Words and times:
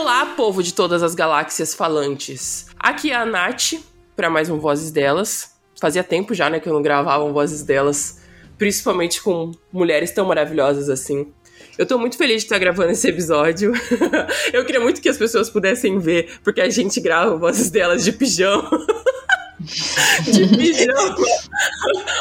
Olá, 0.00 0.24
povo 0.24 0.62
de 0.62 0.72
todas 0.72 1.02
as 1.02 1.14
galáxias 1.14 1.74
falantes. 1.74 2.68
Aqui 2.78 3.10
é 3.10 3.16
a 3.16 3.26
Nath, 3.26 3.74
para 4.16 4.30
mais 4.30 4.48
um 4.48 4.58
Vozes 4.58 4.90
Delas. 4.90 5.50
Fazia 5.78 6.02
tempo 6.02 6.32
já, 6.32 6.48
né, 6.48 6.58
que 6.58 6.66
eu 6.66 6.72
não 6.72 6.80
gravava 6.80 7.22
um 7.22 7.34
Vozes 7.34 7.62
Delas, 7.62 8.22
principalmente 8.56 9.22
com 9.22 9.52
mulheres 9.70 10.10
tão 10.10 10.24
maravilhosas 10.24 10.88
assim. 10.88 11.30
Eu 11.76 11.84
tô 11.84 11.98
muito 11.98 12.16
feliz 12.16 12.38
de 12.38 12.46
estar 12.46 12.58
gravando 12.58 12.92
esse 12.92 13.06
episódio. 13.08 13.74
eu 14.54 14.64
queria 14.64 14.80
muito 14.80 15.02
que 15.02 15.08
as 15.10 15.18
pessoas 15.18 15.50
pudessem 15.50 15.98
ver, 15.98 16.38
porque 16.42 16.62
a 16.62 16.70
gente 16.70 16.98
grava 16.98 17.36
Vozes 17.36 17.70
Delas 17.70 18.02
de 18.02 18.12
pijama. 18.12 18.70
de 20.24 20.48
pijama. 20.56 21.16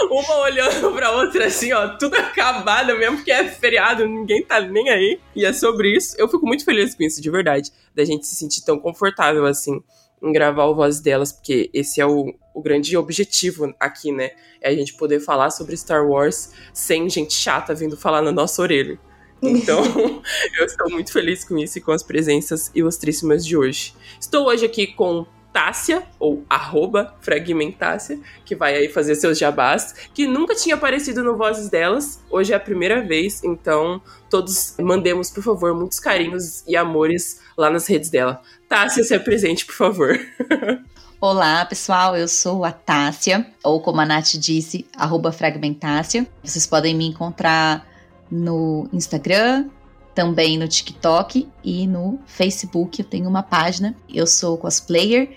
Uma 0.09 0.37
olhando 0.39 0.91
pra 0.93 1.11
outra 1.11 1.47
assim, 1.47 1.71
ó, 1.71 1.97
tudo 1.97 2.15
acabado 2.15 2.97
mesmo, 2.97 3.17
porque 3.17 3.31
é 3.31 3.45
feriado, 3.45 4.07
ninguém 4.07 4.43
tá 4.43 4.59
nem 4.59 4.89
aí. 4.89 5.19
E 5.35 5.45
é 5.45 5.53
sobre 5.53 5.95
isso. 5.95 6.15
Eu 6.17 6.27
fico 6.27 6.45
muito 6.45 6.65
feliz 6.65 6.93
com 6.93 7.03
isso, 7.03 7.21
de 7.21 7.29
verdade. 7.29 7.71
Da 7.95 8.03
gente 8.03 8.27
se 8.27 8.35
sentir 8.35 8.63
tão 8.63 8.77
confortável 8.77 9.45
assim 9.45 9.81
em 10.21 10.33
gravar 10.33 10.65
o 10.65 10.75
Voz 10.75 10.99
delas, 10.99 11.31
porque 11.31 11.69
esse 11.73 12.01
é 12.01 12.05
o, 12.05 12.33
o 12.53 12.61
grande 12.61 12.95
objetivo 12.97 13.73
aqui, 13.79 14.11
né? 14.11 14.31
É 14.61 14.69
a 14.69 14.75
gente 14.75 14.93
poder 14.95 15.21
falar 15.21 15.49
sobre 15.49 15.77
Star 15.77 16.05
Wars 16.05 16.51
sem 16.73 17.09
gente 17.09 17.33
chata 17.33 17.73
vindo 17.73 17.95
falar 17.95 18.21
na 18.21 18.31
nossa 18.31 18.61
orelha. 18.61 18.99
Então, 19.41 19.81
eu 20.59 20.65
estou 20.65 20.89
muito 20.89 21.13
feliz 21.13 21.45
com 21.45 21.57
isso 21.57 21.77
e 21.77 21.81
com 21.81 21.93
as 21.93 22.03
presenças 22.03 22.69
ilustríssimas 22.75 23.45
de 23.45 23.55
hoje. 23.55 23.93
Estou 24.19 24.47
hoje 24.47 24.65
aqui 24.65 24.87
com 24.87 25.25
Tássia, 25.51 26.03
ou 26.19 26.43
arroba 26.49 27.15
Fragmentácia, 27.21 28.19
que 28.45 28.55
vai 28.55 28.75
aí 28.75 28.89
fazer 28.89 29.15
seus 29.15 29.37
jabás, 29.37 29.93
que 30.13 30.27
nunca 30.27 30.55
tinha 30.55 30.75
aparecido 30.75 31.23
no 31.23 31.35
Vozes 31.35 31.69
delas, 31.69 32.23
hoje 32.29 32.53
é 32.53 32.55
a 32.55 32.59
primeira 32.59 33.01
vez, 33.01 33.43
então 33.43 34.01
todos 34.29 34.75
mandemos, 34.79 35.31
por 35.31 35.43
favor, 35.43 35.73
muitos 35.73 35.99
carinhos 35.99 36.63
e 36.67 36.75
amores 36.75 37.41
lá 37.57 37.69
nas 37.69 37.87
redes 37.87 38.09
dela. 38.09 38.41
Tássia, 38.67 39.03
se 39.03 39.15
apresente, 39.15 39.65
por 39.65 39.75
favor. 39.75 40.19
Olá, 41.21 41.65
pessoal, 41.65 42.15
eu 42.15 42.29
sou 42.29 42.63
a 42.63 42.71
Tássia, 42.71 43.45
ou 43.61 43.81
como 43.81 43.99
a 43.99 44.05
Nath 44.05 44.35
disse, 44.35 44.85
arroba 44.95 45.33
Fragmentácia. 45.33 46.25
Vocês 46.41 46.65
podem 46.65 46.95
me 46.95 47.05
encontrar 47.05 47.85
no 48.31 48.87
Instagram, 48.93 49.65
também 50.13 50.57
no 50.57 50.67
TikTok 50.67 51.47
e 51.63 51.87
no 51.87 52.19
Facebook. 52.25 53.01
Eu 53.01 53.07
tenho 53.07 53.29
uma 53.29 53.43
página. 53.43 53.95
Eu 54.13 54.27
sou 54.27 54.57
cosplayer, 54.57 55.29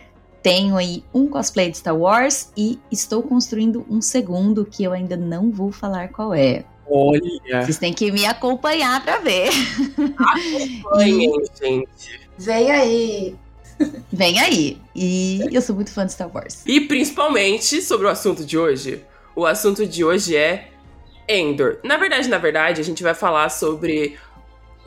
tenho 0.43 0.77
aí 0.77 1.05
um 1.15 1.29
cosplay 1.29 1.71
de 1.71 1.79
Star 1.79 1.97
Wars 1.97 2.51
e 2.57 2.79
estou 2.91 3.23
construindo 3.23 3.87
um 3.89 4.01
segundo 4.01 4.65
que 4.65 4.83
eu 4.83 4.93
ainda 4.93 5.17
não 5.17 5.51
vou 5.51 5.71
falar 5.71 6.09
qual 6.09 6.35
é. 6.35 6.65
Olha! 6.91 7.63
Vocês 7.63 7.79
têm 7.79 7.93
que 7.93 8.11
me 8.11 8.27
acompanhar 8.27 9.03
para 9.03 9.19
ver. 9.19 9.51
Acompanhem, 10.19 11.33
gente. 11.61 12.21
Vem 12.37 12.71
aí. 12.71 13.37
Vem 14.13 14.41
aí. 14.41 14.79
E 14.95 15.41
eu 15.53 15.63
sou 15.63 15.75
muito 15.75 15.93
fã 15.93 16.05
de 16.05 16.13
Star 16.13 16.31
Wars. 16.33 16.63
E 16.67 16.81
principalmente 16.81 17.81
sobre 17.81 18.07
o 18.07 18.11
assunto 18.11 18.45
de 18.45 18.59
hoje. 18.59 19.05
O 19.35 19.47
assunto 19.47 19.87
de 19.87 20.05
hoje 20.05 20.37
é 20.37 20.69
Endor. 21.29 21.79
Na 21.85 21.97
verdade, 21.97 22.29
na 22.29 22.39
verdade, 22.39 22.81
a 22.81 22.85
gente 22.85 23.03
vai 23.03 23.15
falar 23.15 23.49
sobre 23.49 24.19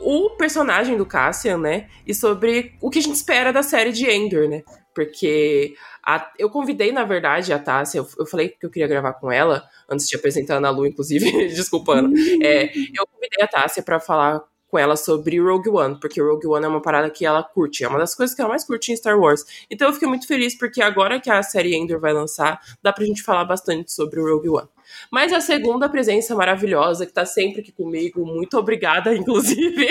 o 0.00 0.30
personagem 0.30 0.96
do 0.96 1.06
Cassian, 1.06 1.58
né? 1.58 1.88
E 2.06 2.14
sobre 2.14 2.74
o 2.80 2.90
que 2.90 2.98
a 2.98 3.02
gente 3.02 3.16
espera 3.16 3.52
da 3.52 3.62
série 3.62 3.92
de 3.92 4.08
Endor, 4.08 4.48
né? 4.48 4.62
Porque 4.94 5.74
a, 6.04 6.30
eu 6.38 6.48
convidei, 6.48 6.90
na 6.90 7.04
verdade, 7.04 7.52
a 7.52 7.58
Tássia, 7.58 7.98
eu, 7.98 8.08
eu, 8.18 8.26
falei 8.26 8.48
que 8.48 8.64
eu 8.64 8.70
queria 8.70 8.88
gravar 8.88 9.12
com 9.14 9.30
ela, 9.30 9.68
antes 9.88 10.08
de 10.08 10.16
apresentar 10.16 10.54
a 10.54 10.56
Ana 10.58 10.70
Lu, 10.70 10.86
inclusive, 10.86 11.30
desculpando. 11.48 12.16
É, 12.42 12.70
eu 12.76 13.06
convidei 13.06 13.42
a 13.42 13.48
Tássia 13.48 13.82
para 13.82 14.00
falar 14.00 14.42
com 14.68 14.78
ela 14.78 14.96
sobre 14.96 15.38
Rogue 15.40 15.70
One, 15.70 15.98
porque 16.00 16.20
Rogue 16.20 16.46
One 16.46 16.64
é 16.64 16.68
uma 16.68 16.82
parada 16.82 17.08
que 17.10 17.24
ela 17.24 17.42
curte, 17.42 17.84
é 17.84 17.88
uma 17.88 17.98
das 17.98 18.14
coisas 18.14 18.34
que 18.34 18.40
ela 18.40 18.50
mais 18.50 18.64
curte 18.64 18.92
em 18.92 18.96
Star 18.96 19.18
Wars. 19.18 19.44
Então 19.70 19.88
eu 19.88 19.92
fiquei 19.92 20.08
muito 20.08 20.26
feliz 20.26 20.56
porque 20.56 20.82
agora 20.82 21.20
que 21.20 21.30
a 21.30 21.42
série 21.42 21.74
Endor 21.74 22.00
vai 22.00 22.12
lançar, 22.12 22.60
dá 22.82 22.92
pra 22.92 23.04
gente 23.04 23.22
falar 23.22 23.44
bastante 23.44 23.92
sobre 23.92 24.20
Rogue 24.20 24.48
One. 24.48 24.68
Mas 25.10 25.32
a 25.32 25.40
segunda 25.40 25.88
presença 25.88 26.34
maravilhosa, 26.34 27.06
que 27.06 27.12
tá 27.12 27.24
sempre 27.24 27.60
aqui 27.60 27.72
comigo, 27.72 28.24
muito 28.24 28.58
obrigada, 28.58 29.14
inclusive, 29.16 29.86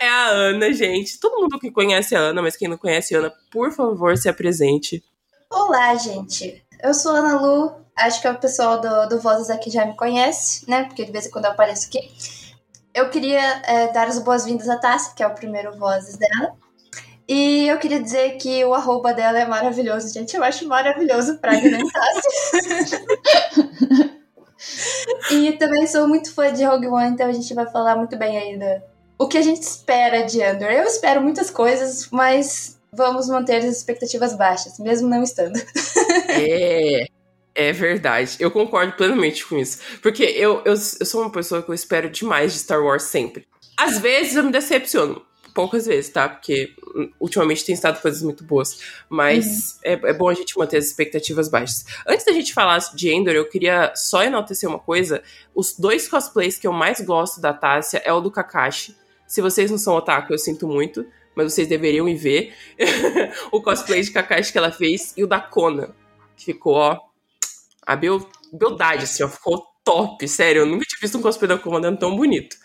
é 0.00 0.08
a 0.08 0.28
Ana, 0.28 0.72
gente. 0.72 1.18
Todo 1.18 1.40
mundo 1.40 1.58
que 1.58 1.70
conhece 1.70 2.14
a 2.14 2.20
Ana, 2.20 2.42
mas 2.42 2.56
quem 2.56 2.68
não 2.68 2.78
conhece 2.78 3.14
a 3.14 3.18
Ana, 3.18 3.32
por 3.50 3.72
favor, 3.72 4.16
se 4.16 4.28
apresente. 4.28 5.02
Olá, 5.50 5.94
gente. 5.96 6.64
Eu 6.82 6.94
sou 6.94 7.12
a 7.12 7.18
Ana 7.18 7.40
Lu, 7.40 7.72
acho 7.96 8.22
que 8.22 8.28
o 8.28 8.38
pessoal 8.38 8.80
do, 8.80 9.08
do 9.08 9.20
Vozes 9.20 9.50
aqui 9.50 9.70
já 9.70 9.84
me 9.84 9.96
conhece, 9.96 10.68
né? 10.68 10.84
Porque 10.84 11.04
de 11.04 11.12
vez 11.12 11.26
em 11.26 11.30
quando 11.30 11.46
eu 11.46 11.50
apareço 11.50 11.88
aqui. 11.88 12.10
Eu 12.94 13.08
queria 13.10 13.62
é, 13.64 13.92
dar 13.92 14.08
as 14.08 14.18
boas-vindas 14.18 14.68
à 14.68 14.76
Tassi, 14.76 15.14
que 15.14 15.22
é 15.22 15.26
o 15.26 15.34
primeiro 15.34 15.76
Vozes 15.78 16.16
dela. 16.16 16.52
E 17.28 17.68
eu 17.68 17.78
queria 17.78 18.02
dizer 18.02 18.38
que 18.38 18.64
o 18.64 18.74
arroba 18.74 19.12
dela 19.12 19.38
é 19.38 19.44
maravilhoso, 19.44 20.12
gente. 20.12 20.36
Eu 20.36 20.42
acho 20.42 20.66
maravilhoso 20.66 21.38
pra 21.38 21.52
Tassi. 21.52 22.96
e 25.30 25.52
também 25.52 25.86
sou 25.86 26.06
muito 26.08 26.32
fã 26.34 26.52
de 26.52 26.64
Rogue 26.64 26.88
One, 26.88 27.10
então 27.10 27.28
a 27.28 27.32
gente 27.32 27.52
vai 27.54 27.70
falar 27.70 27.96
muito 27.96 28.16
bem 28.16 28.36
ainda 28.36 28.82
o 29.18 29.28
que 29.28 29.36
a 29.36 29.42
gente 29.42 29.62
espera 29.62 30.22
de 30.22 30.42
Andor. 30.42 30.70
Eu 30.70 30.84
espero 30.84 31.20
muitas 31.20 31.50
coisas, 31.50 32.08
mas 32.10 32.78
vamos 32.92 33.28
manter 33.28 33.56
as 33.56 33.64
expectativas 33.64 34.34
baixas, 34.34 34.78
mesmo 34.78 35.08
não 35.08 35.22
estando. 35.22 35.58
é. 36.28 37.06
É 37.52 37.72
verdade, 37.72 38.36
eu 38.38 38.50
concordo 38.50 38.92
plenamente 38.92 39.44
com 39.44 39.58
isso. 39.58 39.80
Porque 40.00 40.22
eu, 40.22 40.62
eu, 40.64 40.72
eu 40.72 40.76
sou 40.76 41.20
uma 41.20 41.30
pessoa 41.30 41.62
que 41.62 41.68
eu 41.68 41.74
espero 41.74 42.08
demais 42.08 42.52
de 42.52 42.60
Star 42.60 42.80
Wars 42.80 43.02
sempre. 43.02 43.44
Às 43.76 43.98
vezes 43.98 44.36
eu 44.36 44.44
me 44.44 44.52
decepciono, 44.52 45.20
poucas 45.54 45.86
vezes, 45.86 46.10
tá? 46.10 46.28
Porque 46.28 46.74
ultimamente 47.18 47.64
tem 47.64 47.74
estado 47.74 48.00
coisas 48.00 48.22
muito 48.22 48.44
boas. 48.44 48.80
Mas 49.08 49.74
uhum. 49.74 49.80
é, 49.84 49.92
é, 49.92 50.12
bom 50.12 50.28
a 50.28 50.34
gente 50.34 50.58
manter 50.58 50.78
as 50.78 50.86
expectativas 50.86 51.48
baixas. 51.48 51.84
Antes 52.06 52.24
da 52.24 52.32
gente 52.32 52.52
falar 52.52 52.78
de 52.94 53.10
Endor, 53.10 53.34
eu 53.34 53.48
queria 53.48 53.92
só 53.94 54.22
enaltecer 54.22 54.68
uma 54.68 54.78
coisa. 54.78 55.22
Os 55.54 55.76
dois 55.78 56.08
cosplays 56.08 56.58
que 56.58 56.66
eu 56.66 56.72
mais 56.72 57.00
gosto 57.00 57.40
da 57.40 57.52
Tássia 57.52 58.02
é 58.04 58.12
o 58.12 58.20
do 58.20 58.30
Kakashi. 58.30 58.96
Se 59.26 59.40
vocês 59.40 59.70
não 59.70 59.78
são 59.78 59.94
otaku, 59.94 60.32
eu 60.32 60.38
sinto 60.38 60.66
muito. 60.66 61.06
Mas 61.34 61.52
vocês 61.52 61.68
deveriam 61.68 62.08
ir 62.08 62.16
ver 62.16 62.54
o 63.52 63.62
cosplay 63.62 64.02
de 64.02 64.10
Kakashi 64.10 64.50
que 64.50 64.58
ela 64.58 64.72
fez 64.72 65.14
e 65.16 65.22
o 65.22 65.26
da 65.26 65.40
Kona. 65.40 65.94
Que 66.36 66.46
ficou, 66.46 66.74
ó, 66.74 66.98
a 67.86 67.96
beldade, 67.96 69.04
assim, 69.04 69.22
ó, 69.22 69.28
ficou 69.28 69.64
top, 69.84 70.26
sério. 70.26 70.62
Eu 70.62 70.66
nunca 70.66 70.84
tinha 70.86 71.00
visto 71.00 71.18
um 71.18 71.22
cosplay 71.22 71.48
da 71.48 71.58
Comandante 71.58 72.00
tão 72.00 72.16
bonito. 72.16 72.56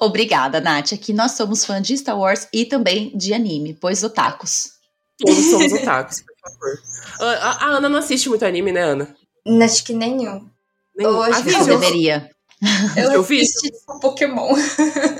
Obrigada, 0.00 0.60
Nath. 0.60 0.94
Aqui 0.94 1.12
nós 1.12 1.32
somos 1.32 1.64
fãs 1.64 1.86
de 1.86 1.96
Star 1.98 2.18
Wars 2.18 2.48
e 2.52 2.64
também 2.64 3.16
de 3.16 3.34
anime, 3.34 3.74
pois 3.74 4.02
otakus. 4.02 4.70
Todos 5.18 5.44
somos 5.50 5.72
otakus, 5.72 6.22
por 6.22 6.50
favor. 6.50 6.78
A, 7.20 7.48
a, 7.50 7.50
a, 7.50 7.76
Ana 7.76 7.88
não 7.88 7.98
assiste 7.98 8.28
muito 8.30 8.44
anime, 8.44 8.72
né, 8.72 8.80
Ana? 8.80 9.14
Acho 9.62 9.84
que 9.84 9.92
nenhum. 9.92 10.48
nenhum. 10.96 11.18
Hoje 11.18 11.52
eu 11.52 11.66
deveria. 11.66 12.30
Eu, 12.96 13.12
eu 13.12 13.20
assisti 13.20 13.70
Pokémon. 14.00 14.54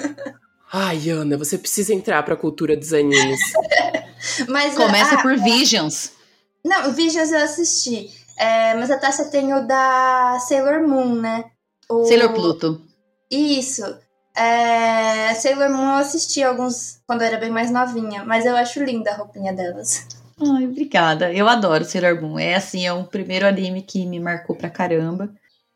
Ai, 0.73 1.11
Ana, 1.11 1.37
você 1.37 1.59
precisa 1.59 1.93
entrar 1.93 2.23
pra 2.23 2.37
cultura 2.37 2.77
dos 2.77 2.93
animes. 2.93 3.41
Mas, 4.49 4.75
Começa 4.77 5.21
por 5.21 5.37
Visions. 5.37 6.13
Não, 6.65 6.93
Visions 6.93 7.33
eu 7.33 7.43
assisti. 7.43 8.11
É, 8.39 8.75
mas 8.75 8.91
a 8.91 8.99
Tássia 8.99 9.27
tem 9.27 9.53
o 9.53 9.67
da 9.67 10.39
Sailor 10.41 10.87
Moon, 10.87 11.15
né? 11.15 11.45
O... 11.91 12.05
Sailor 12.05 12.33
Pluto. 12.33 12.81
Isso. 13.31 13.83
É, 14.37 15.35
Sailor 15.35 15.71
Moon 15.71 15.91
eu 15.91 15.97
assisti 15.97 16.43
alguns 16.43 17.01
quando 17.07 17.23
eu 17.23 17.27
era 17.27 17.39
bem 17.39 17.51
mais 17.51 17.71
novinha, 17.71 18.25
mas 18.25 18.47
eu 18.47 18.57
acho 18.57 18.83
linda 18.83 19.11
a 19.11 19.17
roupinha 19.17 19.53
delas. 19.53 20.07
Ai, 20.41 20.65
obrigada. 20.65 21.33
Eu 21.33 21.49
adoro 21.49 21.85
Sailor 21.85 22.21
Moon. 22.21 22.39
É 22.39 22.55
assim, 22.55 22.87
é 22.87 22.93
o 22.93 23.05
primeiro 23.05 23.47
anime 23.47 23.83
que 23.83 24.07
me 24.07 24.19
marcou 24.19 24.57
pra 24.57 24.71
caramba. 24.71 25.31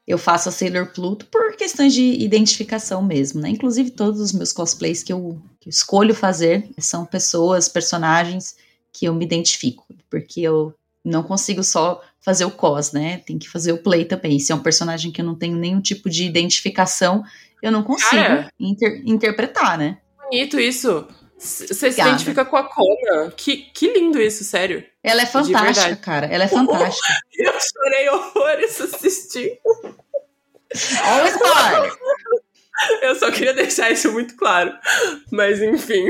Eu 0.07 0.19
faço 0.19 0.49
a 0.49 0.53
Sailor 0.53 0.93
Pluto 0.93 1.27
por 1.27 1.57
questões 1.57 1.95
de 1.95 2.03
identificação 2.03 3.03
mesmo, 3.03 3.41
né? 3.41 3.49
Inclusive 3.49 3.91
todos 3.91 4.21
os 4.21 4.33
meus 4.33 4.53
cosplays 4.53 5.03
que 5.03 5.13
eu, 5.13 5.41
que 5.61 5.69
eu 5.69 5.71
escolho 5.71 6.15
fazer 6.15 6.69
são 6.79 7.07
pessoas, 7.07 7.69
personagens 7.69 8.57
que 8.93 9.07
eu 9.07 9.15
me 9.15 9.25
identifico, 9.25 9.87
porque 10.11 10.41
eu 10.41 10.75
não 11.05 11.23
consigo 11.23 11.63
só 11.65 12.03
fazer 12.21 12.45
o 12.45 12.51
cos, 12.51 12.93
né? 12.93 13.19
Tem 13.19 13.39
que 13.39 13.49
fazer 13.49 13.73
o 13.73 13.83
play 13.83 14.05
também. 14.05 14.39
Se 14.39 14.53
é 14.53 14.55
um 14.55 14.63
personagem 14.63 15.11
que 15.11 15.21
eu 15.21 15.25
não 15.25 15.35
tenho 15.35 15.57
nenhum 15.57 15.81
tipo 15.81 16.09
de 16.09 16.25
identificação, 16.25 17.23
eu 17.65 17.73
não 17.73 17.83
consigo 17.83 18.23
inter- 18.61 19.03
interpretar, 19.07 19.77
né? 19.79 19.99
Bonito 20.23 20.61
isso. 20.61 21.07
Você 21.39 21.91
se 21.93 22.01
identifica 22.01 22.45
com 22.45 22.57
a 22.57 22.63
Kona. 22.65 23.33
Que, 23.37 23.57
que 23.75 23.93
lindo 23.93 24.21
isso, 24.21 24.45
sério. 24.45 24.85
Ela 25.03 25.23
é 25.23 25.27
fantástica, 25.27 25.97
cara. 25.97 26.27
Ela 26.27 26.45
é 26.45 26.49
fantástica. 26.49 27.15
Eu 27.37 27.53
chorei 27.61 28.09
horrores 28.09 28.81
assistindo. 28.81 29.59
Olha 31.07 31.25
o 31.25 31.29
spoiler! 31.29 31.93
Eu 33.03 33.15
só 33.15 33.31
queria 33.31 33.55
deixar 33.55 33.91
isso 33.93 34.11
muito 34.13 34.37
claro. 34.37 34.73
Mas 35.31 35.63
enfim. 35.63 36.07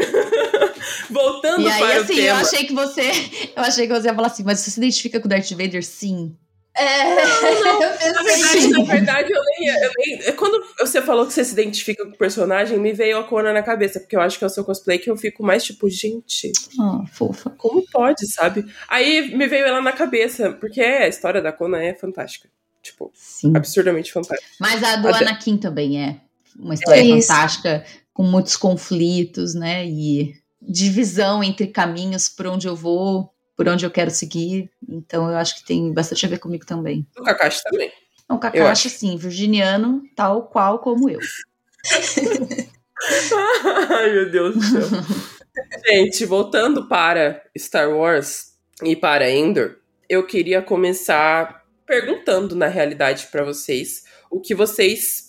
Voltando 1.11 1.61
E 1.61 1.69
aí, 1.71 1.79
para 1.79 1.99
o 1.99 2.03
assim, 2.03 2.15
tema. 2.15 2.27
eu 2.29 2.35
achei 2.37 2.65
que 2.65 2.73
você. 2.73 3.11
Eu 3.55 3.63
achei 3.63 3.87
que 3.87 3.93
você 3.93 4.09
ia 4.09 4.15
falar 4.15 4.29
assim, 4.29 4.43
mas 4.45 4.61
você 4.61 4.71
se 4.71 4.81
identifica 4.81 5.21
com 5.21 5.27
o 5.27 5.29
Darth 5.29 5.51
Vader? 5.51 5.85
Sim. 5.85 6.35
É, 6.77 7.13
eu 8.09 8.13
Na 8.15 8.23
verdade, 8.23 8.69
na 8.69 8.85
verdade, 8.85 9.33
eu 9.33 9.41
nem, 9.59 9.69
eu 9.69 9.91
nem- 9.99 10.33
Quando 10.37 10.61
você 10.81 11.01
falou 11.01 11.27
que 11.27 11.33
você 11.33 11.45
se 11.45 11.53
identifica 11.53 12.05
com 12.05 12.11
o 12.13 12.19
personagem, 12.19 12.79
me 12.79 12.93
veio 12.93 13.19
a 13.19 13.25
Kona 13.25 13.53
na 13.53 13.63
cabeça, 13.63 14.01
porque 14.01 14.17
eu 14.17 14.21
acho 14.21 14.39
que 14.39 14.45
é 14.45 14.47
o 14.47 14.51
seu 14.51 14.65
cosplay 14.65 14.99
que 14.99 15.09
eu 15.11 15.17
fico 15.17 15.43
mais 15.45 15.63
tipo, 15.65 15.89
gente, 15.89 16.51
Ah, 16.81 17.05
fofa. 17.13 17.51
como 17.57 17.85
pode, 17.93 18.27
sabe? 18.27 18.65
Aí 18.89 19.37
me 19.37 19.47
veio 19.47 19.67
ela 19.67 19.81
na 19.81 19.93
cabeça, 19.93 20.51
porque 20.53 20.81
a 20.81 21.07
história 21.09 21.41
da 21.41 21.53
Kona 21.53 21.83
é 21.83 21.95
fantástica. 21.95 22.49
Tipo, 22.83 23.11
Sim. 23.15 23.57
absurdamente 23.57 24.13
fantástica. 24.13 24.51
Mas 24.61 24.83
a 24.83 24.97
do 24.97 25.09
Até- 25.09 25.25
Anakin 25.25 25.57
também 25.57 26.03
é 26.05 26.17
uma 26.59 26.75
história 26.75 27.01
É 27.01 27.21
fantástica, 27.21 27.85
com 28.13 28.23
muitos 28.25 28.57
conflitos, 28.57 29.55
né? 29.55 29.87
E 29.87 30.35
divisão 30.61 31.43
entre 31.43 31.67
caminhos 31.69 32.29
por 32.29 32.47
onde 32.47 32.67
eu 32.67 32.75
vou, 32.77 33.31
por 33.57 33.69
onde 33.69 33.85
eu 33.87 33.91
quero 33.91 34.11
seguir. 34.11 34.71
Então 34.89 35.31
eu 35.31 35.37
acho 35.37 35.57
que 35.57 35.65
tem 35.65 35.93
bastante 35.93 36.27
a 36.27 36.29
ver 36.29 36.39
comigo 36.39 36.67
também. 36.67 37.07
O 37.19 37.23
Kakashi 37.23 37.63
também. 37.63 37.91
O 38.29 38.35
Eu 38.35 38.39
Kakashi, 38.39 38.89
acho. 38.89 38.91
sim, 38.91 39.17
virginiano, 39.17 40.03
tal 40.17 40.45
qual 40.49 40.79
como 40.79 41.11
eu. 41.11 41.21
Ai, 43.91 44.13
meu 44.13 44.31
Deus 44.31 44.55
do 44.55 44.63
céu. 44.63 44.89
Gente, 45.87 46.25
voltando 46.25 46.89
para 46.89 47.43
Star 47.57 47.91
Wars 47.91 48.55
e 48.83 48.97
para 48.97 49.31
Endor, 49.31 49.77
eu 50.09 50.27
queria 50.27 50.63
começar 50.63 51.65
perguntando, 51.87 52.57
na 52.57 52.67
realidade, 52.67 53.29
para 53.31 53.45
vocês 53.45 54.05
o 54.31 54.41
que 54.41 54.55
vocês 54.55 55.24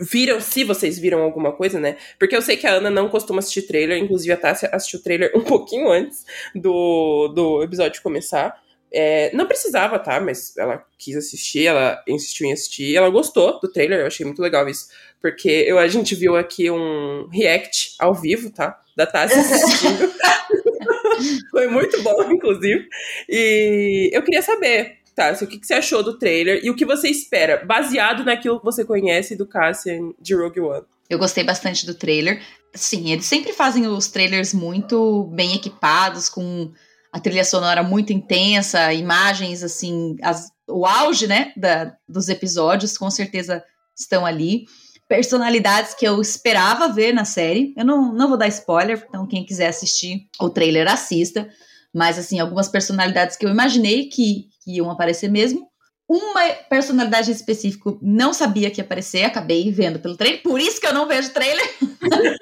viram, 0.00 0.40
se 0.40 0.64
vocês 0.64 0.98
viram 0.98 1.22
alguma 1.22 1.52
coisa, 1.52 1.80
né? 1.80 1.96
Porque 2.18 2.36
eu 2.36 2.42
sei 2.42 2.56
que 2.56 2.66
a 2.66 2.74
Ana 2.74 2.90
não 2.90 3.08
costuma 3.08 3.40
assistir 3.40 3.62
trailer, 3.62 3.98
inclusive 3.98 4.32
a 4.32 4.36
Tássia 4.36 4.68
assistiu 4.72 5.00
o 5.00 5.02
trailer 5.02 5.32
um 5.34 5.42
pouquinho 5.44 5.90
antes 5.90 6.24
do, 6.54 7.28
do 7.28 7.62
episódio 7.62 8.02
começar. 8.02 8.62
É, 8.92 9.34
não 9.34 9.46
precisava, 9.46 9.98
tá? 9.98 10.20
Mas 10.20 10.56
ela 10.56 10.84
quis 10.96 11.16
assistir, 11.16 11.66
ela 11.66 12.02
insistiu 12.06 12.46
em 12.46 12.52
assistir, 12.52 12.96
ela 12.96 13.10
gostou 13.10 13.58
do 13.60 13.70
trailer, 13.70 14.00
eu 14.00 14.06
achei 14.06 14.24
muito 14.24 14.40
legal 14.40 14.68
isso. 14.68 14.86
Porque 15.20 15.48
eu, 15.48 15.78
a 15.78 15.88
gente 15.88 16.14
viu 16.14 16.36
aqui 16.36 16.70
um 16.70 17.28
react 17.32 17.96
ao 17.98 18.14
vivo, 18.14 18.50
tá? 18.50 18.80
Da 18.96 19.06
Tássia 19.06 19.40
assistindo. 19.40 20.12
Foi 21.50 21.66
muito 21.66 22.00
bom, 22.02 22.30
inclusive. 22.30 22.86
E 23.28 24.10
eu 24.12 24.22
queria 24.22 24.42
saber, 24.42 24.98
Tássia, 25.14 25.46
o 25.46 25.48
que, 25.50 25.58
que 25.58 25.66
você 25.66 25.74
achou 25.74 26.02
do 26.02 26.18
trailer 26.18 26.60
e 26.64 26.70
o 26.70 26.74
que 26.76 26.84
você 26.84 27.08
espera, 27.08 27.64
baseado 27.64 28.24
naquilo 28.24 28.58
que 28.58 28.64
você 28.64 28.84
conhece 28.84 29.36
do 29.36 29.46
Cassian 29.46 30.12
de 30.20 30.34
Rogue 30.34 30.60
One. 30.60 30.84
Eu 31.08 31.18
gostei 31.18 31.44
bastante 31.44 31.86
do 31.86 31.94
trailer. 31.94 32.42
Sim, 32.74 33.10
eles 33.12 33.26
sempre 33.26 33.52
fazem 33.52 33.86
os 33.86 34.08
trailers 34.08 34.52
muito 34.54 35.24
bem 35.34 35.54
equipados, 35.54 36.28
com 36.28 36.72
a 37.12 37.20
trilha 37.20 37.44
sonora 37.44 37.82
muito 37.82 38.12
intensa, 38.12 38.92
imagens 38.92 39.62
assim, 39.62 40.16
as- 40.22 40.50
o 40.66 40.84
auge, 40.86 41.26
né, 41.26 41.52
da- 41.56 41.94
dos 42.08 42.28
episódios, 42.28 42.96
com 42.98 43.10
certeza 43.10 43.62
estão 43.96 44.26
ali. 44.26 44.64
Personalidades 45.08 45.94
que 45.94 46.04
eu 46.08 46.20
esperava 46.20 46.88
ver 46.88 47.12
na 47.12 47.24
série. 47.24 47.72
Eu 47.76 47.84
não, 47.84 48.12
não 48.12 48.28
vou 48.28 48.36
dar 48.38 48.48
spoiler, 48.48 49.04
então 49.08 49.26
quem 49.28 49.44
quiser 49.44 49.68
assistir 49.68 50.26
o 50.40 50.48
trailer, 50.50 50.90
assista. 50.90 51.48
Mas, 51.94 52.18
assim, 52.18 52.40
algumas 52.40 52.66
personalidades 52.68 53.36
que 53.36 53.46
eu 53.46 53.50
imaginei 53.50 54.08
que, 54.08 54.48
que 54.64 54.76
iam 54.76 54.90
aparecer 54.90 55.30
mesmo. 55.30 55.68
Uma 56.08 56.48
personalidade 56.68 57.30
em 57.30 57.34
específico 57.34 57.98
não 58.02 58.34
sabia 58.34 58.70
que 58.70 58.80
ia 58.80 58.84
aparecer, 58.84 59.24
acabei 59.24 59.70
vendo 59.70 59.98
pelo 59.98 60.16
trailer, 60.16 60.42
por 60.42 60.60
isso 60.60 60.80
que 60.80 60.86
eu 60.86 60.92
não 60.92 61.08
vejo 61.08 61.32
trailer. 61.32 61.64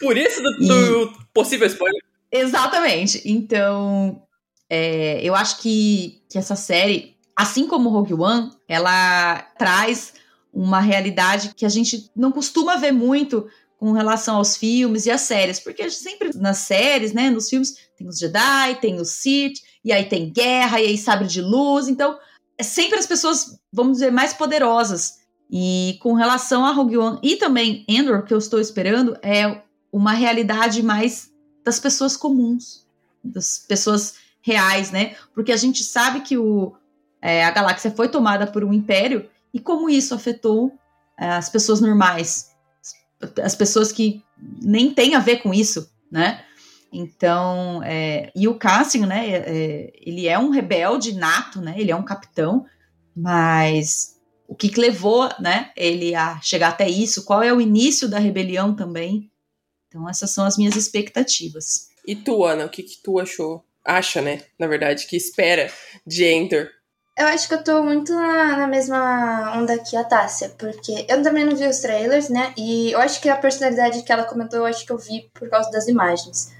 Por 0.00 0.16
isso 0.16 0.42
do, 0.42 0.58
do 0.58 1.12
possível 1.32 1.64
spoiler. 1.68 2.02
Exatamente. 2.32 3.22
Então, 3.24 4.20
é, 4.68 5.20
eu 5.22 5.34
acho 5.34 5.58
que, 5.60 6.22
que 6.28 6.38
essa 6.38 6.56
série, 6.56 7.16
assim 7.36 7.66
como 7.66 7.88
Rogue 7.88 8.14
One, 8.14 8.50
ela 8.68 9.42
traz 9.58 10.14
uma 10.52 10.80
realidade 10.80 11.54
que 11.54 11.64
a 11.64 11.68
gente 11.68 12.10
não 12.16 12.32
costuma 12.32 12.76
ver 12.76 12.92
muito 12.92 13.48
com 13.78 13.92
relação 13.92 14.36
aos 14.36 14.56
filmes 14.56 15.06
e 15.06 15.10
às 15.10 15.22
séries, 15.22 15.58
porque 15.58 15.82
a 15.82 15.88
gente 15.88 16.02
sempre 16.02 16.30
nas 16.36 16.58
séries, 16.58 17.12
né, 17.12 17.30
nos 17.30 17.48
filmes, 17.48 17.76
tem 17.96 18.06
os 18.06 18.18
Jedi, 18.18 18.78
tem 18.80 19.00
os 19.00 19.10
Sith, 19.10 19.60
e 19.84 19.92
aí 19.92 20.08
tem 20.08 20.30
guerra, 20.30 20.80
e 20.80 20.86
aí 20.86 20.98
sabre 20.98 21.26
de 21.26 21.40
luz, 21.40 21.88
então 21.88 22.18
é 22.58 22.62
sempre 22.62 22.98
as 22.98 23.06
pessoas, 23.06 23.58
vamos 23.72 23.94
dizer, 23.94 24.10
mais 24.10 24.34
poderosas. 24.34 25.20
E 25.50 25.98
com 26.00 26.14
relação 26.14 26.64
a 26.64 26.72
Rogue 26.72 26.98
One 26.98 27.18
e 27.22 27.36
também 27.36 27.84
Endor, 27.88 28.22
que 28.22 28.32
eu 28.32 28.38
estou 28.38 28.60
esperando, 28.60 29.16
é 29.22 29.62
uma 29.92 30.12
realidade 30.12 30.82
mais 30.82 31.30
das 31.64 31.80
pessoas 31.80 32.16
comuns, 32.16 32.86
das 33.24 33.64
pessoas 33.66 34.14
reais, 34.42 34.90
né? 34.90 35.16
Porque 35.34 35.52
a 35.52 35.56
gente 35.56 35.82
sabe 35.82 36.20
que 36.20 36.38
o, 36.38 36.74
é, 37.20 37.44
a 37.44 37.50
galáxia 37.50 37.90
foi 37.90 38.08
tomada 38.08 38.46
por 38.46 38.62
um 38.62 38.72
império 38.72 39.28
e 39.52 39.58
como 39.58 39.90
isso 39.90 40.14
afetou 40.14 40.72
é, 41.18 41.30
as 41.30 41.48
pessoas 41.48 41.80
normais, 41.80 42.50
as 43.42 43.54
pessoas 43.54 43.90
que 43.92 44.22
nem 44.62 44.94
têm 44.94 45.14
a 45.14 45.20
ver 45.20 45.38
com 45.38 45.52
isso, 45.52 45.90
né? 46.10 46.44
Então, 46.92 47.82
é, 47.84 48.30
e 48.34 48.48
o 48.48 48.56
Cassian, 48.56 49.06
né? 49.06 49.28
é, 49.28 49.36
é, 49.36 49.92
ele 49.96 50.26
é 50.26 50.38
um 50.38 50.50
rebelde 50.50 51.14
nato, 51.14 51.60
né? 51.60 51.74
Ele 51.76 51.90
é 51.90 51.96
um 51.96 52.04
capitão, 52.04 52.66
mas 53.14 54.18
o 54.48 54.54
que, 54.54 54.68
que 54.68 54.80
levou, 54.80 55.28
né? 55.38 55.70
Ele 55.76 56.14
a 56.14 56.40
chegar 56.40 56.70
até 56.70 56.88
isso? 56.88 57.24
Qual 57.24 57.42
é 57.42 57.52
o 57.52 57.60
início 57.60 58.08
da 58.08 58.18
rebelião 58.18 58.74
também? 58.74 59.30
Então, 59.88 60.08
essas 60.08 60.32
são 60.32 60.44
as 60.44 60.56
minhas 60.56 60.74
expectativas. 60.74 61.90
E 62.06 62.16
tu, 62.16 62.44
Ana, 62.44 62.66
o 62.66 62.68
que, 62.68 62.82
que 62.82 63.00
tu 63.02 63.18
achou? 63.20 63.64
Acha, 63.84 64.20
né? 64.20 64.42
Na 64.58 64.66
verdade, 64.66 65.06
que 65.06 65.16
espera 65.16 65.70
de 66.06 66.24
Endor. 66.24 66.68
Eu 67.16 67.26
acho 67.26 67.48
que 67.48 67.54
eu 67.54 67.62
tô 67.62 67.82
muito 67.82 68.12
na, 68.14 68.56
na 68.56 68.66
mesma 68.66 69.52
onda 69.56 69.78
que 69.78 69.96
a 69.96 70.04
Tássia, 70.04 70.48
porque 70.58 71.04
eu 71.08 71.22
também 71.22 71.44
não 71.44 71.54
vi 71.54 71.66
os 71.66 71.80
trailers, 71.80 72.28
né? 72.28 72.54
E 72.56 72.92
eu 72.92 73.00
acho 73.00 73.20
que 73.20 73.28
a 73.28 73.36
personalidade 73.36 74.02
que 74.02 74.12
ela 74.12 74.24
comentou, 74.24 74.60
eu 74.60 74.66
acho 74.66 74.86
que 74.86 74.92
eu 74.92 74.98
vi 74.98 75.30
por 75.34 75.48
causa 75.50 75.70
das 75.70 75.86
imagens. 75.86 76.50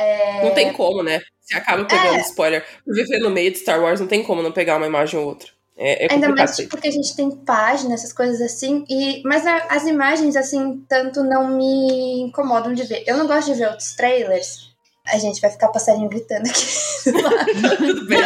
É, 0.00 0.44
Não 0.44 0.54
tem 0.54 0.72
como, 0.72 1.02
né? 1.02 1.20
Você 1.40 1.56
acaba 1.56 1.84
pegando 1.84 2.16
É. 2.16 2.20
spoiler. 2.20 2.64
Viver 2.86 3.18
no 3.18 3.30
meio 3.30 3.50
de 3.50 3.58
Star 3.58 3.80
Wars, 3.82 4.00
não 4.00 4.06
tem 4.06 4.22
como 4.22 4.42
não 4.42 4.52
pegar 4.52 4.76
uma 4.76 4.86
imagem 4.86 5.18
ou 5.18 5.26
outra. 5.26 5.48
É, 5.76 6.04
é 6.06 6.12
Ainda 6.12 6.28
mais 6.28 6.58
aí. 6.60 6.66
porque 6.68 6.88
a 6.88 6.92
gente 6.92 7.16
tem 7.16 7.30
página, 7.30 7.94
essas 7.94 8.12
coisas 8.12 8.40
assim, 8.40 8.84
e 8.88 9.22
mas 9.24 9.46
a- 9.46 9.66
as 9.70 9.84
imagens, 9.86 10.36
assim, 10.36 10.84
tanto 10.88 11.24
não 11.24 11.48
me 11.56 12.20
incomodam 12.22 12.74
de 12.74 12.82
ver. 12.84 13.02
Eu 13.06 13.16
não 13.16 13.26
gosto 13.26 13.52
de 13.52 13.58
ver 13.58 13.68
outros 13.68 13.94
trailers. 13.94 14.68
A 15.06 15.18
gente 15.18 15.40
vai 15.40 15.50
ficar 15.50 15.68
passarinho 15.68 16.08
gritando 16.08 16.46
aqui. 16.48 16.66
Tudo 17.78 18.06
bem. 18.06 18.20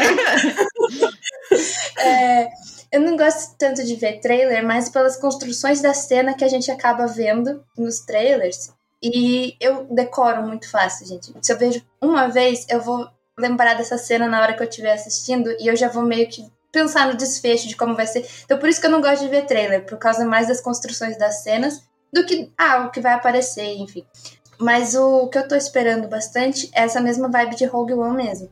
É, 1.99 2.49
eu 2.93 3.01
não 3.01 3.17
gosto 3.17 3.57
tanto 3.59 3.85
de 3.85 3.95
ver 3.97 4.21
trailer, 4.21 4.65
mas 4.65 4.89
pelas 4.89 5.17
construções 5.17 5.81
da 5.81 5.95
cena 5.95 6.35
que 6.35 6.45
a 6.45 6.49
gente 6.49 6.71
acaba 6.71 7.07
vendo 7.07 7.63
nos 7.79 8.01
trailers. 8.01 8.71
E 9.07 9.55
eu 9.61 9.87
decoro 9.91 10.43
muito 10.43 10.71
fácil, 10.71 11.07
gente. 11.07 11.31
Se 11.43 11.53
eu 11.53 11.59
vejo 11.59 11.85
uma 12.01 12.29
vez, 12.29 12.65
eu 12.71 12.81
vou 12.81 13.07
lembrar 13.39 13.75
dessa 13.75 13.99
cena 13.99 14.27
na 14.27 14.41
hora 14.41 14.55
que 14.55 14.63
eu 14.63 14.69
estiver 14.69 14.95
assistindo 14.95 15.55
e 15.61 15.67
eu 15.67 15.77
já 15.77 15.89
vou 15.89 16.05
meio 16.05 16.27
que 16.27 16.51
pensar 16.73 17.07
no 17.07 17.15
desfecho 17.15 17.69
de 17.69 17.77
como 17.77 17.95
vai 17.95 18.07
ser. 18.07 18.27
Então 18.47 18.59
por 18.59 18.67
isso 18.67 18.81
que 18.81 18.87
eu 18.87 18.91
não 18.91 19.03
gosto 19.03 19.23
de 19.23 19.29
ver 19.29 19.45
trailer, 19.45 19.85
por 19.85 19.99
causa 19.99 20.25
mais 20.25 20.49
das 20.49 20.61
construções 20.61 21.19
das 21.19 21.43
cenas 21.43 21.83
do 22.11 22.25
que 22.25 22.51
ah, 22.57 22.87
o 22.87 22.91
que 22.91 23.01
vai 23.01 23.13
aparecer, 23.13 23.77
enfim. 23.77 24.07
Mas 24.59 24.95
o 24.95 25.29
que 25.29 25.37
eu 25.37 25.47
tô 25.47 25.55
esperando 25.55 26.09
bastante 26.09 26.71
é 26.73 26.85
essa 26.85 27.01
mesma 27.01 27.29
vibe 27.29 27.57
de 27.57 27.67
Rogue 27.67 27.93
One 27.93 28.17
mesmo. 28.17 28.51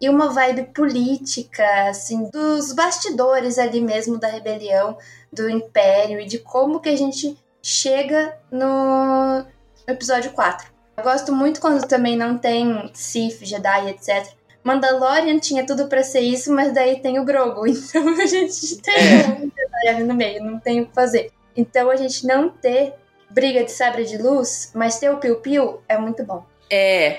e 0.00 0.08
uma 0.08 0.28
vibe 0.28 0.66
política, 0.72 1.88
assim, 1.88 2.30
dos 2.30 2.72
bastidores 2.72 3.58
ali 3.58 3.80
mesmo 3.80 4.16
da 4.16 4.28
rebelião, 4.28 4.96
do 5.32 5.50
Império 5.50 6.20
e 6.20 6.26
de 6.26 6.38
como 6.38 6.78
que 6.78 6.88
a 6.88 6.96
gente 6.96 7.36
chega 7.60 8.38
no 8.50 9.44
episódio 9.92 10.30
4. 10.32 10.68
Eu 10.96 11.04
gosto 11.04 11.32
muito 11.32 11.60
quando 11.60 11.86
também 11.86 12.16
não 12.16 12.36
tem 12.36 12.90
Sith, 12.94 13.44
Jedi, 13.44 13.90
etc. 13.90 14.32
Mandalorian 14.64 15.38
tinha 15.38 15.64
tudo 15.64 15.86
para 15.88 16.02
ser 16.02 16.20
isso, 16.20 16.52
mas 16.52 16.72
daí 16.74 17.00
tem 17.00 17.18
o 17.18 17.24
Grogu, 17.24 17.66
então 17.68 18.08
a 18.08 18.26
gente 18.26 18.76
tem 18.82 18.94
É. 18.94 19.28
um 19.28 19.50
Jedi 19.50 19.88
ali 19.88 20.04
no 20.04 20.14
meio, 20.14 20.44
não 20.44 20.58
tem 20.58 20.80
o 20.80 20.86
que 20.86 20.94
fazer. 20.94 21.30
Então 21.56 21.90
a 21.90 21.96
gente 21.96 22.26
não 22.26 22.50
ter 22.50 22.94
briga 23.30 23.64
de 23.64 23.70
sabre 23.72 24.04
de 24.04 24.18
luz, 24.18 24.72
mas 24.74 24.98
ter 24.98 25.10
o 25.10 25.18
piu-piu 25.18 25.80
é 25.88 25.96
muito 25.98 26.24
bom. 26.24 26.44
É. 26.70 27.18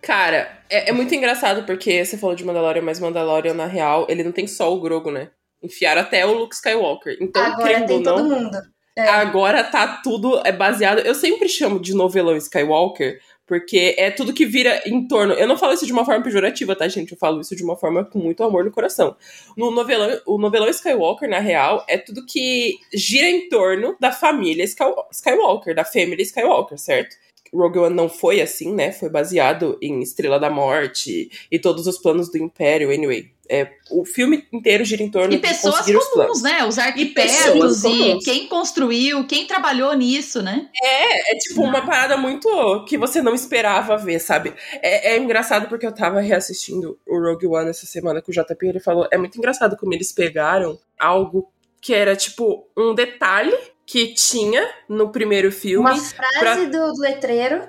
Cara, 0.00 0.58
é, 0.68 0.90
é 0.90 0.92
muito 0.92 1.14
engraçado 1.14 1.64
porque 1.64 2.04
você 2.04 2.18
falou 2.18 2.36
de 2.36 2.44
Mandalorian, 2.44 2.82
mas 2.82 3.00
Mandalorian, 3.00 3.54
na 3.54 3.66
real, 3.66 4.06
ele 4.08 4.22
não 4.22 4.32
tem 4.32 4.46
só 4.46 4.72
o 4.72 4.80
Grogo, 4.80 5.10
né? 5.10 5.30
Enfiaram 5.62 6.02
até 6.02 6.26
o 6.26 6.32
Luke 6.34 6.54
Skywalker. 6.54 7.16
Então, 7.20 7.42
Agora 7.42 7.86
tem 7.86 7.96
ou 7.96 8.02
todo 8.02 8.22
não, 8.22 8.38
mundo. 8.40 8.58
É. 8.96 9.08
agora 9.08 9.64
tá 9.64 10.00
tudo 10.02 10.40
é 10.44 10.52
baseado. 10.52 11.00
Eu 11.00 11.14
sempre 11.14 11.48
chamo 11.48 11.80
de 11.80 11.94
novelão 11.94 12.36
Skywalker, 12.36 13.20
porque 13.46 13.94
é 13.98 14.10
tudo 14.10 14.32
que 14.32 14.46
vira 14.46 14.82
em 14.86 15.06
torno. 15.06 15.34
Eu 15.34 15.46
não 15.48 15.58
falo 15.58 15.72
isso 15.74 15.84
de 15.84 15.92
uma 15.92 16.04
forma 16.04 16.22
pejorativa, 16.22 16.76
tá, 16.76 16.86
gente? 16.88 17.12
Eu 17.12 17.18
falo 17.18 17.40
isso 17.40 17.56
de 17.56 17.62
uma 17.64 17.76
forma 17.76 18.04
com 18.04 18.18
muito 18.18 18.42
amor 18.44 18.64
no 18.64 18.70
coração. 18.70 19.16
No 19.56 19.70
novelão, 19.70 20.20
o 20.26 20.38
novelão 20.38 20.68
Skywalker, 20.68 21.28
na 21.28 21.40
real, 21.40 21.84
é 21.88 21.98
tudo 21.98 22.24
que 22.24 22.78
gira 22.94 23.28
em 23.28 23.48
torno 23.48 23.96
da 24.00 24.12
família 24.12 24.64
Sky- 24.64 24.84
Skywalker, 25.10 25.74
da 25.74 25.84
family 25.84 26.22
Skywalker, 26.22 26.78
certo? 26.78 27.16
Rogue 27.58 27.78
One 27.78 27.94
não 27.94 28.08
foi 28.08 28.40
assim, 28.40 28.74
né? 28.74 28.92
Foi 28.92 29.08
baseado 29.08 29.78
em 29.80 30.00
Estrela 30.00 30.38
da 30.38 30.50
Morte 30.50 31.30
e 31.50 31.58
todos 31.58 31.86
os 31.86 31.98
planos 31.98 32.30
do 32.30 32.38
Império, 32.38 32.90
anyway. 32.90 33.32
É, 33.46 33.72
o 33.90 34.06
filme 34.06 34.46
inteiro 34.50 34.84
gira 34.86 35.02
em 35.02 35.10
torno 35.10 35.34
E 35.34 35.36
de 35.36 35.42
pessoas 35.42 35.76
conseguir 35.76 35.98
os 35.98 36.08
planos. 36.08 36.40
comuns, 36.40 36.42
né? 36.42 36.64
Os 36.64 36.78
arquitetos 36.78 37.84
e, 37.84 37.88
comuns. 37.88 38.24
quem 38.24 38.46
construiu, 38.46 39.26
quem 39.26 39.46
trabalhou 39.46 39.92
nisso, 39.92 40.42
né? 40.42 40.68
É 40.82 41.36
tipo 41.36 41.62
uma 41.62 41.84
parada 41.84 42.16
muito 42.16 42.84
que 42.86 42.96
você 42.96 43.20
não 43.20 43.34
esperava 43.34 43.98
ver, 43.98 44.18
sabe? 44.18 44.54
É, 44.80 45.12
é 45.12 45.18
engraçado 45.18 45.68
porque 45.68 45.86
eu 45.86 45.94
tava 45.94 46.20
reassistindo 46.20 46.98
o 47.06 47.18
Rogue 47.18 47.46
One 47.46 47.68
essa 47.68 47.84
semana 47.84 48.22
com 48.22 48.32
o 48.32 48.34
JP 48.34 48.66
ele 48.66 48.80
falou. 48.80 49.06
É 49.10 49.18
muito 49.18 49.36
engraçado 49.36 49.76
como 49.76 49.92
eles 49.92 50.10
pegaram 50.10 50.78
algo 50.98 51.52
que 51.82 51.92
era 51.92 52.16
tipo 52.16 52.66
um 52.74 52.94
detalhe 52.94 53.54
que 53.86 54.14
tinha 54.14 54.68
no 54.88 55.10
primeiro 55.10 55.50
filme 55.52 55.88
Uma 55.90 55.96
frase 55.96 56.38
pra- 56.40 56.54
do, 56.64 56.92
do 56.92 57.00
letreiro. 57.00 57.68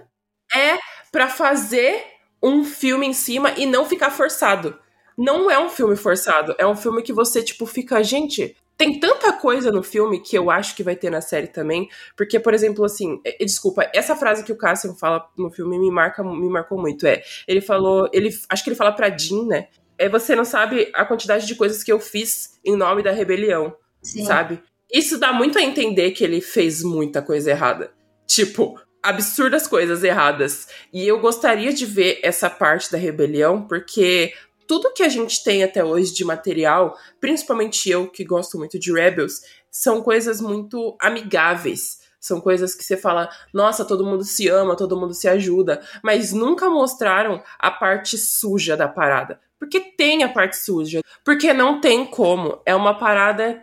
é 0.54 0.78
pra 1.12 1.28
fazer 1.28 2.04
um 2.42 2.64
filme 2.64 3.06
em 3.08 3.14
cima 3.14 3.52
e 3.58 3.66
não 3.66 3.86
ficar 3.86 4.12
forçado. 4.12 4.78
Não 5.18 5.50
é 5.50 5.58
um 5.58 5.70
filme 5.70 5.96
forçado, 5.96 6.54
é 6.58 6.68
um 6.68 6.76
filme 6.76 7.02
que 7.02 7.14
você, 7.14 7.42
tipo, 7.42 7.66
fica, 7.66 8.04
gente, 8.04 8.56
tem 8.78 9.00
tanta 9.00 9.32
coisa 9.32 9.72
no 9.72 9.82
filme 9.82 10.20
que 10.22 10.38
eu 10.38 10.52
acho 10.52 10.76
que 10.76 10.84
vai 10.84 10.96
ter 10.96 11.10
na 11.10 11.22
série 11.22 11.48
também, 11.48 11.88
porque, 12.18 12.38
por 12.38 12.54
exemplo, 12.54 12.84
assim, 12.84 13.22
desculpa, 13.40 13.90
essa 13.94 14.16
frase 14.18 14.44
que 14.44 14.52
o 14.52 14.58
Cassian 14.58 14.94
fala 14.94 15.26
no 15.38 15.50
filme 15.50 15.80
me 15.80 15.90
marca, 15.90 16.22
me 16.22 16.50
marcou 16.50 16.78
muito, 16.78 17.08
é, 17.08 17.24
ele 17.48 17.62
falou, 17.62 18.10
ele, 18.12 18.30
acho 18.50 18.64
que 18.64 18.70
ele 18.70 18.76
fala 18.76 18.92
pra 18.92 19.16
Jean, 19.18 19.46
né, 19.48 19.68
é, 19.98 20.10
você 20.10 20.36
não 20.36 20.44
sabe 20.44 20.92
a 20.94 21.06
quantidade 21.06 21.48
de 21.48 21.56
coisas 21.56 21.82
que 21.82 21.92
eu 21.92 22.00
fiz 22.02 22.60
em 22.66 22.76
nome 22.76 23.02
da 23.02 23.12
rebelião, 23.12 23.74
Sim. 24.04 24.26
sabe? 24.26 24.62
Isso 24.96 25.18
dá 25.18 25.34
muito 25.34 25.60
a 25.60 25.62
entender 25.62 26.12
que 26.12 26.24
ele 26.24 26.40
fez 26.40 26.82
muita 26.82 27.22
coisa 27.22 27.52
errada. 27.52 27.92
Tipo, 28.26 28.80
absurdas 29.04 29.68
coisas 29.68 30.06
erradas. 30.06 30.70
E 30.94 31.06
eu 31.06 31.20
gostaria 31.20 31.74
de 31.74 31.86
ver 31.86 32.22
essa 32.24 32.50
parte 32.50 32.90
da 32.90 32.98
rebelião, 32.98 33.68
porque 33.68 34.34
tudo 34.66 34.94
que 34.94 35.04
a 35.04 35.10
gente 35.10 35.44
tem 35.44 35.66
até 35.66 35.84
hoje 35.84 36.14
de 36.14 36.24
material, 36.24 36.98
principalmente 37.20 37.90
eu 37.90 38.08
que 38.08 38.24
gosto 38.24 38.58
muito 38.58 38.80
de 38.80 38.94
Rebels, 38.94 39.42
são 39.70 40.02
coisas 40.02 40.40
muito 40.40 40.96
amigáveis. 41.02 42.00
São 42.18 42.40
coisas 42.40 42.74
que 42.74 42.86
você 42.86 42.96
fala, 42.96 43.30
nossa, 43.54 43.84
todo 43.84 44.06
mundo 44.06 44.24
se 44.24 44.48
ama, 44.48 44.78
todo 44.78 44.98
mundo 44.98 45.14
se 45.14 45.28
ajuda, 45.28 45.82
mas 46.02 46.32
nunca 46.32 46.70
mostraram 46.70 47.44
a 47.60 47.70
parte 47.70 48.18
suja 48.18 48.78
da 48.78 48.88
parada. 48.88 49.42
Porque 49.60 49.82
tem 49.82 50.24
a 50.24 50.30
parte 50.30 50.56
suja. 50.56 51.02
Porque 51.22 51.52
não 51.52 51.82
tem 51.82 52.06
como. 52.06 52.62
É 52.66 52.74
uma 52.74 52.98
parada 52.98 53.62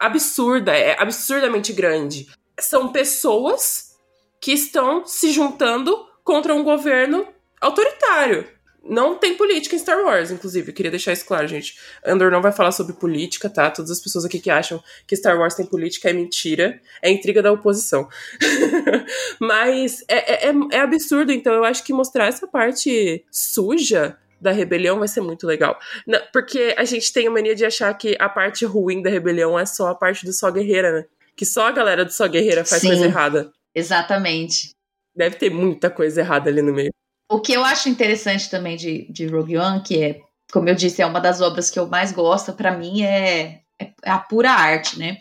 absurda, 0.00 0.72
é 0.72 0.96
absurdamente 1.00 1.72
grande. 1.72 2.26
São 2.58 2.90
pessoas 2.90 3.90
que 4.40 4.52
estão 4.52 5.04
se 5.06 5.30
juntando 5.30 5.96
contra 6.24 6.54
um 6.54 6.64
governo 6.64 7.28
autoritário. 7.60 8.48
Não 8.82 9.14
tem 9.14 9.36
política 9.36 9.76
em 9.76 9.78
Star 9.78 10.02
Wars, 10.02 10.30
inclusive. 10.30 10.70
Eu 10.70 10.74
queria 10.74 10.90
deixar 10.90 11.12
isso 11.12 11.26
claro, 11.26 11.46
gente. 11.46 11.78
Andor 12.04 12.30
não 12.30 12.40
vai 12.40 12.50
falar 12.50 12.72
sobre 12.72 12.94
política, 12.94 13.50
tá? 13.50 13.70
Todas 13.70 13.90
as 13.90 14.00
pessoas 14.00 14.24
aqui 14.24 14.40
que 14.40 14.48
acham 14.50 14.82
que 15.06 15.14
Star 15.14 15.38
Wars 15.38 15.54
tem 15.54 15.66
política 15.66 16.08
é 16.08 16.14
mentira. 16.14 16.80
É 17.02 17.10
intriga 17.10 17.42
da 17.42 17.52
oposição. 17.52 18.08
Mas 19.38 20.02
é, 20.08 20.48
é, 20.48 20.50
é- 20.50 20.54
é 20.72 20.80
absurdo, 20.80 21.30
então 21.30 21.52
eu 21.52 21.64
acho 21.64 21.84
que 21.84 21.92
mostrar 21.92 22.26
essa 22.26 22.46
parte 22.46 23.22
suja 23.30 24.16
da 24.40 24.50
rebelião 24.52 24.98
vai 24.98 25.08
ser 25.08 25.20
muito 25.20 25.46
legal. 25.46 25.78
Na- 26.06 26.20
porque 26.32 26.74
a 26.76 26.84
gente 26.84 27.12
tem 27.12 27.26
a 27.26 27.30
mania 27.30 27.54
de 27.54 27.64
achar 27.64 27.92
que 27.94 28.16
a 28.18 28.28
parte 28.28 28.64
ruim 28.64 29.02
da 29.02 29.10
rebelião 29.10 29.58
é 29.58 29.66
só 29.66 29.88
a 29.88 29.94
parte 29.94 30.24
do 30.24 30.32
só 30.32 30.50
guerreira, 30.50 30.92
né? 30.92 31.04
Que 31.36 31.44
só 31.44 31.68
a 31.68 31.72
galera 31.72 32.04
do 32.04 32.12
só 32.12 32.26
guerreira 32.26 32.64
faz 32.64 32.80
Sim. 32.80 32.88
coisa 32.88 33.04
errada. 33.04 33.52
Exatamente. 33.74 34.70
Deve 35.14 35.36
ter 35.36 35.50
muita 35.50 35.90
coisa 35.90 36.20
errada 36.20 36.48
ali 36.50 36.62
no 36.62 36.72
meio. 36.72 36.90
O 37.30 37.40
que 37.40 37.52
eu 37.52 37.62
acho 37.64 37.88
interessante 37.88 38.50
também 38.50 38.76
de, 38.76 39.06
de 39.10 39.26
Rogue 39.26 39.56
One, 39.56 39.82
que 39.82 40.02
é, 40.02 40.20
como 40.52 40.68
eu 40.68 40.74
disse, 40.74 41.00
é 41.02 41.06
uma 41.06 41.20
das 41.20 41.40
obras 41.40 41.70
que 41.70 41.78
eu 41.78 41.86
mais 41.86 42.12
gosto, 42.12 42.52
pra 42.52 42.76
mim 42.76 43.02
é, 43.02 43.60
é 43.78 44.10
a 44.10 44.18
pura 44.18 44.50
arte, 44.50 44.98
né? 44.98 45.18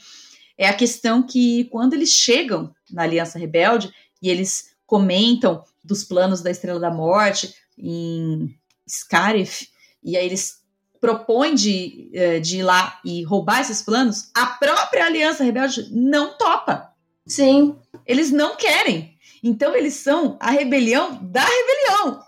É 0.58 0.68
a 0.68 0.74
questão 0.74 1.22
que 1.26 1.66
quando 1.66 1.94
eles 1.94 2.10
chegam 2.10 2.74
na 2.92 3.04
Aliança 3.04 3.38
Rebelde 3.40 3.92
e 4.22 4.30
eles 4.30 4.76
comentam 4.86 5.64
dos 5.84 6.04
planos 6.04 6.42
da 6.42 6.52
Estrela 6.52 6.80
da 6.80 6.92
Morte 6.92 7.54
em 7.78 8.54
Scarif, 8.90 9.68
e 10.04 10.18
aí 10.18 10.26
eles 10.26 10.60
propõem 11.00 11.56
de, 11.56 12.10
eh, 12.14 12.40
de 12.40 12.58
ir 12.58 12.64
lá 12.64 13.00
e 13.06 13.24
roubar 13.24 13.62
esses 13.62 13.82
planos, 13.82 14.30
a 14.36 14.46
própria 14.48 15.06
Aliança 15.06 15.44
Rebelde 15.44 15.88
não 15.92 16.38
topa. 16.38 16.90
Sim. 17.28 17.76
Eles 18.06 18.32
não 18.32 18.56
querem. 18.56 19.14
Então 19.44 19.74
eles 19.76 19.94
são 19.94 20.36
a 20.42 20.52
rebelião 20.52 21.18
da 21.22 21.46
rebelião. 21.46 22.22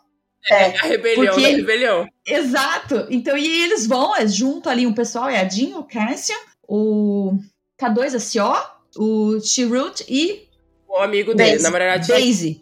É. 0.50 0.66
A 0.80 0.84
rebelião 0.84 1.34
Porque- 1.36 1.50
da 1.52 1.58
rebelião. 1.58 2.08
Exato. 2.26 3.08
Então, 3.10 3.38
e 3.38 3.64
eles 3.64 3.86
vão, 3.86 4.16
é, 4.16 4.26
junto 4.28 4.70
ali 4.70 4.88
um 4.88 4.94
pessoal, 4.94 5.30
é 5.30 5.40
a 5.40 5.48
Jean, 5.50 5.78
o 5.78 5.84
Cassian, 5.84 6.36
o 6.68 7.34
K2SO, 7.80 8.56
o 8.98 9.40
Chirrut 9.42 10.04
e 10.08 10.48
O 10.88 10.98
amigo 10.98 11.34
dele, 11.36 11.50
Daisy. 11.52 11.64
na 11.64 11.70
verdade, 11.70 12.08
Daisy. 12.08 12.62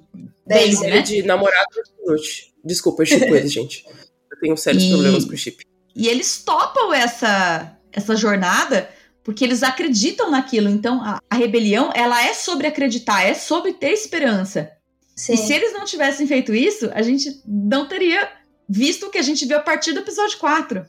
Daisy, 0.49 0.85
ele 0.85 0.95
né? 0.95 1.01
de 1.01 1.23
namorado 1.23 1.69
do. 2.05 2.15
Desculpa, 2.63 3.03
eu 3.03 3.05
chipo 3.05 3.35
ele, 3.35 3.47
gente. 3.49 3.85
Eu 4.31 4.39
tenho 4.39 4.57
sérios 4.57 4.83
E- 4.83 4.89
problemas 4.89 5.25
com 5.25 5.35
chip. 5.35 5.63
E 5.95 6.07
eles 6.07 6.43
topam 6.43 6.93
essa, 6.93 7.77
essa 7.91 8.15
jornada 8.15 8.89
porque 9.23 9.43
eles 9.43 9.63
acreditam 9.63 10.31
naquilo. 10.31 10.69
Então, 10.69 11.01
a, 11.03 11.19
a 11.29 11.35
rebelião, 11.35 11.91
ela 11.95 12.23
é 12.25 12.33
sobre 12.33 12.67
acreditar, 12.67 13.23
é 13.23 13.33
sobre 13.33 13.73
ter 13.73 13.91
esperança. 13.91 14.71
Sim. 15.15 15.33
E 15.33 15.37
se 15.37 15.53
eles 15.53 15.73
não 15.73 15.83
tivessem 15.85 16.25
feito 16.25 16.53
isso, 16.53 16.89
a 16.93 17.01
gente 17.01 17.41
não 17.45 17.87
teria 17.87 18.29
visto 18.67 19.07
o 19.07 19.09
que 19.09 19.17
a 19.17 19.21
gente 19.21 19.45
viu 19.45 19.57
a 19.57 19.61
partir 19.61 19.91
do 19.93 19.99
episódio 19.99 20.37
4. 20.37 20.85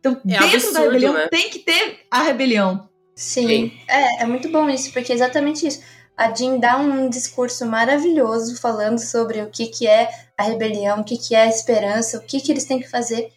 Então, 0.00 0.20
É 0.26 0.38
dentro 0.38 0.48
da 0.48 0.56
absurdo, 0.56 0.80
rebelião, 0.84 1.12
né? 1.12 1.28
tem 1.28 1.50
que 1.50 1.58
ter 1.58 2.00
a 2.10 2.22
rebelião. 2.22 2.88
Sim. 3.14 3.46
Sim. 3.48 3.72
É, 3.88 4.22
é 4.22 4.26
muito 4.26 4.48
bom 4.48 4.70
isso, 4.70 4.92
porque 4.92 5.12
é 5.12 5.14
exatamente 5.14 5.66
isso. 5.66 5.80
A 6.16 6.34
Jean 6.34 6.58
dá 6.58 6.78
um 6.78 7.08
discurso 7.10 7.66
maravilhoso 7.66 8.56
falando 8.58 8.98
sobre 8.98 9.42
o 9.42 9.50
que, 9.50 9.66
que 9.66 9.86
é 9.86 10.08
a 10.36 10.44
rebelião, 10.44 11.00
o 11.00 11.04
que, 11.04 11.18
que 11.18 11.34
é 11.34 11.42
a 11.42 11.48
esperança, 11.48 12.16
o 12.18 12.22
que, 12.22 12.40
que 12.40 12.50
eles 12.50 12.64
têm 12.64 12.80
que 12.80 12.88
fazer. 12.88 13.30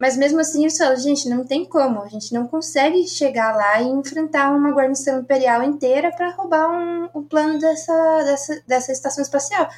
Mas 0.00 0.16
mesmo 0.16 0.40
assim, 0.40 0.62
eles 0.62 0.76
falam, 0.76 0.96
gente, 0.96 1.28
não 1.28 1.46
tem 1.46 1.64
como. 1.64 2.02
A 2.02 2.08
gente 2.08 2.32
não 2.32 2.48
consegue 2.48 3.06
chegar 3.06 3.54
lá 3.54 3.80
e 3.80 3.86
enfrentar 3.86 4.50
uma 4.50 4.72
guarnição 4.72 5.20
imperial 5.20 5.62
inteira 5.62 6.10
para 6.10 6.30
roubar 6.30 6.70
um, 6.70 7.08
o 7.14 7.22
plano 7.22 7.58
dessa, 7.58 8.22
dessa, 8.24 8.62
dessa 8.66 8.92
estação 8.92 9.22
espacial. 9.22 9.68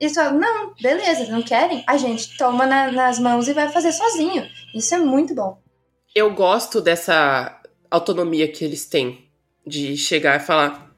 Eles 0.00 0.14
falam, 0.14 0.40
não, 0.40 0.72
beleza, 0.80 1.30
não 1.30 1.42
querem? 1.42 1.84
A 1.86 1.98
gente 1.98 2.36
toma 2.38 2.66
na- 2.66 2.90
nas 2.90 3.18
mãos 3.18 3.46
e 3.46 3.52
vai 3.52 3.68
fazer 3.68 3.92
sozinho. 3.92 4.44
Isso 4.74 4.94
é 4.94 4.98
muito 4.98 5.34
bom. 5.34 5.58
Eu 6.14 6.34
gosto 6.34 6.80
dessa 6.80 7.60
autonomia 7.90 8.50
que 8.50 8.64
eles 8.64 8.86
têm 8.86 9.28
de 9.64 9.96
chegar 9.96 10.40
e 10.40 10.44
falar, 10.44 10.89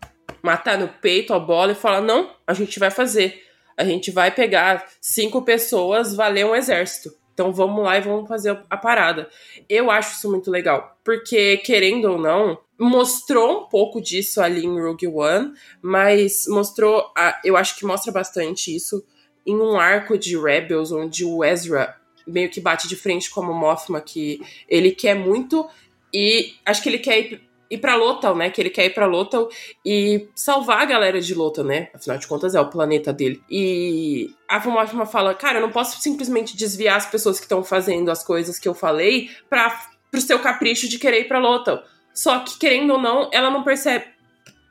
matar 0.42 0.78
no 0.78 0.88
peito 0.88 1.32
a 1.32 1.38
bola 1.38 1.72
e 1.72 1.76
falar: 1.76 2.00
não, 2.00 2.30
a 2.46 2.52
gente 2.54 2.78
vai 2.78 2.90
fazer. 2.90 3.42
A 3.76 3.84
gente 3.84 4.10
vai 4.10 4.30
pegar 4.30 4.86
cinco 5.00 5.42
pessoas, 5.42 6.14
valer 6.14 6.44
um 6.44 6.54
exército. 6.54 7.14
Então 7.32 7.50
vamos 7.52 7.82
lá 7.82 7.96
e 7.96 8.02
vamos 8.02 8.28
fazer 8.28 8.58
a 8.68 8.76
parada. 8.76 9.28
Eu 9.66 9.90
acho 9.90 10.16
isso 10.18 10.30
muito 10.30 10.50
legal, 10.50 10.98
porque 11.02 11.56
querendo 11.58 12.12
ou 12.12 12.18
não, 12.18 12.58
mostrou 12.78 13.62
um 13.62 13.68
pouco 13.68 14.00
disso 14.02 14.42
ali 14.42 14.66
em 14.66 14.78
Rogue 14.80 15.06
One, 15.06 15.54
mas 15.80 16.44
mostrou, 16.48 17.10
a- 17.16 17.40
eu 17.42 17.56
acho 17.56 17.74
que 17.78 17.86
mostra 17.86 18.12
bastante 18.12 18.74
isso 18.76 19.02
em 19.46 19.56
um 19.56 19.78
arco 19.80 20.18
de 20.18 20.36
Rebels 20.38 20.92
onde 20.92 21.24
o 21.24 21.42
Ezra 21.42 21.96
meio 22.26 22.50
que 22.50 22.60
bate 22.60 22.86
de 22.86 22.94
frente 22.94 23.30
com 23.30 23.40
o 23.40 23.54
Mothma, 23.54 24.00
que 24.00 24.40
ele 24.68 24.92
quer 24.92 25.14
muito 25.14 25.66
e 26.12 26.54
acho 26.66 26.82
que 26.82 26.88
ele 26.90 26.98
quer 26.98 27.18
ir, 27.18 27.42
ir 27.72 27.78
pra 27.78 27.96
Lothal, 27.96 28.36
né? 28.36 28.50
Que 28.50 28.60
ele 28.60 28.70
quer 28.70 28.84
ir 28.84 28.94
pra 28.94 29.06
Lothal 29.06 29.48
e 29.84 30.28
salvar 30.34 30.82
a 30.82 30.84
galera 30.84 31.20
de 31.20 31.34
Lothal, 31.34 31.64
né? 31.64 31.88
Afinal 31.94 32.18
de 32.18 32.26
contas 32.26 32.54
é 32.54 32.60
o 32.60 32.68
planeta 32.68 33.12
dele. 33.12 33.42
E 33.50 34.30
a 34.48 34.60
Mothma 34.68 35.06
fala, 35.06 35.34
cara, 35.34 35.58
eu 35.58 35.62
não 35.62 35.70
posso 35.70 36.00
simplesmente 36.00 36.56
desviar 36.56 36.96
as 36.96 37.06
pessoas 37.06 37.38
que 37.38 37.46
estão 37.46 37.64
fazendo 37.64 38.10
as 38.10 38.22
coisas 38.22 38.58
que 38.58 38.68
eu 38.68 38.74
falei 38.74 39.30
para 39.48 39.90
pro 40.10 40.20
seu 40.20 40.38
capricho 40.38 40.86
de 40.88 40.98
querer 40.98 41.20
ir 41.20 41.28
pra 41.28 41.38
Lothal. 41.38 41.82
Só 42.12 42.40
que, 42.40 42.58
querendo 42.58 42.92
ou 42.92 43.00
não, 43.00 43.30
ela 43.32 43.50
não 43.50 43.62
percebe. 43.62 44.04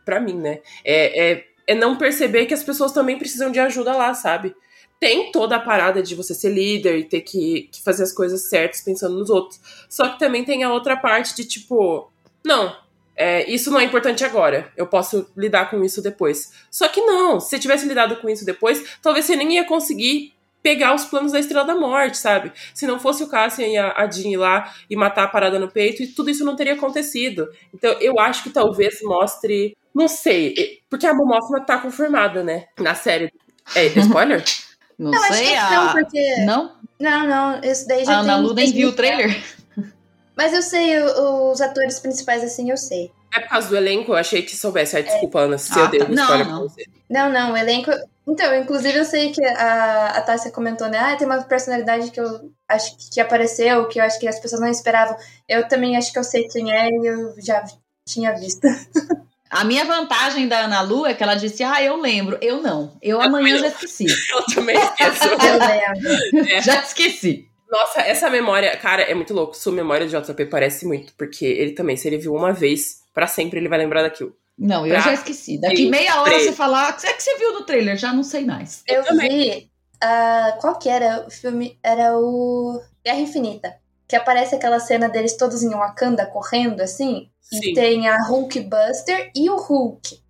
Pra 0.05 0.19
mim, 0.19 0.35
né? 0.35 0.59
É, 0.85 1.31
é, 1.31 1.45
é 1.67 1.75
não 1.75 1.97
perceber 1.97 2.45
que 2.45 2.53
as 2.53 2.63
pessoas 2.63 2.91
também 2.91 3.17
precisam 3.17 3.51
de 3.51 3.59
ajuda 3.59 3.95
lá, 3.95 4.13
sabe? 4.13 4.55
Tem 4.99 5.31
toda 5.31 5.55
a 5.55 5.59
parada 5.59 6.03
de 6.03 6.13
você 6.13 6.35
ser 6.35 6.51
líder 6.51 6.99
e 6.99 7.03
ter 7.03 7.21
que, 7.21 7.69
que 7.71 7.81
fazer 7.81 8.03
as 8.03 8.13
coisas 8.13 8.49
certas 8.49 8.81
pensando 8.81 9.17
nos 9.17 9.31
outros. 9.31 9.59
Só 9.89 10.09
que 10.09 10.19
também 10.19 10.45
tem 10.45 10.63
a 10.63 10.71
outra 10.71 10.95
parte 10.95 11.35
de 11.35 11.43
tipo, 11.43 12.11
não, 12.43 12.75
é, 13.21 13.49
isso 13.51 13.69
não 13.71 13.79
é 13.79 13.83
importante 13.83 14.23
agora. 14.23 14.71
Eu 14.75 14.87
posso 14.87 15.29
lidar 15.37 15.69
com 15.69 15.83
isso 15.83 16.01
depois. 16.01 16.51
Só 16.69 16.87
que 16.87 17.01
não, 17.01 17.39
se 17.39 17.49
você 17.49 17.59
tivesse 17.59 17.87
lidado 17.87 18.15
com 18.17 18.29
isso 18.29 18.45
depois, 18.45 18.97
talvez 19.01 19.25
você 19.25 19.35
nem 19.35 19.55
ia 19.55 19.63
conseguir 19.63 20.33
pegar 20.63 20.93
os 20.93 21.05
planos 21.05 21.31
da 21.31 21.39
Estrela 21.39 21.65
da 21.65 21.75
Morte, 21.75 22.17
sabe? 22.17 22.51
Se 22.73 22.85
não 22.85 22.99
fosse 22.99 23.23
o 23.23 23.27
Cassian 23.27 23.67
e 23.67 23.77
a, 23.77 23.93
a 23.97 24.09
Jean 24.09 24.29
ir 24.29 24.37
lá 24.37 24.71
e 24.89 24.95
matar 24.95 25.23
a 25.23 25.27
parada 25.27 25.57
no 25.59 25.67
peito, 25.69 26.03
e 26.03 26.07
tudo 26.07 26.29
isso 26.29 26.45
não 26.45 26.55
teria 26.55 26.73
acontecido. 26.73 27.49
Então 27.73 27.91
eu 27.99 28.19
acho 28.19 28.43
que 28.43 28.49
talvez 28.49 28.99
mostre. 29.03 29.75
Não 29.93 30.07
sei, 30.07 30.79
porque 30.89 31.05
a 31.07 31.13
Momófima 31.13 31.59
tá 31.65 31.77
confirmada, 31.77 32.43
né? 32.43 32.65
Na 32.79 32.95
série. 32.95 33.31
É 33.75 33.85
spoiler? 33.99 34.43
Não, 34.97 35.11
Não, 35.11 35.23
acho 35.23 35.33
sei, 35.33 35.47
que 35.47 35.55
a... 35.55 35.69
não, 35.71 35.91
porque- 35.93 36.35
Não? 36.45 36.75
Não, 36.99 37.27
não, 37.27 37.61
isso 37.63 37.87
daí 37.87 38.05
já 38.05 38.13
A 38.17 38.19
Ana 38.19 38.35
tem 38.35 38.43
Lu 38.43 38.53
nem 38.53 38.71
viu 38.71 38.89
o 38.89 38.93
trailer? 38.93 39.35
Mas 40.41 40.53
eu 40.53 40.61
sei, 40.63 40.99
os 40.99 41.61
atores 41.61 41.99
principais, 41.99 42.43
assim, 42.43 42.71
eu 42.71 42.77
sei. 42.77 43.11
É 43.31 43.39
por 43.41 43.49
causa 43.49 43.69
do 43.69 43.77
elenco, 43.77 44.11
eu 44.11 44.15
achei 44.17 44.41
que 44.41 44.55
soubesse. 44.55 44.95
Ai, 44.95 45.03
desculpa, 45.03 45.41
Ana, 45.41 45.59
se 45.59 45.71
Ah, 45.71 45.83
eu 45.83 45.87
dei 45.89 45.99
tá. 45.99 46.05
um 46.07 46.09
Não, 46.09 46.23
spoiler 46.23 46.47
não. 46.47 46.59
pra 46.59 46.67
você. 46.67 46.85
Não, 47.07 47.31
não, 47.31 47.53
o 47.53 47.57
elenco. 47.57 47.91
Então, 48.27 48.55
inclusive 48.55 48.97
eu 48.97 49.05
sei 49.05 49.31
que 49.31 49.45
a, 49.45 50.07
a 50.07 50.21
Tássia 50.21 50.49
comentou, 50.49 50.89
né? 50.89 50.97
Ah, 50.97 51.15
tem 51.15 51.27
uma 51.27 51.43
personalidade 51.43 52.09
que 52.09 52.19
eu 52.19 52.51
acho 52.67 52.95
que 53.13 53.21
apareceu, 53.21 53.87
que 53.87 53.99
eu 53.99 54.03
acho 54.03 54.19
que 54.19 54.27
as 54.27 54.39
pessoas 54.39 54.59
não 54.61 54.67
esperavam. 54.67 55.15
Eu 55.47 55.67
também 55.67 55.95
acho 55.95 56.11
que 56.11 56.17
eu 56.17 56.23
sei 56.23 56.47
quem 56.47 56.73
é 56.73 56.89
e 56.89 57.05
eu 57.05 57.35
já 57.39 57.63
tinha 58.03 58.33
visto. 58.33 58.61
A 59.47 59.63
minha 59.65 59.83
vantagem 59.85 60.47
da 60.47 60.61
Ana 60.61 60.81
Lu 60.81 61.05
é 61.05 61.13
que 61.13 61.21
ela 61.21 61.35
disse, 61.35 61.61
ah, 61.61 61.83
eu 61.83 61.97
lembro. 61.97 62.37
Eu 62.41 62.61
não. 62.61 62.97
Eu 63.01 63.17
Eu 63.17 63.21
amanhã 63.21 63.57
também 63.57 63.59
já 63.59 63.67
esqueci. 63.67 64.05
Eu 64.33 64.55
também 64.55 64.77
esqueço. 64.77 65.27
Eu 66.33 66.39
lembro. 66.39 66.61
já 66.63 66.81
esqueci. 66.81 67.50
Nossa, 67.71 68.01
essa 68.01 68.29
memória, 68.29 68.75
cara, 68.75 69.03
é 69.03 69.15
muito 69.15 69.33
louco. 69.33 69.55
Sua 69.55 69.71
memória 69.71 70.05
de 70.05 70.11
JP 70.11 70.45
parece 70.47 70.85
muito, 70.85 71.13
porque 71.17 71.45
ele 71.45 71.71
também, 71.71 71.95
se 71.95 72.05
ele 72.05 72.17
viu 72.17 72.35
uma 72.35 72.51
vez, 72.51 73.01
pra 73.13 73.27
sempre 73.27 73.59
ele 73.59 73.69
vai 73.69 73.79
lembrar 73.79 74.01
daquilo. 74.01 74.35
Não, 74.57 74.85
eu 74.85 74.93
Pra 74.93 74.99
já 74.99 75.13
esqueci. 75.13 75.59
Daqui 75.59 75.89
meia 75.89 76.21
hora 76.21 76.37
você 76.37 76.51
falar, 76.51 76.91
o 76.91 76.97
que 76.97 77.07
é 77.07 77.13
que 77.13 77.23
você 77.23 77.37
viu 77.37 77.53
no 77.53 77.65
trailer? 77.65 77.95
Já 77.95 78.11
não 78.11 78.23
sei 78.23 78.45
mais. 78.45 78.83
Eu 78.85 79.03
também. 79.05 79.29
vi. 79.29 79.71
ah, 80.01 80.57
qual 80.59 80.77
que 80.77 80.89
era 80.89 81.25
o 81.25 81.31
filme? 81.31 81.79
Era 81.81 82.17
o 82.17 82.81
Guerra 83.03 83.19
Infinita. 83.21 83.75
Que 84.05 84.17
aparece 84.17 84.53
aquela 84.53 84.79
cena 84.79 85.07
deles 85.07 85.37
todos 85.37 85.63
em 85.63 85.69
Wakanda 85.69 86.25
correndo 86.25 86.81
assim. 86.81 87.29
Sim. 87.39 87.71
E 87.71 87.73
tem 87.73 88.09
a 88.09 88.17
Hulk 88.27 88.59
Buster 88.59 89.31
e 89.33 89.49
o 89.49 89.55
Hulk. 89.55 90.21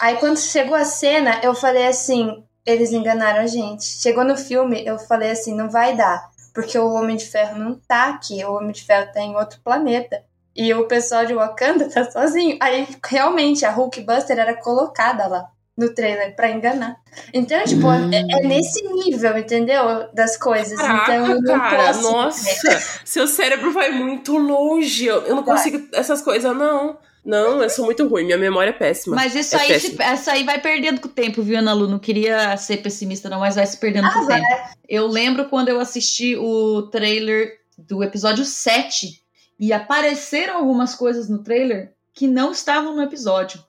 Aí 0.00 0.16
quando 0.16 0.38
chegou 0.38 0.74
a 0.74 0.84
cena, 0.84 1.40
eu 1.42 1.54
falei 1.54 1.86
assim: 1.86 2.44
eles 2.66 2.92
enganaram 2.92 3.40
a 3.40 3.46
gente. 3.46 3.84
Chegou 3.84 4.24
no 4.24 4.36
filme, 4.36 4.84
eu 4.84 4.98
falei 4.98 5.30
assim: 5.30 5.54
não 5.54 5.70
vai 5.70 5.96
dar. 5.96 6.28
Porque 6.58 6.76
o 6.76 6.92
Homem 6.92 7.14
de 7.16 7.24
Ferro 7.24 7.56
não 7.56 7.76
tá 7.86 8.08
aqui. 8.08 8.44
O 8.44 8.54
Homem 8.54 8.72
de 8.72 8.82
Ferro 8.82 9.12
tá 9.12 9.20
em 9.20 9.36
outro 9.36 9.60
planeta. 9.62 10.24
E 10.56 10.74
o 10.74 10.88
pessoal 10.88 11.24
de 11.24 11.32
Wakanda 11.32 11.88
tá 11.88 12.10
sozinho. 12.10 12.58
Aí 12.60 12.84
realmente 13.06 13.64
a 13.64 13.70
Hulk 13.70 14.00
Buster 14.00 14.36
era 14.36 14.56
colocada 14.60 15.28
lá 15.28 15.46
no 15.76 15.94
trailer 15.94 16.34
pra 16.34 16.50
enganar. 16.50 16.96
Então, 17.32 17.62
tipo, 17.62 17.86
Hum. 17.86 18.10
é, 18.12 18.22
é 18.22 18.42
nesse 18.48 18.82
nível, 18.92 19.38
entendeu? 19.38 20.12
Das 20.12 20.36
coisas. 20.36 20.76
Caraca, 20.76 21.14
então, 21.14 21.30
eu 21.30 21.40
não 21.42 21.58
cara, 21.60 21.76
posso 21.86 22.02
nossa, 22.02 22.50
seu 23.06 23.28
cérebro 23.28 23.72
vai 23.72 23.90
muito 23.92 24.36
longe. 24.36 25.06
Eu, 25.06 25.22
eu 25.26 25.36
não 25.36 25.44
Vai. 25.44 25.54
consigo 25.54 25.86
essas 25.94 26.20
coisas, 26.20 26.56
não. 26.56 26.98
Não, 27.28 27.62
eu 27.62 27.68
sou 27.68 27.84
muito 27.84 28.08
ruim, 28.08 28.24
minha 28.24 28.38
memória 28.38 28.70
é 28.70 28.72
péssima. 28.72 29.14
Mas 29.14 29.34
isso 29.34 29.54
É 29.54 29.60
aí, 29.60 29.78
se- 29.80 29.96
essa 30.00 30.32
aí 30.32 30.44
vai 30.44 30.58
perdendo 30.60 30.98
com 31.00 31.08
o 31.08 31.12
tempo, 31.12 31.42
viu, 31.42 31.58
Ana 31.58 31.74
Lu? 31.74 31.86
Não 31.86 31.98
queria 31.98 32.56
ser 32.56 32.78
pessimista, 32.78 33.28
não, 33.28 33.40
mas 33.40 33.54
vai 33.56 33.66
se 33.66 33.76
perdendo 33.76 34.10
com 34.10 34.18
Ah, 34.20 34.22
o 34.22 34.26
vai. 34.26 34.40
tempo. 34.40 34.54
Eu 34.88 35.06
lembro 35.06 35.44
quando 35.50 35.68
eu 35.68 35.78
assisti 35.78 36.36
o 36.36 36.88
trailer 36.90 37.58
do 37.76 38.02
episódio 38.02 38.46
7 38.46 39.22
e 39.60 39.74
apareceram 39.74 40.56
algumas 40.56 40.94
coisas 40.94 41.28
no 41.28 41.42
trailer 41.42 41.92
que 42.14 42.26
não 42.26 42.50
estavam 42.50 42.96
no 42.96 43.02
episódio. 43.02 43.62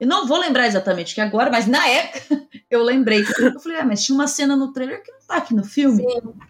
Eu 0.00 0.06
não 0.08 0.26
vou 0.26 0.38
lembrar 0.38 0.66
exatamente 0.66 1.14
que 1.14 1.20
agora, 1.20 1.50
mas 1.50 1.66
na 1.66 1.86
época 1.86 2.20
eu 2.70 2.82
lembrei. 2.82 3.22
Eu 3.38 3.60
falei, 3.60 3.78
ah, 3.78 3.84
mas 3.84 4.02
tinha 4.02 4.14
uma 4.16 4.26
cena 4.26 4.56
no 4.56 4.72
trailer 4.72 5.02
que 5.02 5.12
não 5.12 5.18
tá 5.28 5.36
aqui 5.36 5.54
no 5.54 5.64
filme. 5.64 6.02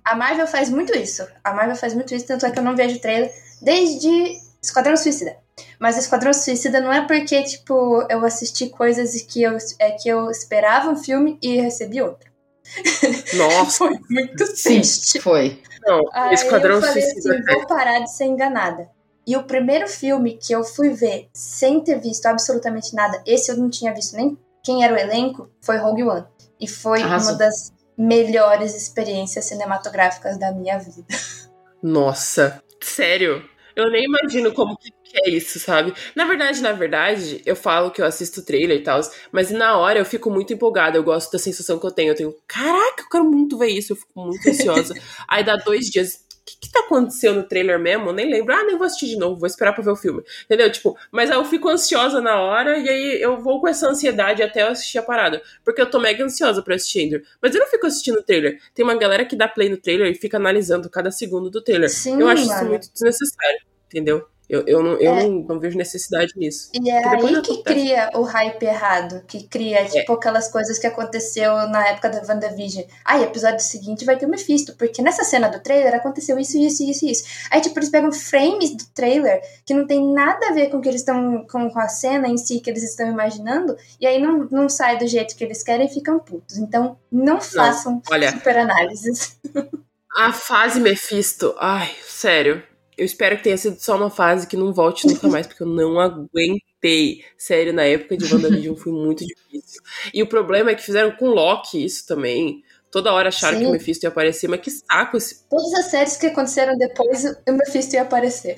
A 0.05 0.15
Marvel 0.15 0.47
faz 0.47 0.71
muito 0.71 0.97
isso. 0.97 1.27
A 1.43 1.53
Marvel 1.53 1.75
faz 1.77 1.93
muito 1.93 2.15
isso, 2.15 2.27
tanto 2.27 2.47
é 2.47 2.51
que 2.53 2.59
eu 2.59 2.63
não 2.63 2.77
vejo 2.77 3.01
trailer 3.01 3.31
desde 3.61 4.37
Esquadrão 4.63 4.97
Suicida. 4.97 5.37
Mas 5.79 5.99
Esquadrão 5.99 6.33
Suicida 6.33 6.81
não 6.81 6.93
é 6.93 7.07
porque, 7.07 7.43
tipo, 7.43 8.07
eu 8.09 8.25
assisti 8.25 8.69
coisas 8.69 9.21
que 9.23 9.43
eu, 9.43 9.57
é, 9.79 9.91
que 9.93 10.09
eu 10.09 10.31
esperava 10.31 10.89
um 10.91 10.97
filme 10.97 11.39
e 11.43 11.61
recebi 11.61 12.01
outro. 12.01 12.31
Nossa, 13.35 13.79
Foi 13.79 13.99
muito 14.09 14.47
Sim, 14.47 14.75
triste. 14.81 15.21
foi. 15.21 15.61
não. 15.85 16.01
Aí 16.13 16.35
Esquadrão 16.35 16.77
eu 16.77 16.81
falei 16.81 17.03
Suicida. 17.03 17.35
assim, 17.35 17.55
vou 17.55 17.67
parar 17.67 17.99
de 18.01 18.11
ser 18.15 18.25
enganada. 18.25 18.89
E 19.27 19.37
o 19.37 19.45
primeiro 19.45 19.89
filme 19.89 20.37
que 20.37 20.53
eu 20.53 20.65
fui 20.65 20.91
ver 20.91 21.29
sem 21.35 21.81
ter 21.81 21.99
visto 22.01 22.27
absolutamente 22.27 22.95
nada, 22.95 23.23
esse 23.27 23.51
eu 23.51 23.57
não 23.57 23.69
tinha 23.71 23.93
visto 23.95 24.17
nem 24.17 24.37
quem 24.65 24.85
era 24.85 24.95
o 24.95 24.99
elenco, 24.99 25.49
foi 25.61 25.77
Rogue 25.77 26.05
One. 26.05 26.25
E 26.61 26.69
foi 26.69 27.03
Arrasou. 27.03 27.31
uma 27.33 27.39
das 27.39 27.73
melhores 27.99 28.75
experiências 28.75 29.45
cinematográficas 29.45 30.39
da 30.39 30.53
minha 30.53 30.79
vida. 30.79 31.07
Nossa, 31.83 32.63
sério? 32.81 33.45
Eu 33.75 33.91
nem 33.91 34.05
imagino 34.05 34.53
como 34.53 34.77
que 34.77 34.93
é 35.15 35.31
isso, 35.31 35.59
sabe? 35.59 35.93
Na 36.15 36.25
verdade, 36.25 36.61
na 36.61 36.73
verdade, 36.73 37.43
eu 37.45 37.55
falo 37.55 37.91
que 37.91 38.01
eu 38.01 38.07
assisto 38.07 38.41
o 38.41 38.45
trailer 38.45 38.79
e 38.79 38.83
tal, 38.83 39.01
mas 39.31 39.51
na 39.51 39.77
hora 39.77 39.99
eu 39.99 40.05
fico 40.05 40.31
muito 40.31 40.53
empolgada. 40.53 40.97
Eu 40.97 41.05
gosto 41.05 41.33
da 41.33 41.39
sensação 41.39 41.79
que 41.79 41.87
eu 41.87 41.91
tenho. 41.91 42.11
Eu 42.11 42.17
tenho, 42.17 42.35
caraca, 42.47 43.03
eu 43.03 43.09
quero 43.11 43.25
muito 43.25 43.59
ver 43.59 43.69
isso. 43.69 43.93
Eu 43.93 43.97
fico 43.97 44.13
muito 44.17 44.49
ansiosa. 44.49 44.95
Aí 45.29 45.45
dá 45.45 45.57
dois 45.57 45.87
dias. 45.87 46.25
O 46.43 46.45
que, 46.45 46.57
que 46.67 46.73
tá 46.73 46.81
acontecendo 46.81 47.37
no 47.37 47.43
trailer 47.45 47.79
mesmo? 47.79 48.09
Eu 48.09 48.13
nem 48.13 48.29
lembro. 48.29 48.53
Ah, 48.53 48.65
nem 48.65 48.77
vou 48.77 48.85
assistir 48.85 49.07
de 49.07 49.17
novo, 49.17 49.39
vou 49.39 49.47
esperar 49.47 49.73
pra 49.73 49.85
ver 49.85 49.93
o 49.93 49.97
filme. 49.97 50.25
Entendeu? 50.45 50.71
Tipo, 50.73 50.99
mas 51.13 51.31
aí 51.31 51.37
eu 51.37 51.45
fico 51.45 51.69
ansiosa 51.69 52.21
na 52.21 52.41
hora 52.41 52.79
e 52.79 52.89
aí 52.89 53.23
eu 53.23 53.41
vou 53.41 53.61
com 53.61 53.69
essa 53.69 53.89
ansiedade 53.89 54.43
até 54.43 54.63
eu 54.63 54.69
assistir 54.69 54.99
a 54.99 55.03
parada. 55.03 55.41
Porque 55.65 55.81
eu 55.81 55.89
tô 55.89 56.01
mega 56.01 56.25
ansiosa 56.25 56.61
pra 56.61 56.75
assistir 56.75 57.03
Ender. 57.03 57.23
Mas 57.41 57.55
eu 57.55 57.61
não 57.61 57.69
fico 57.69 57.87
assistindo 57.87 58.19
o 58.19 58.23
trailer. 58.25 58.61
Tem 58.75 58.85
uma 58.85 58.97
galera 58.97 59.25
que 59.25 59.37
dá 59.37 59.47
play 59.47 59.69
no 59.69 59.77
trailer 59.77 60.11
e 60.11 60.15
fica 60.17 60.37
analisando 60.37 60.91
cada 60.91 61.13
segundo 61.13 61.49
do 61.49 61.63
trailer. 61.63 61.89
Sim, 61.89 62.21
eu 62.21 62.27
acho 62.27 62.43
isso 62.43 62.55
mano. 62.55 62.71
muito 62.71 62.93
desnecessário, 62.93 63.61
entendeu? 63.87 64.27
Eu, 64.53 64.65
eu, 64.67 64.83
não, 64.83 64.93
eu 65.01 65.15
É. 65.15 65.23
não, 65.23 65.31
não 65.49 65.59
vejo 65.59 65.79
necessidade 65.79 66.35
nisso. 66.37 66.69
E 66.75 66.91
é 66.91 67.01
Porque 67.01 67.17
aí 67.27 67.33
que 67.43 67.53
acontece. 67.53 67.63
cria 67.63 68.11
o 68.15 68.23
hype 68.23 68.63
errado, 68.63 69.25
que 69.27 69.45
cria, 69.49 69.85
tipo, 69.87 70.13
aquelas 70.13 70.49
coisas 70.51 70.79
que 70.79 70.87
aconteceu 70.87 71.55
na 71.69 71.89
época 71.89 72.11
da 72.11 72.19
WandaVision. 72.21 72.85
Ai, 73.05 73.23
episódio 73.25 73.61
seguinte 73.61 74.05
vai 74.05 74.19
ter 74.19 74.27
o 74.27 74.29
Mephisto, 74.29 74.75
porque 74.77 75.01
nessa 75.01 75.25
cena 75.25 75.49
do 75.49 75.59
trailer 75.61 75.95
aconteceu 75.95 76.39
isso, 76.39 76.59
isso, 76.59 76.83
isso, 76.83 77.07
isso. 77.07 77.25
Aí, 77.51 77.63
tipo, 77.63 77.79
eles 77.79 77.89
pegam 77.89 78.13
frames 78.13 78.77
do 78.77 78.85
trailer 78.95 79.41
que 79.65 79.73
não 79.73 79.87
tem 79.87 80.07
nada 80.13 80.49
a 80.49 80.53
ver 80.53 80.69
com 80.69 80.77
o 80.77 80.81
que 80.83 80.89
eles 80.89 81.01
estão, 81.01 81.47
com, 81.51 81.71
com 81.71 81.81
a 81.81 81.89
cena 81.89 82.29
em 82.29 82.37
si 82.37 82.61
que 82.61 82.69
eles 82.69 82.83
estão 82.83 83.09
imaginando, 83.09 83.75
e 83.99 84.07
aí 84.07 84.21
não, 84.21 84.47
não 84.51 84.69
sai 84.69 84.99
do 84.99 85.07
jeito 85.07 85.35
que 85.35 85.43
eles 85.45 85.63
querem 85.63 85.87
e 85.87 85.91
ficam 85.91 86.19
putos. 86.19 86.59
Então, 86.59 86.99
não 87.11 87.41
façam 87.41 88.03
olha. 88.11 88.31
super 88.33 88.59
análises. 88.59 89.39
A 90.15 90.31
fase 90.31 90.79
Mephisto, 90.79 91.55
ai, 91.59 91.91
sério. 92.07 92.63
Eu 92.97 93.07
espero 93.07 93.37
que 93.37 93.45
tenha 93.45 93.57
sido 93.57 93.79
só 93.81 93.97
uma 93.97 94.11
fase 94.11 94.47
que 94.47 94.57
não 94.57 94.73
volte 94.73 95.07
nunca 95.07 95.27
mais, 95.29 95.47
porque 95.47 95.63
eu 95.63 95.67
não 95.67 95.99
aguentei. 95.99 97.25
Sério, 97.39 97.73
na 97.73 97.85
época 97.85 98.17
de 98.17 98.33
WandaVision 98.33 98.77
foi 98.77 98.93
muito 98.93 99.25
difícil. 99.27 99.81
E 100.13 100.23
o 100.23 100.27
problema 100.27 100.71
é 100.71 100.75
que 100.75 100.83
fizeram 100.83 101.11
com 101.13 101.29
Loki 101.29 101.85
isso 101.85 102.07
também. 102.07 102.63
Toda 102.91 103.11
hora 103.11 103.31
acharam 103.31 103.57
Sim. 103.57 103.65
que 103.65 103.71
o 103.71 103.73
Mephisto 103.73 104.05
ia 104.05 104.11
aparecer, 104.11 104.49
mas 104.49 104.61
que 104.61 104.71
saco 104.71 105.17
esse. 105.17 105.49
Todas 105.49 105.73
as 105.75 105.87
séries 105.87 106.17
que 106.19 106.27
aconteceram 106.27 106.77
depois, 106.77 107.25
o 107.25 107.53
Mephisto 107.53 107.95
ia 107.95 108.03
aparecer. 108.03 108.55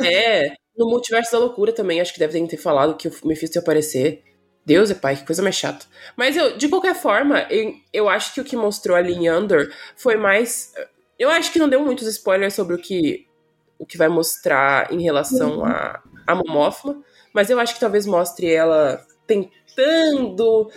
É. 0.00 0.54
No 0.74 0.88
Multiverso 0.88 1.32
da 1.32 1.38
Loucura 1.38 1.72
também, 1.72 2.00
acho 2.00 2.12
que 2.12 2.20
devem 2.20 2.46
ter 2.46 2.56
falado 2.56 2.96
que 2.96 3.08
o 3.08 3.12
Mephisto 3.24 3.58
ia 3.58 3.60
aparecer. 3.60 4.22
Deus 4.64 4.90
é 4.90 4.94
pai, 4.94 5.16
que 5.16 5.26
coisa 5.26 5.42
mais 5.42 5.56
chata. 5.56 5.84
Mas 6.16 6.36
eu, 6.36 6.56
de 6.56 6.68
qualquer 6.68 6.94
forma, 6.94 7.46
eu, 7.50 7.74
eu 7.92 8.08
acho 8.08 8.32
que 8.32 8.40
o 8.40 8.44
que 8.44 8.56
mostrou 8.56 8.96
ali 8.96 9.12
em 9.12 9.30
Under 9.30 9.70
foi 9.96 10.16
mais. 10.16 10.72
Eu 11.18 11.28
acho 11.30 11.52
que 11.52 11.58
não 11.58 11.68
deu 11.68 11.82
muitos 11.82 12.06
spoilers 12.06 12.54
sobre 12.54 12.74
o 12.74 12.78
que, 12.78 13.27
o 13.78 13.86
que 13.86 13.96
vai 13.96 14.08
mostrar 14.08 14.92
em 14.92 15.02
relação 15.02 15.64
a, 15.64 16.02
a 16.26 16.34
Momófima, 16.34 17.00
mas 17.32 17.50
eu 17.50 17.58
acho 17.60 17.74
que 17.74 17.80
talvez 17.80 18.06
mostre 18.06 18.52
ela 18.52 19.04
tentando 19.26 20.70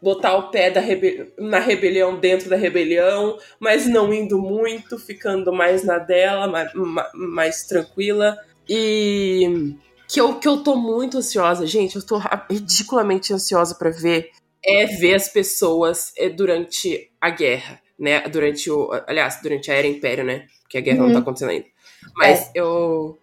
botar 0.00 0.36
o 0.36 0.50
pé 0.50 0.68
rebe 0.68 1.32
na 1.38 1.58
rebelião 1.58 2.18
dentro 2.18 2.48
da 2.48 2.56
rebelião, 2.56 3.38
mas 3.58 3.86
não 3.86 4.12
indo 4.12 4.38
muito, 4.38 4.98
ficando 4.98 5.52
mais 5.52 5.84
na 5.84 5.98
dela, 5.98 6.46
mais, 6.46 6.70
mais 7.14 7.64
tranquila. 7.64 8.38
E 8.68 9.74
que 10.08 10.20
eu, 10.20 10.38
que 10.38 10.46
eu 10.46 10.58
tô 10.58 10.76
muito 10.76 11.18
ansiosa, 11.18 11.66
gente, 11.66 11.96
eu 11.96 12.06
tô 12.06 12.20
ridiculamente 12.48 13.32
ansiosa 13.32 13.74
para 13.74 13.90
ver 13.90 14.30
é 14.66 14.86
ver 14.86 15.14
as 15.14 15.28
pessoas 15.28 16.12
é, 16.16 16.28
durante 16.28 17.10
a 17.20 17.30
guerra, 17.30 17.80
né? 17.98 18.20
Durante 18.28 18.68
o. 18.68 18.90
Aliás, 19.06 19.40
durante 19.40 19.70
a 19.70 19.74
Era 19.74 19.86
Império, 19.86 20.24
né? 20.24 20.46
Porque 20.62 20.78
a 20.78 20.80
guerra 20.80 21.02
uhum. 21.02 21.06
não 21.06 21.14
tá 21.14 21.20
acontecendo 21.20 21.50
ainda. 21.50 21.66
Mas 22.14 22.48
é. 22.48 22.52
eu. 22.54 23.18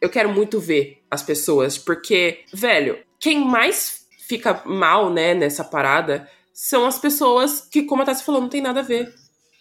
Eu 0.00 0.08
quero 0.08 0.30
muito 0.30 0.58
ver 0.58 1.02
as 1.10 1.22
pessoas, 1.22 1.76
porque, 1.76 2.44
velho, 2.54 2.98
quem 3.18 3.44
mais 3.44 4.06
fica 4.26 4.62
mal, 4.64 5.10
né, 5.10 5.34
nessa 5.34 5.62
parada 5.62 6.26
são 6.54 6.86
as 6.86 6.98
pessoas 6.98 7.60
que, 7.60 7.82
como 7.82 8.00
a 8.00 8.06
Tassi 8.06 8.24
falou, 8.24 8.40
não 8.40 8.48
tem 8.48 8.62
nada 8.62 8.80
a 8.80 8.82
ver. 8.82 9.12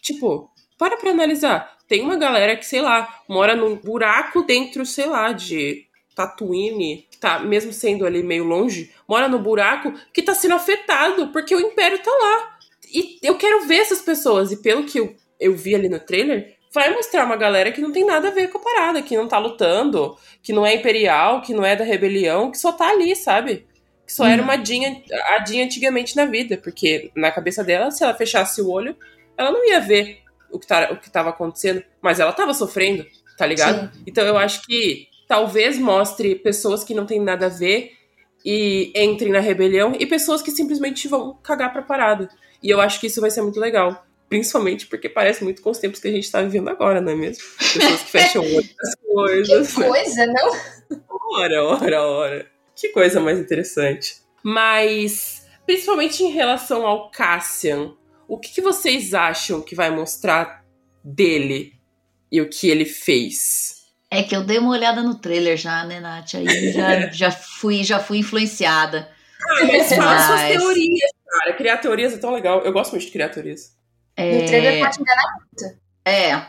Tipo, 0.01 0.49
para 0.77 0.95
pra 0.95 1.12
analisar. 1.12 1.77
Tem 1.89 2.01
uma 2.01 2.15
galera 2.15 2.55
que, 2.55 2.65
sei 2.65 2.82
lá, 2.82 3.21
mora 3.27 3.55
num 3.55 3.75
buraco 3.75 4.43
dentro, 4.43 4.86
sei 4.86 5.08
lá, 5.08 5.34
de 5.34 5.88
Tatooine, 6.15 7.08
que 7.10 7.17
tá, 7.17 7.39
mesmo 7.39 7.73
sendo 7.73 8.05
ali 8.05 8.21
meio 8.21 8.43
longe, 8.43 8.91
mora 9.08 9.27
no 9.27 9.39
buraco 9.39 9.93
que 10.13 10.21
tá 10.21 10.36
sendo 10.36 10.55
afetado, 10.55 11.29
porque 11.29 11.55
o 11.55 11.60
Império 11.60 11.99
tá 11.99 12.12
lá. 12.12 12.60
E 12.93 13.17
eu 13.23 13.38
quero 13.38 13.65
ver 13.65 13.77
essas 13.77 14.01
pessoas, 14.01 14.51
e 14.51 14.62
pelo 14.62 14.86
que 14.86 14.99
eu, 14.99 15.15
eu 15.39 15.55
vi 15.55 15.73
ali 15.75 15.89
no 15.89 15.99
trailer, 15.99 16.58
vai 16.71 16.93
mostrar 16.93 17.25
uma 17.25 17.36
galera 17.36 17.71
que 17.71 17.82
não 17.82 17.91
tem 17.91 18.05
nada 18.05 18.27
a 18.27 18.32
ver 18.32 18.49
com 18.49 18.58
a 18.58 18.62
parada, 18.62 19.01
que 19.01 19.17
não 19.17 19.27
tá 19.27 19.38
lutando, 19.38 20.17
que 20.41 20.53
não 20.53 20.65
é 20.65 20.75
imperial, 20.75 21.41
que 21.41 21.53
não 21.53 21.65
é 21.65 21.75
da 21.75 21.84
rebelião, 21.84 22.51
que 22.51 22.58
só 22.58 22.71
tá 22.71 22.89
ali, 22.89 23.15
sabe? 23.15 23.67
Que 24.05 24.13
só 24.13 24.23
uhum. 24.23 24.29
era 24.29 24.41
uma 24.41 24.55
Dinha, 24.55 25.01
a 25.29 25.39
Dinha 25.39 25.65
antigamente 25.65 26.15
na 26.15 26.25
vida, 26.25 26.58
porque 26.58 27.12
na 27.15 27.32
cabeça 27.32 27.63
dela, 27.63 27.91
se 27.91 28.03
ela 28.03 28.13
fechasse 28.13 28.62
o 28.62 28.69
olho, 28.69 28.95
ela 29.38 29.51
não 29.51 29.67
ia 29.67 29.79
ver 29.79 30.19
o 30.51 30.60
que, 30.60 30.67
tá, 30.67 30.89
o 30.91 30.97
que 30.97 31.10
tava 31.10 31.29
acontecendo, 31.29 31.84
mas 32.01 32.19
ela 32.19 32.34
tava 32.34 32.53
sofrendo, 32.53 33.05
tá 33.38 33.45
ligado? 33.45 33.93
Sim. 33.93 34.03
Então 34.05 34.25
eu 34.25 34.38
acho 34.38 34.62
que 34.63 35.08
talvez 35.27 35.77
mostre 35.77 36.36
pessoas 36.36 36.84
que 36.84 36.93
não 36.93 37.05
tem 37.05 37.19
nada 37.19 37.47
a 37.47 37.49
ver 37.49 37.93
e 38.43 38.91
entrem 38.95 39.32
na 39.32 39.39
rebelião 39.39 39.93
e 39.99 40.05
pessoas 40.05 40.41
que 40.41 40.51
simplesmente 40.51 41.08
vão 41.08 41.38
cagar 41.43 41.71
pra 41.71 41.82
parada. 41.82 42.29
E 42.62 42.69
eu 42.69 42.82
acho 42.82 42.99
que 42.99 43.08
isso 43.08 43.21
vai 43.21 43.29
ser 43.29 43.41
muito 43.41 43.60
legal. 43.60 44.05
Principalmente 44.29 44.85
porque 44.85 45.09
parece 45.09 45.43
muito 45.43 45.61
com 45.61 45.71
os 45.71 45.79
tempos 45.79 45.99
que 45.99 46.07
a 46.07 46.11
gente 46.11 46.31
tá 46.31 46.41
vivendo 46.41 46.69
agora, 46.69 47.01
não 47.01 47.11
é 47.11 47.15
mesmo? 47.15 47.43
Pessoas 47.57 48.01
que 48.03 48.11
fecham 48.11 48.43
o 48.43 48.55
olho 48.55 48.69
das 48.77 48.95
coisas. 48.95 49.73
Que 49.73 49.83
coisa, 49.83 50.25
né? 50.27 50.33
não? 50.33 51.01
Ora, 51.31 51.63
ora, 51.63 52.01
ora. 52.03 52.51
Que 52.75 52.89
coisa 52.89 53.19
mais 53.19 53.39
interessante. 53.39 54.17
Mas, 54.43 55.47
principalmente 55.65 56.23
em 56.23 56.29
relação 56.29 56.85
ao 56.85 57.09
Cassian, 57.09 57.93
o 58.27 58.37
que, 58.37 58.53
que 58.53 58.61
vocês 58.61 59.15
acham 59.15 59.61
que 59.61 59.73
vai 59.73 59.89
mostrar 59.89 60.63
dele 61.03 61.73
e 62.31 62.39
o 62.39 62.47
que 62.47 62.69
ele 62.69 62.85
fez? 62.85 63.79
É 64.11 64.21
que 64.21 64.35
eu 64.35 64.43
dei 64.43 64.59
uma 64.59 64.71
olhada 64.71 65.01
no 65.01 65.15
trailer 65.15 65.57
já, 65.57 65.83
né, 65.85 65.99
Nath? 65.99 66.35
Aí 66.35 66.71
já, 66.71 67.09
já, 67.11 67.31
fui, 67.31 67.83
já 67.83 67.99
fui 67.99 68.19
influenciada. 68.19 69.09
Ah, 69.41 69.65
mas 69.65 69.89
fala 69.89 70.05
mas... 70.05 70.25
suas 70.25 70.41
teorias, 70.41 71.11
cara. 71.27 71.53
Criar 71.53 71.77
teorias 71.77 72.13
é 72.13 72.17
tão 72.17 72.31
legal. 72.31 72.61
Eu 72.61 72.71
gosto 72.71 72.91
muito 72.91 73.05
de 73.05 73.11
criar 73.11 73.29
teorias. 73.29 73.78
É... 74.19 74.41
No 74.41 74.45
trailer 74.47 74.84
pode 74.84 75.01
enganar 75.01 75.34
muito. 75.38 75.79
É, 76.05 76.45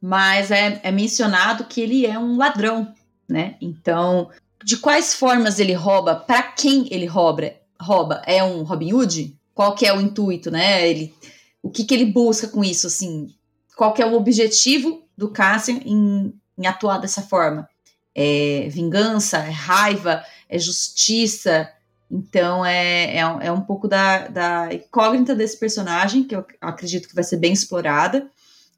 mas 0.00 0.50
é, 0.50 0.80
é 0.82 0.90
mencionado 0.90 1.64
que 1.64 1.80
ele 1.80 2.04
é 2.04 2.18
um 2.18 2.36
ladrão, 2.36 2.92
né? 3.28 3.56
Então, 3.60 4.28
de 4.64 4.76
quais 4.76 5.14
formas 5.14 5.60
ele 5.60 5.72
rouba? 5.72 6.16
Para 6.16 6.42
quem 6.42 6.88
ele 6.90 7.06
rouba? 7.06 7.54
Rouba? 7.80 8.22
É 8.26 8.42
um 8.42 8.64
Robin 8.64 8.92
Hood? 8.92 9.36
Qual 9.54 9.74
que 9.74 9.86
é 9.86 9.96
o 9.96 10.00
intuito, 10.00 10.50
né? 10.50 10.88
Ele, 10.88 11.14
o 11.62 11.70
que, 11.70 11.84
que 11.84 11.94
ele 11.94 12.06
busca 12.06 12.48
com 12.48 12.64
isso, 12.64 12.88
assim? 12.88 13.32
Qual 13.76 13.92
que 13.92 14.02
é 14.02 14.06
o 14.06 14.14
objetivo 14.14 15.06
do 15.16 15.30
Cassian 15.30 15.80
em, 15.84 16.34
em 16.58 16.66
atuar 16.66 16.98
dessa 16.98 17.22
forma? 17.22 17.68
É 18.14 18.68
vingança? 18.68 19.38
É 19.38 19.50
raiva? 19.50 20.24
É 20.48 20.58
justiça? 20.58 21.70
Então 22.10 22.64
é, 22.64 23.16
é, 23.16 23.20
é 23.20 23.52
um 23.52 23.60
pouco 23.60 23.88
da, 23.88 24.28
da, 24.28 24.72
incógnita 24.72 25.34
desse 25.34 25.58
personagem, 25.58 26.24
que 26.24 26.36
eu 26.36 26.44
acredito 26.60 27.08
que 27.08 27.14
vai 27.14 27.24
ser 27.24 27.36
bem 27.36 27.52
explorada. 27.52 28.30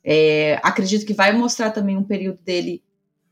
É, 0.03 0.59
acredito 0.62 1.05
que 1.05 1.12
vai 1.12 1.33
mostrar 1.33 1.71
também 1.71 1.97
um 1.97 2.05
período 2.05 2.38
dele 2.43 2.83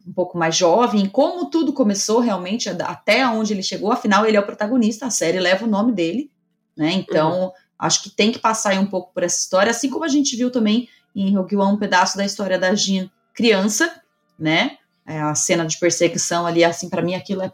um 0.06 0.12
pouco 0.12 0.38
mais 0.38 0.54
jovem, 0.54 1.08
como 1.08 1.50
tudo 1.50 1.72
começou 1.72 2.20
realmente, 2.20 2.68
até 2.68 3.26
onde 3.26 3.52
ele 3.52 3.62
chegou. 3.62 3.90
Afinal, 3.90 4.24
ele 4.24 4.36
é 4.36 4.40
o 4.40 4.46
protagonista, 4.46 5.06
a 5.06 5.10
série 5.10 5.40
leva 5.40 5.64
o 5.64 5.68
nome 5.68 5.92
dele, 5.92 6.30
né? 6.76 6.92
Então, 6.92 7.46
uhum. 7.46 7.52
acho 7.78 8.02
que 8.04 8.10
tem 8.10 8.30
que 8.30 8.38
passar 8.38 8.78
um 8.78 8.86
pouco 8.86 9.12
por 9.12 9.24
essa 9.24 9.38
história, 9.38 9.70
assim 9.70 9.90
como 9.90 10.04
a 10.04 10.08
gente 10.08 10.36
viu 10.36 10.50
também 10.50 10.88
em 11.14 11.34
Rogue 11.34 11.56
One 11.56 11.74
um 11.74 11.78
pedaço 11.78 12.16
da 12.16 12.24
história 12.24 12.58
da 12.58 12.74
Jean 12.74 13.10
criança, 13.34 14.00
né? 14.38 14.78
É 15.06 15.20
a 15.20 15.34
cena 15.34 15.66
de 15.66 15.78
perseguição 15.78 16.46
ali, 16.46 16.64
assim, 16.64 16.88
para 16.88 17.02
mim 17.02 17.14
aquilo 17.14 17.42
é 17.42 17.52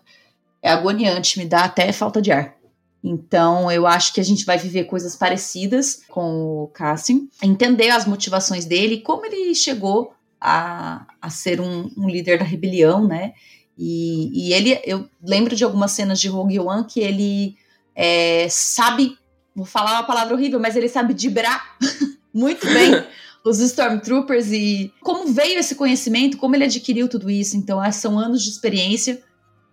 é 0.62 0.70
agoniante, 0.70 1.38
me 1.38 1.44
dá 1.44 1.64
até 1.64 1.92
falta 1.92 2.22
de 2.22 2.30
ar. 2.30 2.56
Então, 3.02 3.70
eu 3.70 3.84
acho 3.84 4.14
que 4.14 4.20
a 4.20 4.24
gente 4.24 4.44
vai 4.44 4.56
viver 4.56 4.84
coisas 4.84 5.16
parecidas 5.16 6.02
com 6.08 6.62
o 6.62 6.68
Cassian, 6.68 7.22
entender 7.42 7.90
as 7.90 8.06
motivações 8.06 8.64
dele, 8.64 9.00
como 9.00 9.26
ele 9.26 9.54
chegou 9.56 10.14
a, 10.40 11.04
a 11.20 11.28
ser 11.28 11.60
um, 11.60 11.90
um 11.96 12.08
líder 12.08 12.38
da 12.38 12.44
rebelião, 12.44 13.06
né? 13.06 13.32
E, 13.76 14.30
e, 14.32 14.52
ele, 14.52 14.80
eu 14.84 15.08
lembro 15.20 15.56
de 15.56 15.64
algumas 15.64 15.90
cenas 15.92 16.20
de 16.20 16.28
Rogue 16.28 16.60
One 16.60 16.84
que 16.84 17.00
ele 17.00 17.56
é, 17.94 18.46
sabe, 18.48 19.16
vou 19.56 19.66
falar 19.66 19.92
uma 19.92 20.06
palavra 20.06 20.34
horrível, 20.34 20.60
mas 20.60 20.76
ele 20.76 20.88
sabe 20.88 21.12
dibrar 21.12 21.76
muito 22.32 22.64
bem 22.66 23.04
os 23.44 23.58
Stormtroopers 23.58 24.52
e 24.52 24.92
como 25.00 25.32
veio 25.32 25.58
esse 25.58 25.74
conhecimento, 25.74 26.36
como 26.36 26.54
ele 26.54 26.64
adquiriu 26.64 27.08
tudo 27.08 27.28
isso. 27.28 27.56
Então, 27.56 27.80
são 27.90 28.16
anos 28.16 28.44
de 28.44 28.50
experiência 28.50 29.20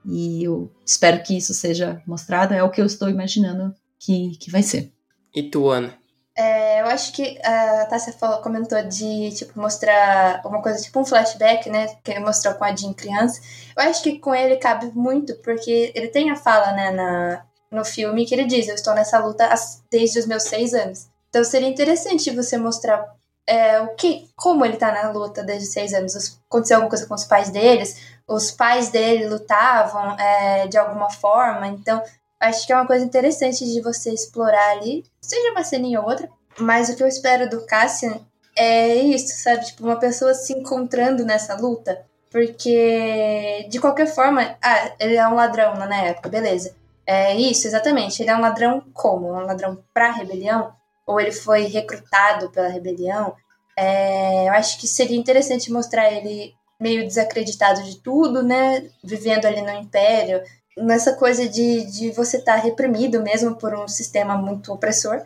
e 0.05 0.43
eu 0.43 0.71
espero 0.85 1.21
que 1.23 1.37
isso 1.37 1.53
seja 1.53 2.01
mostrado, 2.05 2.53
é 2.53 2.63
o 2.63 2.69
que 2.69 2.81
eu 2.81 2.85
estou 2.85 3.09
imaginando 3.09 3.73
que, 3.99 4.37
que 4.39 4.51
vai 4.51 4.63
ser. 4.63 4.91
E 5.35 5.43
tu, 5.43 5.69
Ana? 5.69 5.97
É, 6.37 6.79
eu 6.79 6.85
acho 6.85 7.11
que 7.11 7.37
a 7.43 7.85
Tássia 7.87 8.13
falou, 8.13 8.41
comentou 8.41 8.81
de 8.83 9.29
tipo 9.31 9.59
mostrar 9.59 10.41
uma 10.45 10.61
coisa 10.61 10.81
tipo 10.81 10.97
um 10.97 11.05
flashback, 11.05 11.69
né? 11.69 11.87
Que 12.01 12.11
ele 12.11 12.21
mostrou 12.21 12.53
com 12.53 12.63
a 12.63 12.73
Jean 12.73 12.93
criança. 12.93 13.41
Eu 13.75 13.83
acho 13.83 14.01
que 14.01 14.19
com 14.19 14.33
ele 14.33 14.55
cabe 14.55 14.89
muito, 14.95 15.35
porque 15.41 15.91
ele 15.93 16.07
tem 16.07 16.31
a 16.31 16.37
fala, 16.37 16.71
né, 16.71 16.91
na, 16.91 17.45
no 17.69 17.83
filme 17.83 18.25
que 18.25 18.33
ele 18.33 18.45
diz: 18.45 18.69
Eu 18.69 18.75
estou 18.75 18.93
nessa 18.93 19.19
luta 19.19 19.53
desde 19.91 20.19
os 20.19 20.25
meus 20.25 20.43
seis 20.43 20.73
anos. 20.73 21.09
Então 21.27 21.43
seria 21.43 21.67
interessante 21.67 22.31
você 22.31 22.57
mostrar 22.57 23.05
é, 23.45 23.81
o 23.81 23.95
que, 23.95 24.29
como 24.35 24.63
ele 24.63 24.77
tá 24.77 24.91
na 24.91 25.11
luta 25.11 25.43
desde 25.43 25.67
os 25.67 25.73
seis 25.73 25.93
anos. 25.93 26.39
Aconteceu 26.47 26.77
alguma 26.77 26.89
coisa 26.89 27.05
com 27.05 27.15
os 27.15 27.25
pais 27.25 27.49
deles, 27.49 27.99
os 28.29 28.51
pais 28.51 28.89
dele 28.89 29.27
lutavam 29.27 30.15
é, 30.19 30.67
de 30.67 30.77
alguma 30.77 31.09
forma, 31.09 31.67
então 31.67 32.01
acho 32.39 32.65
que 32.65 32.71
é 32.71 32.75
uma 32.75 32.87
coisa 32.87 33.03
interessante 33.03 33.65
de 33.65 33.81
você 33.81 34.13
explorar 34.13 34.71
ali, 34.71 35.03
seja 35.19 35.51
uma 35.51 35.63
ceninha 35.63 35.99
ou 35.99 36.07
outra, 36.07 36.29
mas 36.57 36.89
o 36.89 36.95
que 36.95 37.03
eu 37.03 37.07
espero 37.07 37.49
do 37.49 37.65
Cassian 37.65 38.19
é 38.55 38.95
isso, 38.95 39.41
sabe? 39.41 39.65
Tipo, 39.65 39.83
uma 39.83 39.97
pessoa 39.97 40.33
se 40.33 40.53
encontrando 40.53 41.25
nessa 41.25 41.55
luta, 41.55 42.05
porque 42.29 43.65
de 43.69 43.79
qualquer 43.79 44.07
forma, 44.07 44.55
ah, 44.61 44.91
ele 44.99 45.15
é 45.15 45.27
um 45.27 45.35
ladrão 45.35 45.75
na 45.75 45.97
época, 46.03 46.29
beleza. 46.29 46.75
É 47.05 47.35
isso, 47.35 47.65
exatamente. 47.65 48.21
Ele 48.21 48.29
é 48.29 48.35
um 48.35 48.41
ladrão 48.41 48.83
como? 48.93 49.33
Um 49.33 49.45
ladrão 49.45 49.83
pra 49.91 50.11
rebelião? 50.11 50.71
Ou 51.07 51.19
ele 51.19 51.31
foi 51.31 51.63
recrutado 51.63 52.51
pela 52.51 52.67
rebelião? 52.67 53.35
É, 53.75 54.47
eu 54.47 54.53
acho 54.53 54.77
que 54.79 54.87
seria 54.87 55.17
interessante 55.17 55.71
mostrar 55.71 56.11
ele 56.11 56.53
meio 56.79 57.05
desacreditado 57.05 57.83
de 57.83 57.97
tudo, 57.97 58.41
né? 58.41 58.89
Vivendo 59.03 59.45
ali 59.45 59.61
no 59.61 59.71
império, 59.71 60.41
nessa 60.77 61.13
coisa 61.13 61.47
de, 61.47 61.85
de 61.85 62.11
você 62.11 62.37
estar 62.37 62.55
tá 62.55 62.61
reprimido 62.61 63.21
mesmo 63.21 63.55
por 63.55 63.73
um 63.73 63.87
sistema 63.87 64.37
muito 64.37 64.71
opressor 64.71 65.25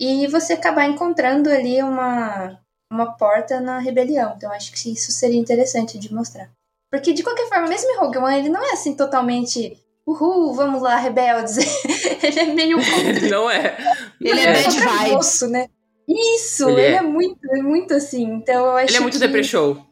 e 0.00 0.26
você 0.26 0.54
acabar 0.54 0.86
encontrando 0.86 1.50
ali 1.50 1.82
uma, 1.82 2.58
uma 2.90 3.12
porta 3.12 3.60
na 3.60 3.78
rebelião. 3.78 4.34
Então 4.36 4.52
acho 4.52 4.72
que 4.72 4.92
isso 4.92 5.12
seria 5.12 5.38
interessante 5.38 5.98
de 5.98 6.12
mostrar. 6.12 6.50
Porque 6.90 7.12
de 7.12 7.22
qualquer 7.22 7.48
forma, 7.48 7.68
mesmo 7.68 7.90
em 7.90 7.98
Rogue 7.98 8.18
One, 8.18 8.38
ele 8.38 8.48
não 8.48 8.64
é 8.64 8.72
assim 8.72 8.94
totalmente 8.94 9.76
uhul, 10.06 10.54
vamos 10.54 10.80
lá, 10.80 10.96
rebeldes. 10.96 11.56
ele 12.22 12.40
é 12.40 12.44
meio. 12.46 12.78
ele 13.04 13.28
não 13.28 13.50
é. 13.50 13.76
Ele 14.20 14.40
é, 14.40 14.44
é 14.44 14.62
bad 14.62 14.78
vibes. 14.78 15.42
né? 15.42 15.68
Isso, 16.08 16.68
ele, 16.70 16.80
ele 16.80 16.94
é. 16.94 16.98
é. 16.98 17.02
muito, 17.02 17.38
é 17.50 17.62
muito 17.62 17.94
assim. 17.94 18.24
Então 18.24 18.66
eu 18.66 18.76
acho 18.76 18.90
Ele 18.90 18.96
é 18.96 19.00
muito 19.00 19.14
que... 19.14 19.26
depressão. 19.26 19.84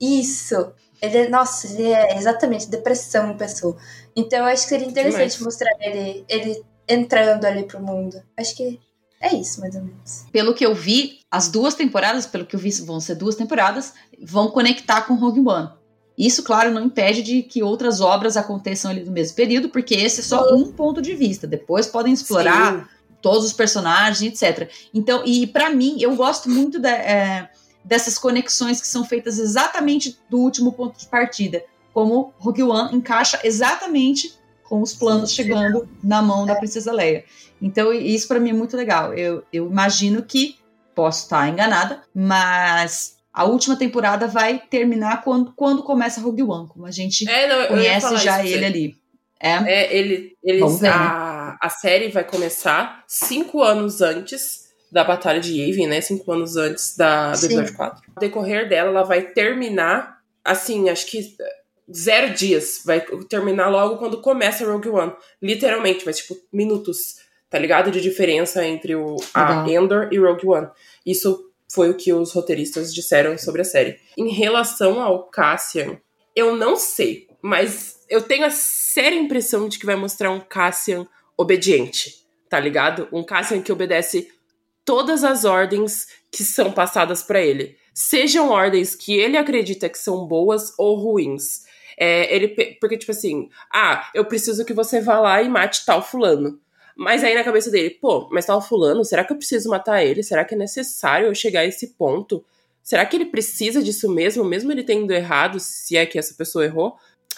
Isso. 0.00 0.72
Ele 1.00 1.18
é, 1.18 1.28
nossa, 1.28 1.66
ele 1.66 1.88
é 1.88 2.16
exatamente 2.16 2.68
depressão 2.68 3.30
em 3.30 3.36
pessoa. 3.36 3.76
Então 4.16 4.38
eu 4.38 4.44
acho 4.46 4.62
que 4.62 4.68
seria 4.70 4.86
interessante 4.86 5.36
Demais. 5.36 5.40
mostrar 5.40 5.70
ele, 5.80 6.24
ele 6.28 6.62
entrando 6.88 7.44
ali 7.44 7.64
pro 7.64 7.82
mundo. 7.82 8.22
Acho 8.36 8.56
que 8.56 8.80
é 9.20 9.34
isso, 9.34 9.60
mais 9.60 9.74
ou 9.74 9.82
menos. 9.82 10.26
Pelo 10.30 10.54
que 10.54 10.64
eu 10.64 10.74
vi, 10.74 11.20
as 11.30 11.48
duas 11.48 11.74
temporadas, 11.74 12.26
pelo 12.26 12.44
que 12.44 12.54
eu 12.54 12.60
vi, 12.60 12.70
vão 12.82 13.00
ser 13.00 13.14
duas 13.14 13.34
temporadas, 13.34 13.94
vão 14.22 14.50
conectar 14.50 15.02
com 15.02 15.14
Rogue 15.14 15.40
One. 15.40 15.70
Isso, 16.16 16.42
claro, 16.42 16.70
não 16.70 16.84
impede 16.84 17.22
de 17.22 17.42
que 17.42 17.62
outras 17.62 18.00
obras 18.00 18.36
aconteçam 18.36 18.90
ali 18.90 19.02
no 19.02 19.10
mesmo 19.10 19.34
período, 19.34 19.68
porque 19.68 19.94
esse 19.94 20.20
é 20.20 20.22
só 20.22 20.54
um 20.54 20.70
ponto 20.70 21.02
de 21.02 21.14
vista. 21.14 21.46
Depois 21.46 21.86
podem 21.86 22.12
explorar 22.12 22.80
Sim. 22.80 22.86
todos 23.20 23.44
os 23.44 23.52
personagens, 23.52 24.42
etc. 24.42 24.70
Então, 24.92 25.22
e 25.26 25.46
para 25.46 25.70
mim, 25.70 25.96
eu 26.00 26.14
gosto 26.14 26.48
muito 26.48 26.78
da, 26.78 26.90
é, 26.90 27.50
dessas 27.84 28.18
conexões 28.18 28.80
que 28.80 28.86
são 28.86 29.04
feitas 29.04 29.38
exatamente 29.38 30.18
do 30.30 30.38
último 30.38 30.72
ponto 30.72 30.98
de 30.98 31.06
partida, 31.06 31.64
como 31.92 32.32
Rogue 32.38 32.62
One 32.62 32.96
encaixa 32.96 33.38
exatamente 33.44 34.34
com 34.64 34.80
os 34.80 34.94
planos 34.94 35.32
chegando 35.32 35.88
na 36.02 36.22
mão 36.22 36.46
da 36.46 36.56
Princesa 36.56 36.92
Leia. 36.92 37.24
Então, 37.60 37.92
isso 37.92 38.26
para 38.26 38.40
mim 38.40 38.50
é 38.50 38.54
muito 38.54 38.76
legal. 38.76 39.12
Eu, 39.14 39.44
eu 39.52 39.70
imagino 39.70 40.22
que, 40.22 40.56
posso 40.94 41.24
estar 41.24 41.48
enganada, 41.48 42.02
mas 42.14 43.16
a 43.32 43.44
última 43.44 43.76
temporada 43.76 44.26
vai 44.26 44.58
terminar 44.70 45.22
quando, 45.22 45.52
quando 45.52 45.82
começa 45.82 46.20
Rogue 46.20 46.42
One, 46.42 46.68
como 46.68 46.86
a 46.86 46.90
gente 46.90 47.28
É, 47.28 47.48
não, 47.48 47.66
conhece 47.68 48.16
já 48.18 48.44
ele 48.44 48.64
ali. 48.64 48.96
É, 49.38 49.50
É, 49.50 49.96
ele, 49.96 50.36
eles, 50.42 50.80
né? 50.80 50.88
a, 50.88 51.58
a 51.60 51.68
série 51.68 52.08
vai 52.08 52.24
começar 52.24 53.04
cinco 53.06 53.62
anos 53.62 54.00
antes 54.00 54.63
da 54.94 55.02
Batalha 55.02 55.40
de 55.40 55.60
Yavin, 55.60 55.88
né? 55.88 56.00
Cinco 56.00 56.30
anos 56.30 56.56
antes 56.56 56.96
da, 56.96 57.32
do 57.32 57.38
Sim. 57.38 57.46
episódio 57.46 57.74
4. 57.74 58.02
O 58.16 58.20
decorrer 58.20 58.68
dela, 58.68 58.90
ela 58.90 59.02
vai 59.02 59.22
terminar, 59.22 60.20
assim, 60.44 60.88
acho 60.88 61.06
que 61.06 61.36
zero 61.92 62.32
dias. 62.32 62.80
Vai 62.86 63.04
terminar 63.28 63.68
logo 63.68 63.96
quando 63.96 64.20
começa 64.20 64.64
Rogue 64.64 64.88
One. 64.88 65.12
Literalmente, 65.42 66.06
mas 66.06 66.18
tipo, 66.18 66.36
minutos, 66.52 67.16
tá 67.50 67.58
ligado? 67.58 67.90
De 67.90 68.00
diferença 68.00 68.64
entre 68.64 68.94
o, 68.94 69.16
a. 69.34 69.68
Endor 69.68 70.10
e 70.12 70.18
Rogue 70.18 70.46
One. 70.46 70.68
Isso 71.04 71.50
foi 71.68 71.90
o 71.90 71.96
que 71.96 72.12
os 72.12 72.30
roteiristas 72.30 72.94
disseram 72.94 73.36
sobre 73.36 73.62
a 73.62 73.64
série. 73.64 73.98
Em 74.16 74.28
relação 74.28 75.02
ao 75.02 75.24
Cassian, 75.24 75.98
eu 76.36 76.54
não 76.54 76.76
sei, 76.76 77.26
mas 77.42 77.98
eu 78.08 78.22
tenho 78.22 78.46
a 78.46 78.50
séria 78.50 79.18
impressão 79.18 79.68
de 79.68 79.76
que 79.76 79.86
vai 79.86 79.96
mostrar 79.96 80.30
um 80.30 80.38
Cassian 80.38 81.04
obediente, 81.36 82.14
tá 82.48 82.60
ligado? 82.60 83.08
Um 83.10 83.24
Cassian 83.24 83.60
que 83.60 83.72
obedece 83.72 84.32
todas 84.84 85.24
as 85.24 85.44
ordens 85.44 86.06
que 86.30 86.42
são 86.42 86.70
passadas 86.72 87.22
pra 87.22 87.40
ele. 87.40 87.76
Sejam 87.92 88.50
ordens 88.50 88.94
que 88.94 89.14
ele 89.14 89.36
acredita 89.36 89.88
que 89.88 89.98
são 89.98 90.26
boas 90.26 90.72
ou 90.78 90.96
ruins. 90.96 91.62
É, 91.96 92.34
ele, 92.34 92.48
porque, 92.80 92.98
tipo 92.98 93.12
assim, 93.12 93.48
ah, 93.72 94.10
eu 94.14 94.24
preciso 94.24 94.64
que 94.64 94.72
você 94.72 95.00
vá 95.00 95.20
lá 95.20 95.40
e 95.42 95.48
mate 95.48 95.84
tal 95.86 96.02
fulano. 96.02 96.58
Mas 96.96 97.24
aí 97.24 97.34
na 97.34 97.44
cabeça 97.44 97.70
dele, 97.70 97.90
pô, 97.90 98.28
mas 98.30 98.46
tal 98.46 98.60
fulano, 98.60 99.04
será 99.04 99.24
que 99.24 99.32
eu 99.32 99.36
preciso 99.36 99.68
matar 99.68 100.04
ele? 100.04 100.22
Será 100.22 100.44
que 100.44 100.54
é 100.54 100.58
necessário 100.58 101.26
eu 101.26 101.34
chegar 101.34 101.60
a 101.60 101.66
esse 101.66 101.88
ponto? 101.94 102.44
Será 102.82 103.04
que 103.06 103.16
ele 103.16 103.26
precisa 103.26 103.82
disso 103.82 104.08
mesmo, 104.08 104.44
mesmo 104.44 104.70
ele 104.70 104.84
tendo 104.84 105.10
errado, 105.12 105.58
se 105.58 105.96
é 105.96 106.04
que 106.04 106.18
essa 106.18 106.34
pessoa 106.34 106.64
errou? 106.64 106.96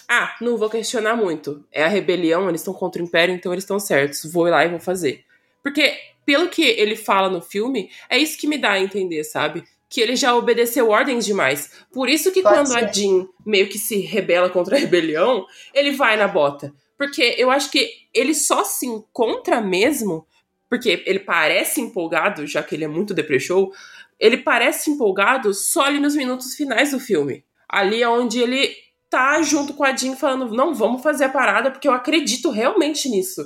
Ah, 0.08 0.36
não 0.40 0.56
vou 0.56 0.70
questionar 0.70 1.16
muito. 1.16 1.64
É 1.72 1.84
a 1.84 1.88
rebelião, 1.88 2.48
eles 2.48 2.60
estão 2.60 2.74
contra 2.74 3.02
o 3.02 3.04
Império, 3.04 3.34
então 3.34 3.52
eles 3.52 3.64
estão 3.64 3.78
certos. 3.78 4.30
Vou 4.30 4.46
lá 4.48 4.64
e 4.64 4.68
vou 4.68 4.80
fazer. 4.80 5.25
Porque, 5.66 5.98
pelo 6.24 6.48
que 6.48 6.62
ele 6.62 6.94
fala 6.94 7.28
no 7.28 7.42
filme, 7.42 7.90
é 8.08 8.16
isso 8.16 8.38
que 8.38 8.46
me 8.46 8.56
dá 8.56 8.74
a 8.74 8.80
entender, 8.80 9.24
sabe? 9.24 9.64
Que 9.90 10.00
ele 10.00 10.14
já 10.14 10.32
obedeceu 10.32 10.90
ordens 10.90 11.24
demais. 11.26 11.72
Por 11.92 12.08
isso 12.08 12.30
que 12.30 12.40
Pode 12.40 12.54
quando 12.54 12.68
ser. 12.68 12.84
a 12.84 12.92
Jean 12.92 13.26
meio 13.44 13.68
que 13.68 13.76
se 13.76 13.96
rebela 13.96 14.48
contra 14.48 14.76
a 14.76 14.78
rebelião, 14.78 15.44
ele 15.74 15.90
vai 15.90 16.16
na 16.16 16.28
bota. 16.28 16.72
Porque 16.96 17.34
eu 17.36 17.50
acho 17.50 17.68
que 17.72 17.90
ele 18.14 18.32
só 18.32 18.62
se 18.62 18.86
encontra 18.86 19.60
mesmo, 19.60 20.24
porque 20.70 21.02
ele 21.04 21.18
parece 21.18 21.80
empolgado, 21.80 22.46
já 22.46 22.62
que 22.62 22.76
ele 22.76 22.84
é 22.84 22.88
muito 22.88 23.12
depressou, 23.12 23.72
ele 24.20 24.36
parece 24.36 24.88
empolgado 24.88 25.52
só 25.52 25.86
ali 25.86 25.98
nos 25.98 26.14
minutos 26.14 26.54
finais 26.54 26.92
do 26.92 27.00
filme. 27.00 27.44
Ali 27.68 28.04
é 28.04 28.08
onde 28.08 28.38
ele 28.38 28.72
tá 29.10 29.42
junto 29.42 29.74
com 29.74 29.82
a 29.82 29.96
Jean 29.96 30.14
falando, 30.14 30.54
não, 30.54 30.72
vamos 30.72 31.02
fazer 31.02 31.24
a 31.24 31.28
parada, 31.28 31.72
porque 31.72 31.88
eu 31.88 31.92
acredito 31.92 32.50
realmente 32.50 33.08
nisso. 33.08 33.42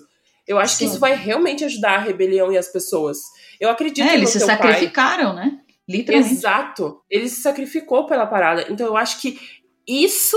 Eu 0.51 0.59
acho 0.59 0.77
que 0.77 0.85
Sim. 0.85 0.91
isso 0.91 0.99
vai 0.99 1.15
realmente 1.15 1.65
ajudar 1.65 1.95
a 1.95 2.01
rebelião 2.01 2.51
e 2.51 2.59
as 2.59 2.67
pessoas. 2.67 3.19
Eu 3.61 3.71
acredito 3.71 4.05
é, 4.05 4.15
eles 4.15 4.31
se 4.31 4.39
teu 4.39 4.49
pai. 4.49 4.57
sacrificaram, 4.57 5.33
né? 5.33 5.61
Literalmente. 5.89 6.35
Exato. 6.35 7.01
Ele 7.09 7.29
se 7.29 7.41
sacrificou 7.41 8.05
pela 8.05 8.27
parada. 8.27 8.67
Então 8.69 8.85
eu 8.85 8.97
acho 8.97 9.21
que 9.21 9.39
isso 9.87 10.37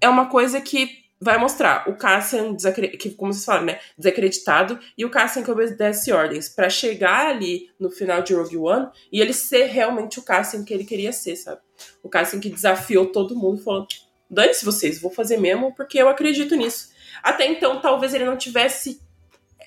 é 0.00 0.08
uma 0.08 0.26
coisa 0.26 0.60
que 0.60 0.90
vai 1.20 1.38
mostrar 1.38 1.88
o 1.88 1.94
Cassian, 1.94 2.56
que, 2.98 3.10
como 3.10 3.32
vocês 3.32 3.44
falam, 3.44 3.66
né? 3.66 3.78
Desacreditado, 3.96 4.80
e 4.98 5.04
o 5.04 5.10
Cassian 5.10 5.44
que 5.44 5.50
obedece 5.52 6.10
ordens. 6.10 6.48
Pra 6.48 6.68
chegar 6.68 7.28
ali 7.28 7.70
no 7.78 7.88
final 7.88 8.20
de 8.20 8.34
Rogue 8.34 8.56
One 8.56 8.88
e 9.12 9.20
ele 9.20 9.32
ser 9.32 9.66
realmente 9.66 10.18
o 10.18 10.22
Cassian 10.22 10.64
que 10.64 10.74
ele 10.74 10.82
queria 10.84 11.12
ser, 11.12 11.36
sabe? 11.36 11.60
O 12.02 12.08
Cassian 12.08 12.40
que 12.40 12.50
desafiou 12.50 13.06
todo 13.06 13.36
mundo 13.36 13.60
e 13.60 13.62
falou: 13.62 13.86
dane-se 14.28 14.64
vocês, 14.64 15.00
vou 15.00 15.12
fazer 15.12 15.36
mesmo 15.36 15.72
porque 15.72 15.98
eu 15.98 16.08
acredito 16.08 16.56
nisso. 16.56 16.90
Até 17.22 17.46
então, 17.46 17.80
talvez 17.80 18.12
ele 18.12 18.24
não 18.24 18.36
tivesse. 18.36 19.00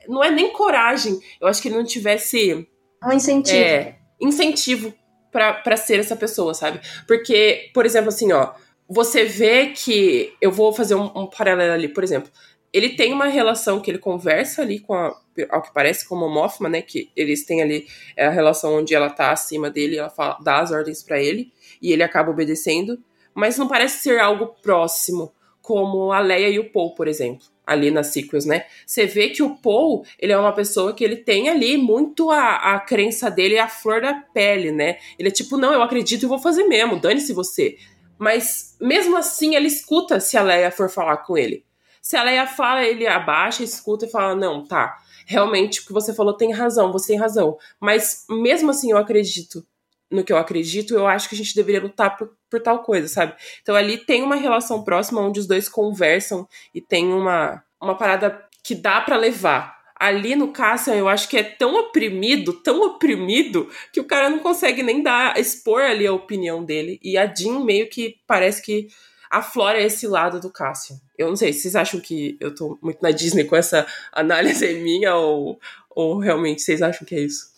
Não 0.08 0.24
é 0.24 0.32
nem 0.32 0.52
coragem. 0.52 1.20
Eu 1.40 1.48
acho 1.48 1.62
que 1.62 1.68
ele 1.68 1.78
não 1.78 1.86
tivesse 1.86 2.68
Um 3.04 3.12
incentivo. 3.12 3.58
é, 3.58 3.96
incentivo 4.20 4.94
pra 5.32 5.54
pra 5.54 5.78
ser 5.78 6.00
essa 6.00 6.16
pessoa, 6.16 6.54
sabe? 6.54 6.80
Porque, 7.08 7.70
por 7.74 7.86
exemplo, 7.86 8.10
assim, 8.10 8.32
ó, 8.32 8.54
você 8.88 9.26
vê 9.26 9.68
que. 9.68 10.34
Eu 10.40 10.52
vou 10.52 10.72
fazer 10.72 10.96
um, 10.96 11.12
um 11.16 11.28
paralelo 11.28 11.74
ali, 11.74 11.88
por 11.88 12.04
exemplo. 12.04 12.32
Ele 12.72 12.90
tem 12.90 13.14
uma 13.14 13.26
relação 13.28 13.80
que 13.80 13.90
ele 13.90 13.98
conversa 13.98 14.62
ali 14.62 14.80
com 14.80 14.94
a. 14.94 15.16
Ao 15.50 15.62
que 15.62 15.74
parece, 15.74 16.08
como 16.08 16.26
a 16.26 16.30
Mothma, 16.30 16.70
né? 16.70 16.82
Que 16.82 17.10
eles 17.16 17.46
têm 17.46 17.62
ali 17.62 17.88
é 18.16 18.26
a 18.26 18.30
relação 18.30 18.76
onde 18.78 18.94
ela 18.96 19.10
tá 19.10 19.32
acima 19.32 19.70
dele, 19.70 19.98
ela 19.98 20.10
fala, 20.10 20.38
dá 20.42 20.60
as 20.60 20.72
ordens 20.72 21.04
pra 21.04 21.22
ele, 21.22 21.52
e 21.82 21.92
ele 21.92 22.04
acaba 22.04 22.32
obedecendo. 22.32 22.98
Mas 23.34 23.58
não 23.58 23.68
parece 23.68 24.02
ser 24.02 24.20
algo 24.20 24.56
próximo, 24.62 25.34
como 25.62 26.14
a 26.14 26.20
Leia 26.20 26.48
e 26.48 26.60
o 26.60 26.72
Paul, 26.72 26.96
por 26.96 27.08
exemplo. 27.08 27.46
Ali 27.66 27.92
nas 27.92 28.08
sequels, 28.08 28.46
né? 28.46 28.66
Você 28.86 29.06
vê 29.06 29.30
que 29.30 29.42
o 29.42 29.56
Paul, 29.56 30.06
ele 30.20 30.32
é 30.32 30.38
uma 30.38 30.54
pessoa 30.54 30.94
que 30.94 31.04
ele 31.04 31.16
tem 31.16 31.50
ali 31.50 31.78
muito 31.78 32.30
a, 32.30 32.76
a 32.76 32.80
crença 32.80 33.30
dele, 33.32 33.58
a 33.58 33.68
flor 33.68 34.02
da 34.02 34.14
pele, 34.14 34.72
né? 34.72 34.98
Ele 35.18 35.30
é 35.30 35.32
tipo, 35.32 35.58
não, 35.58 35.74
eu 35.74 35.82
acredito 35.82 36.24
e 36.24 36.28
vou 36.28 36.40
fazer 36.40 36.64
mesmo, 36.66 37.00
dane-se 37.00 37.34
você. 37.34 37.78
Mas 38.18 38.78
mesmo 38.80 39.18
assim, 39.18 39.56
ele 39.56 39.68
escuta 39.68 40.20
se 40.20 40.38
a 40.38 40.42
Leia 40.42 40.72
for 40.72 40.90
falar 40.90 41.18
com 41.18 41.38
ele. 41.38 41.66
Se 42.02 42.16
a 42.16 42.24
Leia 42.24 42.46
fala, 42.46 42.84
ele 42.84 43.08
abaixa, 43.08 43.64
escuta 43.64 44.06
e 44.06 44.12
fala, 44.12 44.36
não, 44.36 44.64
tá, 44.64 44.96
realmente 45.26 45.82
o 45.82 45.86
que 45.86 45.94
você 45.94 46.14
falou 46.14 46.34
tem 46.34 46.54
razão, 46.54 46.92
você 46.92 47.08
tem 47.08 47.20
razão. 47.20 47.58
Mas 47.80 48.26
mesmo 48.30 48.70
assim, 48.70 48.92
eu 48.92 48.98
acredito 48.98 49.66
no 50.12 50.24
que 50.24 50.32
eu 50.32 50.38
acredito, 50.38 50.94
eu 50.94 51.08
acho 51.08 51.28
que 51.28 51.36
a 51.36 51.38
gente 51.38 51.56
deveria 51.56 51.82
lutar 51.82 52.18
por, 52.18 52.32
por 52.50 52.62
tal 52.62 52.84
coisa, 52.84 53.08
sabe? 53.08 53.34
Então 53.62 53.76
ali 53.76 53.98
tem 53.98 54.24
uma 54.24 54.36
relação 54.36 54.84
próxima 54.84 55.22
onde 55.22 55.40
os 55.40 55.48
dois 55.48 55.68
conversam 55.68 56.48
e 56.74 56.82
tem 56.82 57.12
uma, 57.12 57.64
uma 57.82 57.96
parada 57.96 58.44
que 58.64 58.76
dá 58.76 59.02
pra 59.02 59.18
levar. 59.18 59.76
Ali 59.98 60.36
no 60.36 60.52
Cassian, 60.52 60.96
eu 60.96 61.08
acho 61.08 61.30
que 61.30 61.38
é 61.38 61.44
tão 61.44 61.76
oprimido, 61.76 62.54
tão 62.62 62.82
oprimido, 62.82 63.70
que 63.94 64.00
o 64.00 64.04
cara 64.04 64.30
não 64.30 64.40
consegue 64.40 64.84
nem 64.84 65.02
dar, 65.02 65.40
expor 65.40 65.82
ali 65.82 66.06
a 66.06 66.14
opinião 66.14 66.64
dele. 66.66 67.00
E 67.02 67.18
a 67.18 67.34
Jean 67.34 67.64
meio 67.64 67.90
que 67.90 68.18
parece 68.28 68.62
que 68.62 68.88
aflora 69.32 69.82
esse 69.82 70.06
lado 70.06 70.40
do 70.40 70.52
Cassian. 70.52 70.98
Eu 71.18 71.30
não 71.30 71.36
sei, 71.36 71.54
vocês 71.54 71.76
acham 71.76 72.00
que 72.00 72.38
eu 72.40 72.54
tô 72.54 72.78
muito 72.82 73.02
na 73.02 73.12
Disney 73.12 73.46
com 73.46 73.56
essa 73.56 73.88
análise 74.12 74.68
minha 74.80 75.16
ou, 75.16 75.60
ou 75.90 76.20
realmente 76.20 76.62
vocês 76.62 76.82
acham 76.82 77.06
que 77.06 77.16
é 77.16 77.22
isso? 77.22 77.55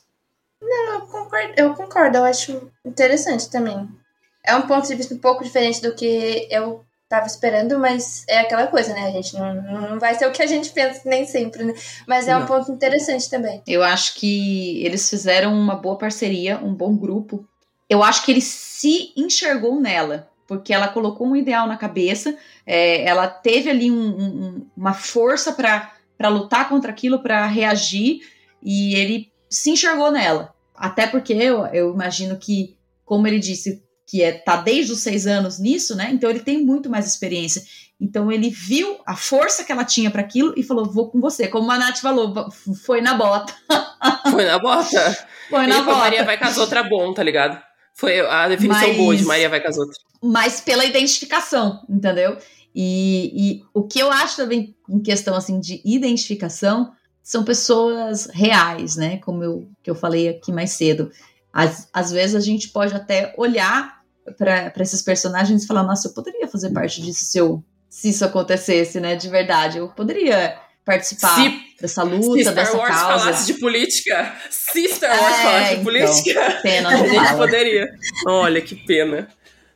Eu 0.61 1.01
concordo, 1.07 1.53
eu 1.55 1.73
concordo, 1.75 2.17
eu 2.17 2.23
acho 2.25 2.71
interessante 2.85 3.49
também. 3.49 3.87
É 4.45 4.55
um 4.55 4.63
ponto 4.63 4.87
de 4.87 4.95
vista 4.95 5.13
um 5.13 5.19
pouco 5.19 5.43
diferente 5.43 5.81
do 5.81 5.93
que 5.93 6.47
eu 6.49 6.83
tava 7.09 7.25
esperando, 7.27 7.79
mas 7.79 8.23
é 8.27 8.39
aquela 8.39 8.67
coisa, 8.67 8.93
né? 8.93 9.07
A 9.07 9.11
gente 9.11 9.33
não, 9.37 9.53
não 9.89 9.99
vai 9.99 10.15
ser 10.15 10.27
o 10.27 10.31
que 10.31 10.41
a 10.41 10.47
gente 10.47 10.69
pensa 10.71 11.01
nem 11.05 11.25
sempre, 11.25 11.63
né? 11.63 11.73
Mas 12.07 12.27
é 12.27 12.35
um 12.35 12.41
Não. 12.41 12.47
ponto 12.47 12.71
interessante 12.71 13.29
também. 13.29 13.61
Eu 13.67 13.83
acho 13.83 14.15
que 14.15 14.83
eles 14.85 15.09
fizeram 15.09 15.53
uma 15.53 15.75
boa 15.75 15.97
parceria, 15.97 16.57
um 16.57 16.73
bom 16.73 16.95
grupo. 16.95 17.47
Eu 17.89 18.03
acho 18.03 18.25
que 18.25 18.31
ele 18.31 18.41
se 18.41 19.13
enxergou 19.15 19.79
nela, 19.79 20.29
porque 20.47 20.73
ela 20.73 20.87
colocou 20.89 21.27
um 21.27 21.35
ideal 21.35 21.67
na 21.67 21.77
cabeça, 21.77 22.35
é, 22.65 23.03
ela 23.03 23.27
teve 23.27 23.69
ali 23.69 23.89
um- 23.89 23.95
um- 24.17 24.67
uma 24.75 24.93
força 24.93 25.53
para 25.53 26.29
lutar 26.29 26.67
contra 26.67 26.91
aquilo, 26.91 27.19
para 27.19 27.45
reagir, 27.45 28.19
e 28.61 28.95
ele 28.95 29.31
se 29.49 29.71
enxergou 29.71 30.11
nela. 30.11 30.53
Até 30.75 31.07
porque 31.07 31.33
eu, 31.33 31.65
eu 31.67 31.93
imagino 31.93 32.37
que, 32.37 32.75
como 33.03 33.25
ele 33.27 33.39
disse, 33.39 33.81
que 34.05 34.21
é, 34.23 34.31
tá 34.31 34.57
desde 34.57 34.91
os 34.91 34.99
seis 35.01 35.25
anos 35.27 35.59
nisso, 35.59 35.95
né? 35.95 36.09
Então 36.13 36.29
ele 36.29 36.39
tem 36.39 36.63
muito 36.63 36.89
mais 36.89 37.05
experiência. 37.07 37.63
Então 37.99 38.31
ele 38.31 38.49
viu 38.49 38.99
a 39.05 39.15
força 39.15 39.63
que 39.63 39.71
ela 39.71 39.83
tinha 39.83 40.11
para 40.11 40.21
aquilo 40.21 40.53
e 40.55 40.61
falou: 40.63 40.85
vou 40.85 41.09
com 41.09 41.19
você. 41.19 41.47
Como 41.47 41.69
a 41.71 41.77
Nath 41.79 41.97
falou, 41.97 42.33
foi 42.85 43.01
na 43.01 43.15
bota. 43.15 43.53
Foi 44.31 44.45
na 44.45 44.59
bota? 44.59 45.27
Foi 45.49 45.63
Ele 45.63 45.69
na 45.69 45.75
foi 45.77 45.85
bota. 45.85 45.97
Maria 45.97 46.23
vai 46.23 46.37
com 46.37 46.45
as 46.45 46.57
outras 46.57 46.87
bom, 46.87 47.13
tá 47.13 47.23
ligado? 47.23 47.59
Foi 47.95 48.19
a 48.19 48.47
definição 48.47 48.87
Mas- 48.89 48.97
boa 48.97 49.15
de 49.15 49.25
Maria 49.25 49.49
vai 49.49 49.59
com 49.59 49.67
as 49.69 49.77
outras. 49.77 49.97
mas 50.21 50.61
pela 50.61 50.85
identificação, 50.85 51.83
entendeu? 51.89 52.37
E, 52.75 53.31
e 53.33 53.63
o 53.73 53.87
que 53.87 53.97
eu 53.97 54.11
acho 54.11 54.35
também 54.37 54.75
em 54.87 55.01
questão 55.01 55.33
assim 55.35 55.59
de 55.59 55.81
identificação 55.83 56.91
são 57.27 57.43
pessoas 57.43 58.27
reais, 58.27 58.95
né? 58.95 59.17
Como 59.17 59.43
eu, 59.43 59.69
que 59.83 59.89
eu 59.89 59.95
falei 59.95 60.29
aqui 60.29 60.49
mais 60.49 60.71
cedo. 60.71 61.11
Às, 61.51 61.89
às 61.91 62.09
vezes 62.09 62.37
a 62.37 62.39
gente 62.39 62.69
pode 62.69 62.95
até 62.95 63.33
olhar 63.37 63.97
para 64.37 64.71
esses 64.79 65.01
personagens 65.01 65.61
e 65.61 65.67
falar, 65.67 65.83
nossa, 65.83 66.07
eu 66.07 66.13
poderia 66.13 66.47
fazer 66.47 66.69
parte 66.71 67.01
disso 67.01 67.25
se, 67.25 67.37
eu, 67.37 67.61
se 67.89 68.07
isso 68.11 68.23
acontecesse, 68.23 69.01
né? 69.01 69.17
De 69.17 69.27
verdade, 69.27 69.77
eu 69.77 69.89
poderia 69.89 70.57
participar. 70.85 71.35
Se 71.35 71.59
dessa 71.81 72.03
Se 72.03 72.07
luta, 72.07 72.41
Star 72.43 72.55
dessa 72.55 72.77
Wars 72.77 72.95
causa. 72.95 73.19
falasse 73.25 73.53
de 73.53 73.59
política, 73.59 74.33
se 74.49 74.87
Star 74.87 75.21
Wars 75.21 75.35
É, 75.37 75.41
falasse 75.43 75.65
de 75.67 75.71
então, 75.73 75.83
política, 75.83 76.59
pena, 76.63 76.89
a 76.95 76.95
gente 76.95 77.13
fala. 77.13 77.37
poderia. 77.45 77.87
Olha 78.25 78.61
que 78.61 78.75
pena. 78.85 79.27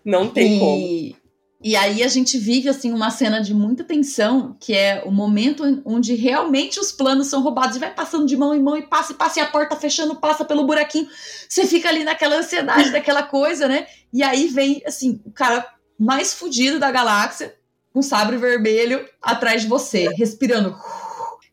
Não 0.06 0.30
tem 0.30 0.58
como. 0.58 1.21
E, 1.64 1.76
aí 1.76 2.02
a 2.04 2.08
gente 2.08 2.38
vive 2.40 2.70
assim 2.70 2.92
uma 2.92 3.12
cena 3.12 3.40
de 3.42 3.54
muita 3.54 3.84
tensão, 3.84 4.56
que 4.60 4.74
é 4.74 5.04
o 5.06 5.12
momento 5.12 5.64
onde 5.86 6.16
realmente 6.16 6.80
os 6.80 6.92
planos 6.92 7.28
são 7.28 7.42
roubados 7.42 7.76
e 7.76 7.80
vai 7.80 7.94
passando 7.94 8.26
de 8.26 8.36
mão 8.36 8.54
em 8.56 8.62
mão 8.62 8.76
e 8.76 8.82
passa 8.82 9.12
e 9.12 9.16
passa 9.16 9.40
e 9.40 9.44
a 9.44 9.48
porta 9.48 9.76
fechando, 9.76 10.16
passa 10.16 10.44
pelo 10.44 10.66
buraquinho. 10.66 11.08
Você 11.48 11.68
fica 11.68 11.90
ali 11.90 12.04
naquela 12.04 12.38
ansiedade 12.38 12.90
daquela 12.92 13.24
coisa, 13.24 13.68
né? 13.68 13.86
E 14.12 14.24
aí 14.24 14.48
vem 14.48 14.82
assim, 14.86 15.22
o 15.26 15.32
cara 15.32 15.68
mais 16.00 16.34
fudido 16.34 16.80
da 16.80 16.90
galáxia, 16.90 17.56
com 17.94 18.02
sabre 18.02 18.38
vermelho 18.38 19.08
atrás 19.22 19.62
de 19.62 19.68
você, 19.68 20.08
respirando. 20.16 20.76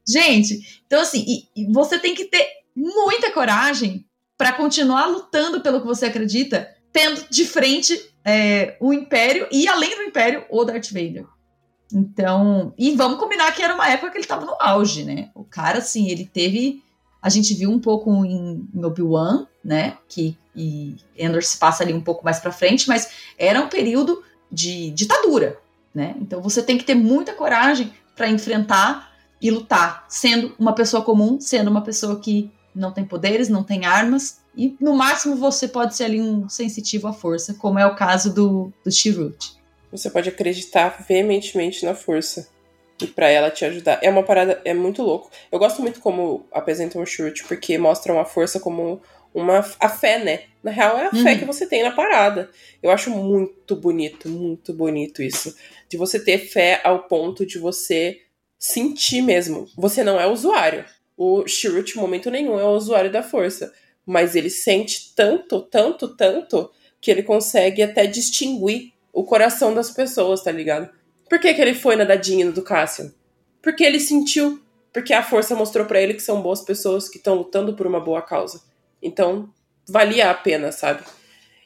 Gente, 0.06 0.80
então 0.86 1.00
assim, 1.02 1.22
e- 1.26 1.62
e 1.62 1.72
você 1.72 1.98
tem 1.98 2.14
que 2.14 2.24
ter 2.24 2.46
muita 2.74 3.30
coragem 3.30 4.06
para 4.38 4.52
continuar 4.52 5.06
lutando 5.06 5.60
pelo 5.60 5.80
que 5.80 5.86
você 5.86 6.06
acredita, 6.06 6.66
tendo 6.92 7.26
de 7.28 7.44
frente 7.44 8.00
é, 8.28 8.76
o 8.78 8.92
Império 8.92 9.48
e 9.50 9.66
além 9.66 9.96
do 9.96 10.02
Império, 10.02 10.44
o 10.50 10.62
Darth 10.62 10.90
Vader. 10.92 11.24
Então, 11.90 12.74
e 12.76 12.94
vamos 12.94 13.18
combinar 13.18 13.50
que 13.52 13.62
era 13.62 13.74
uma 13.74 13.88
época 13.88 14.10
que 14.10 14.18
ele 14.18 14.26
tava 14.26 14.44
no 14.44 14.54
auge, 14.60 15.02
né? 15.02 15.30
O 15.34 15.42
cara, 15.42 15.78
assim, 15.78 16.10
ele 16.10 16.26
teve. 16.26 16.82
A 17.22 17.30
gente 17.30 17.54
viu 17.54 17.70
um 17.70 17.80
pouco 17.80 18.24
em, 18.26 18.68
em 18.74 18.84
Obi-Wan, 18.84 19.46
né? 19.64 19.96
Que 20.06 20.36
e 20.54 20.96
Endor 21.16 21.42
se 21.42 21.56
passa 21.56 21.82
ali 21.82 21.94
um 21.94 22.00
pouco 22.00 22.22
mais 22.22 22.38
pra 22.38 22.52
frente, 22.52 22.86
mas 22.88 23.10
era 23.38 23.62
um 23.62 23.68
período 23.68 24.22
de 24.52 24.90
ditadura, 24.90 25.58
né? 25.94 26.14
Então 26.20 26.42
você 26.42 26.62
tem 26.62 26.76
que 26.76 26.84
ter 26.84 26.94
muita 26.94 27.32
coragem 27.32 27.92
para 28.14 28.28
enfrentar 28.28 29.12
e 29.40 29.50
lutar, 29.50 30.04
sendo 30.08 30.54
uma 30.58 30.74
pessoa 30.74 31.02
comum, 31.02 31.40
sendo 31.40 31.70
uma 31.70 31.80
pessoa 31.80 32.18
que 32.18 32.50
não 32.78 32.92
tem 32.92 33.04
poderes, 33.04 33.48
não 33.48 33.62
tem 33.62 33.84
armas, 33.84 34.40
e 34.56 34.76
no 34.80 34.94
máximo 34.96 35.36
você 35.36 35.68
pode 35.68 35.96
ser 35.96 36.04
ali 36.04 36.20
um 36.20 36.48
sensitivo 36.48 37.06
à 37.08 37.12
força, 37.12 37.54
como 37.54 37.78
é 37.78 37.86
o 37.86 37.94
caso 37.94 38.32
do, 38.32 38.72
do 38.84 38.90
Chirrut. 38.90 39.56
Você 39.92 40.10
pode 40.10 40.28
acreditar 40.28 41.04
veementemente 41.08 41.84
na 41.84 41.94
força. 41.94 42.48
E 43.00 43.06
pra 43.06 43.28
ela 43.28 43.48
te 43.48 43.64
ajudar. 43.64 44.00
É 44.02 44.10
uma 44.10 44.24
parada, 44.24 44.60
é 44.64 44.74
muito 44.74 45.02
louco. 45.02 45.30
Eu 45.52 45.58
gosto 45.58 45.80
muito 45.80 46.00
como 46.00 46.44
apresentam 46.52 47.00
o 47.00 47.06
Shurt, 47.06 47.44
porque 47.46 47.78
mostram 47.78 48.18
a 48.18 48.24
força 48.24 48.58
como 48.58 49.00
uma. 49.32 49.64
a 49.78 49.88
fé, 49.88 50.18
né? 50.18 50.42
Na 50.64 50.72
real, 50.72 50.98
é 50.98 51.06
a 51.06 51.10
fé 51.12 51.32
Uhum. 51.32 51.38
que 51.38 51.44
você 51.44 51.64
tem 51.64 51.84
na 51.84 51.92
parada. 51.92 52.50
Eu 52.82 52.90
acho 52.90 53.08
muito 53.10 53.76
bonito, 53.76 54.28
muito 54.28 54.72
bonito 54.74 55.22
isso. 55.22 55.54
De 55.88 55.96
você 55.96 56.18
ter 56.18 56.38
fé 56.38 56.80
ao 56.82 57.04
ponto 57.04 57.46
de 57.46 57.56
você 57.56 58.18
sentir 58.58 59.22
mesmo. 59.22 59.68
Você 59.76 60.02
não 60.02 60.20
é 60.20 60.26
usuário. 60.26 60.84
O 61.18 61.44
Shirut, 61.48 61.98
em 61.98 62.00
momento 62.00 62.30
nenhum, 62.30 62.60
é 62.60 62.64
o 62.64 62.76
usuário 62.76 63.10
da 63.10 63.24
força. 63.24 63.74
Mas 64.06 64.36
ele 64.36 64.48
sente 64.48 65.12
tanto, 65.16 65.60
tanto, 65.62 66.14
tanto, 66.14 66.70
que 67.00 67.10
ele 67.10 67.24
consegue 67.24 67.82
até 67.82 68.06
distinguir 68.06 68.92
o 69.12 69.24
coração 69.24 69.74
das 69.74 69.90
pessoas, 69.90 70.44
tá 70.44 70.52
ligado? 70.52 70.88
Por 71.28 71.40
que, 71.40 71.52
que 71.52 71.60
ele 71.60 71.74
foi 71.74 71.96
na 71.96 72.04
dadinha 72.04 72.52
do 72.52 72.62
Cassian? 72.62 73.12
Porque 73.60 73.82
ele 73.82 73.98
sentiu. 73.98 74.62
Porque 74.92 75.12
a 75.12 75.22
força 75.22 75.56
mostrou 75.56 75.86
pra 75.86 76.00
ele 76.00 76.14
que 76.14 76.22
são 76.22 76.40
boas 76.40 76.62
pessoas 76.62 77.08
que 77.08 77.18
estão 77.18 77.34
lutando 77.34 77.74
por 77.74 77.86
uma 77.86 77.98
boa 77.98 78.22
causa. 78.22 78.62
Então, 79.02 79.52
valia 79.88 80.30
a 80.30 80.34
pena, 80.34 80.70
sabe? 80.70 81.02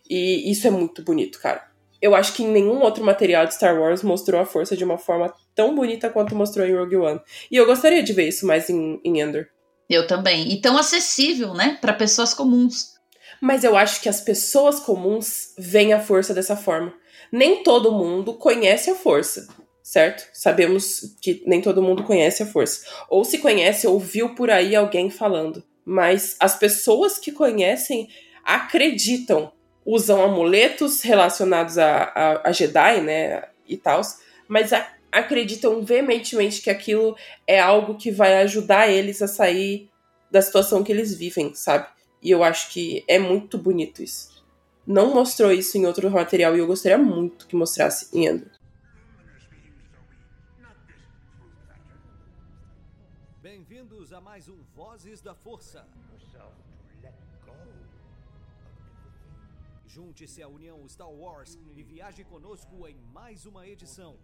E 0.08 0.50
isso 0.50 0.66
é 0.66 0.70
muito 0.70 1.02
bonito, 1.02 1.38
cara. 1.38 1.70
Eu 2.02 2.16
acho 2.16 2.34
que 2.34 2.42
em 2.42 2.48
nenhum 2.48 2.80
outro 2.80 3.04
material 3.04 3.46
de 3.46 3.54
Star 3.54 3.80
Wars 3.80 4.02
mostrou 4.02 4.40
a 4.40 4.44
força 4.44 4.76
de 4.76 4.84
uma 4.84 4.98
forma 4.98 5.32
tão 5.54 5.74
bonita 5.74 6.10
quanto 6.10 6.34
mostrou 6.34 6.66
em 6.66 6.74
Rogue 6.74 6.96
One. 6.96 7.20
E 7.48 7.56
eu 7.56 7.64
gostaria 7.64 8.02
de 8.02 8.12
ver 8.12 8.26
isso 8.26 8.44
mais 8.44 8.68
em, 8.68 9.00
em 9.04 9.20
Endor. 9.20 9.46
Eu 9.88 10.06
também. 10.06 10.50
E 10.52 10.60
tão 10.60 10.76
acessível, 10.76 11.54
né? 11.54 11.78
Para 11.80 11.92
pessoas 11.92 12.34
comuns. 12.34 12.92
Mas 13.40 13.62
eu 13.62 13.76
acho 13.76 14.00
que 14.00 14.08
as 14.08 14.20
pessoas 14.20 14.80
comuns 14.80 15.54
veem 15.56 15.92
a 15.92 16.00
força 16.00 16.34
dessa 16.34 16.56
forma. 16.56 16.92
Nem 17.30 17.62
todo 17.62 17.92
mundo 17.92 18.34
conhece 18.34 18.90
a 18.90 18.94
força, 18.94 19.46
certo? 19.82 20.28
Sabemos 20.32 21.16
que 21.20 21.42
nem 21.46 21.60
todo 21.60 21.82
mundo 21.82 22.02
conhece 22.04 22.42
a 22.42 22.46
força. 22.46 22.84
Ou 23.08 23.24
se 23.24 23.38
conhece, 23.38 23.86
ouviu 23.86 24.34
por 24.34 24.50
aí 24.50 24.74
alguém 24.74 25.08
falando. 25.08 25.62
Mas 25.84 26.36
as 26.40 26.56
pessoas 26.56 27.18
que 27.18 27.32
conhecem 27.32 28.08
acreditam, 28.44 29.52
usam 29.84 30.22
amuletos 30.22 31.02
relacionados 31.02 31.78
a, 31.78 32.04
a, 32.04 32.48
a 32.48 32.52
Jedi, 32.52 33.00
né? 33.00 33.44
E 33.68 33.76
tal, 33.76 34.00
mas 34.48 34.72
a- 34.72 34.88
acreditam 35.10 35.82
veementemente 35.84 36.60
que 36.62 36.70
aquilo 36.70 37.16
é 37.46 37.60
algo 37.60 37.96
que 37.96 38.10
vai 38.10 38.42
ajudar 38.42 38.88
eles 38.88 39.20
a 39.22 39.28
sair 39.28 39.90
da 40.30 40.40
situação 40.40 40.82
que 40.82 40.90
eles 40.92 41.14
vivem, 41.14 41.54
sabe? 41.54 41.86
E 42.22 42.30
eu 42.30 42.42
acho 42.42 42.70
que 42.70 43.04
é 43.06 43.18
muito 43.18 43.58
bonito 43.58 44.02
isso. 44.02 44.42
Não 44.86 45.14
mostrou 45.14 45.52
isso 45.52 45.76
em 45.78 45.86
outro 45.86 46.10
material 46.10 46.56
e 46.56 46.58
eu 46.58 46.66
gostaria 46.66 46.98
muito 46.98 47.46
que 47.46 47.54
mostrasse 47.54 48.08
em 48.12 48.26
Endor. 48.26 48.50
Bem-vindos 53.40 54.12
a 54.12 54.20
mais 54.20 54.48
um 54.48 54.58
Vozes 54.74 55.20
da 55.20 55.34
Força. 55.34 55.84
Junte-se 59.94 60.42
à 60.42 60.48
União 60.48 60.88
Star 60.88 61.10
Wars 61.10 61.58
e 61.76 61.82
viaje 61.82 62.24
conosco 62.24 62.88
em 62.88 62.96
mais 63.12 63.44
uma 63.44 63.68
edição. 63.68 64.16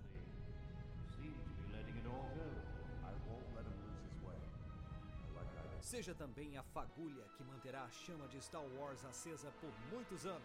Seja 5.79 6.15
também 6.15 6.57
a 6.57 6.63
fagulha 6.63 7.23
que 7.37 7.45
manterá 7.45 7.83
a 7.83 7.91
chama 7.91 8.27
de 8.29 8.43
Star 8.43 8.65
Wars 8.79 9.05
acesa 9.05 9.51
por 9.61 9.71
muitos 9.93 10.25
anos. 10.25 10.43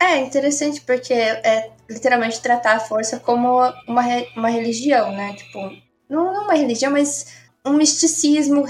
É 0.00 0.18
interessante 0.18 0.80
porque 0.80 1.14
é 1.14 1.76
literalmente 1.88 2.42
tratar 2.42 2.74
a 2.74 2.80
força 2.80 3.20
como 3.20 3.56
uma, 3.86 4.12
uma 4.36 4.48
religião, 4.48 5.12
né? 5.12 5.34
Tipo, 5.34 5.93
não, 6.08 6.44
uma 6.44 6.54
religião, 6.54 6.92
mas 6.92 7.26
um 7.64 7.72
misticismo 7.72 8.64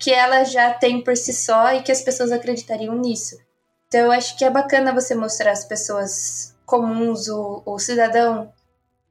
que 0.00 0.10
ela 0.12 0.44
já 0.44 0.72
tem 0.72 1.02
por 1.02 1.16
si 1.16 1.32
só 1.32 1.72
e 1.74 1.82
que 1.82 1.92
as 1.92 2.00
pessoas 2.02 2.32
acreditariam 2.32 2.94
nisso. 2.94 3.36
Então 3.88 4.00
eu 4.00 4.12
acho 4.12 4.36
que 4.36 4.44
é 4.44 4.50
bacana 4.50 4.92
você 4.92 5.14
mostrar 5.14 5.52
as 5.52 5.64
pessoas 5.64 6.54
comuns, 6.66 7.28
o, 7.28 7.62
o 7.64 7.78
cidadão 7.78 8.52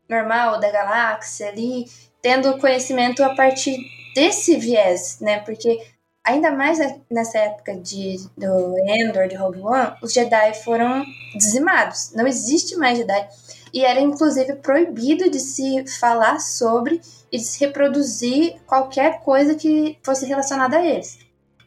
normal 0.09 0.59
da 0.59 0.71
galáxia 0.71 1.49
ali, 1.49 1.85
tendo 2.21 2.57
conhecimento 2.59 3.23
a 3.23 3.35
partir 3.35 3.77
desse 4.15 4.57
viés, 4.57 5.19
né? 5.19 5.39
Porque 5.41 5.85
ainda 6.23 6.51
mais 6.51 6.79
ne- 6.79 7.01
nessa 7.11 7.37
época 7.39 7.75
de, 7.75 8.17
do 8.37 8.77
Endor, 8.87 9.27
de 9.27 9.35
Rogue 9.35 9.61
One, 9.61 9.95
os 10.01 10.13
Jedi 10.13 10.53
foram 10.63 11.03
dizimados. 11.35 12.11
Não 12.13 12.27
existe 12.27 12.75
mais 12.77 12.97
Jedi. 12.97 13.27
E 13.73 13.83
era 13.83 13.99
inclusive 13.99 14.55
proibido 14.55 15.29
de 15.29 15.39
se 15.39 15.85
falar 15.99 16.39
sobre 16.39 17.01
e 17.31 17.37
de 17.37 17.43
se 17.43 17.59
reproduzir 17.59 18.55
qualquer 18.65 19.19
coisa 19.21 19.55
que 19.55 19.97
fosse 20.03 20.25
relacionada 20.25 20.77
a 20.77 20.85
eles. 20.85 21.19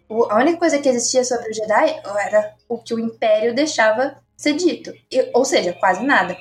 O- 0.08 0.24
a 0.24 0.36
única 0.36 0.58
coisa 0.58 0.78
que 0.78 0.88
existia 0.88 1.22
sobre 1.24 1.50
os 1.50 1.56
Jedi 1.56 2.00
era 2.26 2.54
o 2.68 2.78
que 2.78 2.94
o 2.94 2.98
Império 2.98 3.54
deixava 3.54 4.16
ser 4.36 4.54
dito. 4.54 4.92
E- 5.10 5.30
ou 5.34 5.44
seja, 5.44 5.72
quase 5.74 6.02
nada. 6.04 6.36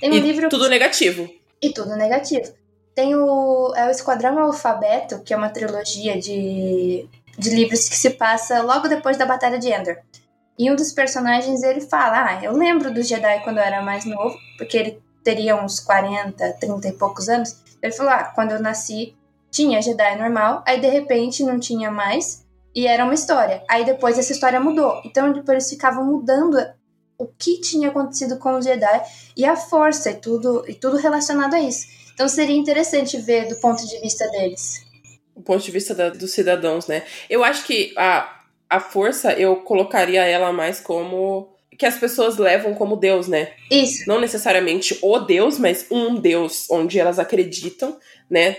Tem 0.00 0.10
um 0.10 0.14
e 0.14 0.20
livro 0.20 0.48
tudo 0.48 0.68
negativo. 0.68 1.28
e 1.60 1.70
tudo 1.72 1.94
negativo. 1.96 2.52
Tem 2.94 3.14
o, 3.14 3.72
é 3.74 3.86
o 3.86 3.90
Esquadrão 3.90 4.38
Alfabeto, 4.38 5.20
que 5.20 5.32
é 5.32 5.36
uma 5.36 5.48
trilogia 5.48 6.18
de, 6.20 7.06
de 7.38 7.50
livros 7.50 7.88
que 7.88 7.96
se 7.96 8.10
passa 8.10 8.60
logo 8.62 8.86
depois 8.88 9.16
da 9.16 9.24
Batalha 9.26 9.58
de 9.58 9.68
Endor. 9.68 9.96
E 10.58 10.70
um 10.70 10.76
dos 10.76 10.92
personagens, 10.92 11.62
ele 11.62 11.80
fala, 11.80 12.24
ah, 12.26 12.44
eu 12.44 12.52
lembro 12.52 12.92
do 12.92 13.02
Jedi 13.02 13.40
quando 13.42 13.58
eu 13.58 13.64
era 13.64 13.82
mais 13.82 14.04
novo, 14.04 14.36
porque 14.58 14.76
ele 14.76 15.02
teria 15.24 15.56
uns 15.56 15.80
40, 15.80 16.52
30 16.60 16.88
e 16.88 16.92
poucos 16.92 17.28
anos. 17.28 17.56
Ele 17.82 17.92
falou, 17.92 18.12
ah, 18.12 18.24
quando 18.34 18.52
eu 18.52 18.60
nasci 18.60 19.14
tinha 19.50 19.82
Jedi 19.82 20.16
normal, 20.16 20.62
aí 20.66 20.80
de 20.80 20.88
repente 20.88 21.42
não 21.42 21.60
tinha 21.60 21.90
mais, 21.90 22.42
e 22.74 22.86
era 22.86 23.04
uma 23.04 23.12
história. 23.14 23.62
Aí 23.68 23.84
depois 23.84 24.18
essa 24.18 24.32
história 24.32 24.58
mudou. 24.58 25.00
Então 25.04 25.32
depois 25.32 25.50
eles 25.56 25.68
ficavam 25.70 26.04
mudando 26.06 26.56
o 27.18 27.26
que 27.26 27.60
tinha 27.60 27.88
acontecido 27.88 28.38
com 28.38 28.56
os 28.56 28.64
Jedi 28.64 29.02
e 29.36 29.44
a 29.44 29.54
força 29.54 30.10
e 30.10 30.14
tudo, 30.14 30.64
e 30.66 30.74
tudo 30.74 30.96
relacionado 30.96 31.54
a 31.54 31.60
isso. 31.60 31.86
Então 32.14 32.28
seria 32.28 32.56
interessante 32.56 33.16
ver 33.18 33.48
do 33.48 33.56
ponto 33.56 33.86
de 33.86 34.00
vista 34.00 34.28
deles. 34.30 34.84
O 35.34 35.42
ponto 35.42 35.62
de 35.62 35.70
vista 35.70 35.94
da- 35.94 36.10
dos 36.10 36.32
cidadãos, 36.32 36.86
né? 36.86 37.02
Eu 37.28 37.44
acho 37.44 37.64
que 37.64 37.94
a, 37.96 38.41
a 38.76 38.80
força, 38.80 39.32
eu 39.32 39.56
colocaria 39.56 40.24
ela 40.24 40.52
mais 40.52 40.80
como. 40.80 41.48
que 41.78 41.86
as 41.86 41.96
pessoas 41.98 42.36
levam 42.38 42.74
como 42.74 42.96
Deus, 42.96 43.26
né? 43.28 43.50
Isso. 43.70 44.04
Não 44.06 44.20
necessariamente 44.20 44.98
o 45.02 45.18
Deus, 45.18 45.58
mas 45.58 45.86
um 45.90 46.14
Deus, 46.14 46.66
onde 46.70 46.98
elas 47.00 47.18
acreditam, 47.18 47.96
né? 48.30 48.56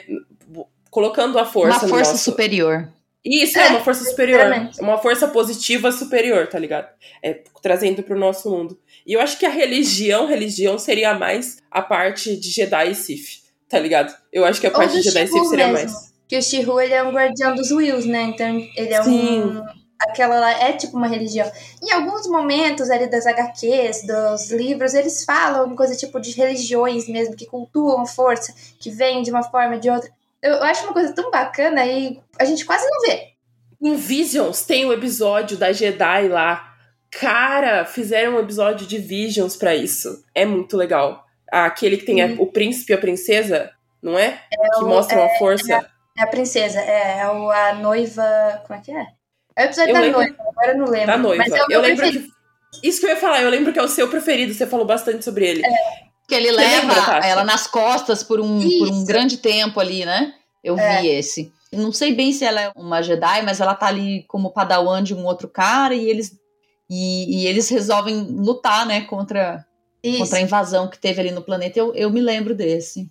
Colocando 0.89 1.39
a 1.39 1.45
força 1.45 1.79
Uma 1.79 1.83
no 1.83 1.89
força 1.89 2.11
nosso- 2.11 2.23
superior. 2.23 2.87
Isso 3.25 3.57
é, 3.57 3.67
É, 3.67 3.69
uma 3.69 3.79
força 3.79 4.03
superior. 4.03 4.69
Uma 4.79 4.97
força 4.97 5.27
positiva 5.29 5.91
superior, 5.93 6.45
tá 6.47 6.59
ligado? 6.59 6.89
É, 7.23 7.39
trazendo 7.61 8.03
pro 8.03 8.19
nosso 8.19 8.49
mundo. 8.51 8.77
E 9.07 9.13
eu 9.13 9.21
acho 9.21 9.39
que 9.39 9.45
a 9.45 9.49
religião, 9.49 10.27
religião 10.27 10.77
seria 10.77 11.13
mais 11.13 11.57
a 11.71 11.81
parte 11.81 12.35
de 12.35 12.49
Jedi 12.51 12.91
e 12.91 12.95
Sith, 12.95 13.41
tá 13.69 13.79
ligado? 13.79 14.13
Eu 14.31 14.43
acho 14.43 14.59
que 14.59 14.67
a 14.67 14.71
parte 14.71 14.95
de 14.95 15.01
Jedi 15.03 15.23
e 15.23 15.27
Sith 15.27 15.45
seria 15.45 15.67
mesmo. 15.69 15.89
mais. 15.91 16.13
Que 16.27 16.37
o 16.37 16.41
Shihu, 16.43 16.79
ele 16.81 16.93
é 16.93 17.01
um 17.03 17.11
guardião 17.11 17.55
dos 17.55 17.71
Wills, 17.71 18.05
né? 18.07 18.23
Então, 18.23 18.57
ele 18.75 18.93
é 18.93 19.01
Sim. 19.03 19.39
um... 19.43 19.61
Aquela 20.07 20.39
lá 20.39 20.51
é 20.51 20.73
tipo 20.73 20.97
uma 20.97 21.07
religião. 21.07 21.49
Em 21.81 21.91
alguns 21.91 22.27
momentos 22.27 22.89
ali 22.89 23.07
das 23.07 23.25
HQs, 23.25 24.05
dos 24.05 24.51
livros, 24.51 24.93
eles 24.93 25.23
falam 25.25 25.75
coisa 25.75 25.95
tipo 25.95 26.19
de 26.19 26.31
religiões 26.31 27.07
mesmo, 27.07 27.35
que 27.35 27.45
cultuam 27.45 28.01
a 28.01 28.05
força, 28.05 28.53
que 28.79 28.89
vem 28.91 29.21
de 29.21 29.31
uma 29.31 29.43
forma 29.43 29.75
ou 29.75 29.79
de 29.79 29.89
outra. 29.89 30.09
Eu, 30.41 30.51
eu 30.55 30.63
acho 30.63 30.83
uma 30.83 30.93
coisa 30.93 31.13
tão 31.13 31.31
bacana 31.31 31.85
e 31.85 32.19
a 32.37 32.45
gente 32.45 32.65
quase 32.65 32.85
não 32.89 32.99
vê. 33.01 33.29
Em 33.81 33.95
Visions 33.95 34.63
tem 34.63 34.85
um 34.85 34.93
episódio 34.93 35.57
da 35.57 35.71
Jedi 35.71 36.27
lá. 36.27 36.73
Cara, 37.11 37.85
fizeram 37.85 38.35
um 38.35 38.39
episódio 38.39 38.87
de 38.87 38.97
Visions 38.97 39.55
pra 39.55 39.75
isso. 39.75 40.23
É 40.33 40.45
muito 40.45 40.75
legal. 40.77 41.25
Aquele 41.51 41.97
que 41.97 42.05
tem 42.05 42.21
a- 42.21 42.35
o 42.41 42.47
príncipe 42.47 42.91
e 42.91 42.95
a 42.95 42.97
princesa, 42.97 43.71
não 44.01 44.17
é? 44.17 44.39
que 44.77 44.83
mostram 44.85 45.23
a 45.23 45.29
força. 45.37 45.87
É 46.17 46.23
a 46.23 46.27
princesa, 46.27 46.79
é, 46.79 47.19
é 47.19 47.27
o- 47.29 47.49
a 47.49 47.73
noiva. 47.73 48.61
Como 48.65 48.79
é 48.79 48.81
que 48.83 48.91
é? 48.91 49.05
É 49.55 49.63
o 49.63 49.65
episódio 49.65 49.89
Eu 49.89 49.93
da 49.93 49.99
lembro- 50.01 50.19
noiva, 50.19 50.35
agora 50.49 50.71
eu 50.71 50.77
não 50.77 50.85
lembro. 50.89 51.07
da 51.07 51.17
noiva. 51.17 51.43
Mas 51.47 51.53
é 51.53 51.59
eu 51.69 51.81
lembro 51.81 51.97
preferido. 51.97 52.27
que. 52.81 52.87
Isso 52.87 52.99
que 52.99 53.05
eu 53.05 53.09
ia 53.11 53.17
falar, 53.17 53.41
eu 53.43 53.49
lembro 53.49 53.71
que 53.71 53.79
é 53.79 53.83
o 53.83 53.87
seu 53.87 54.07
preferido, 54.09 54.53
você 54.53 54.65
falou 54.65 54.85
bastante 54.85 55.23
sobre 55.23 55.47
ele. 55.47 55.61
Que 56.27 56.33
ele 56.35 56.47
Você 56.49 56.55
leva 56.55 56.87
lembra, 56.87 57.27
ela 57.27 57.43
nas 57.43 57.67
costas 57.67 58.23
por 58.23 58.39
um, 58.39 58.59
por 58.79 58.89
um 58.89 59.05
grande 59.05 59.37
tempo 59.37 59.79
ali, 59.79 60.05
né? 60.05 60.33
Eu 60.63 60.77
É. 60.79 61.01
vi 61.01 61.07
esse. 61.09 61.51
Não 61.71 61.91
sei 61.91 62.13
bem 62.15 62.31
se 62.33 62.43
ela 62.45 62.61
é 62.61 62.71
uma 62.75 63.01
Jedi, 63.01 63.41
mas 63.43 63.59
ela 63.59 63.75
tá 63.75 63.87
ali 63.87 64.23
como 64.27 64.51
padawan 64.53 65.03
de 65.03 65.13
um 65.13 65.25
outro 65.25 65.47
cara 65.49 65.93
e 65.93 66.09
eles 66.09 66.31
e, 66.89 67.41
e 67.43 67.47
eles 67.47 67.69
resolvem 67.69 68.15
lutar, 68.29 68.85
né, 68.85 69.01
contra, 69.01 69.65
Isso. 70.03 70.19
contra 70.19 70.37
a 70.37 70.41
invasão 70.41 70.87
que 70.87 70.99
teve 70.99 71.19
ali 71.21 71.31
no 71.31 71.41
planeta. 71.41 71.79
Eu, 71.79 71.93
eu 71.95 72.09
me 72.09 72.21
lembro 72.21 72.53
desse. 72.55 73.09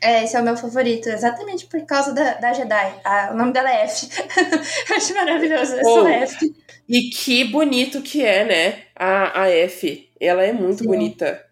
É, 0.00 0.24
esse 0.24 0.36
é 0.36 0.40
o 0.40 0.44
meu 0.44 0.56
favorito, 0.56 1.08
exatamente 1.08 1.66
por 1.66 1.80
causa 1.86 2.12
da, 2.12 2.34
da 2.34 2.52
Jedi. 2.52 3.00
Ah, 3.04 3.30
o 3.32 3.36
nome 3.36 3.52
dela 3.52 3.70
é 3.70 3.84
F. 3.84 4.08
Acho 4.94 5.14
maravilhoso, 5.14 5.76
sou 5.82 6.04
Oh. 6.04 6.08
F. 6.08 6.54
E 6.88 7.10
que 7.10 7.44
bonito 7.44 8.00
que 8.02 8.24
é, 8.24 8.44
né? 8.44 8.82
A, 8.94 9.42
a 9.42 9.50
F. 9.50 10.08
Ela 10.20 10.44
é 10.44 10.52
muito 10.52 10.82
Sim. 10.82 10.88
bonita. 10.88 11.44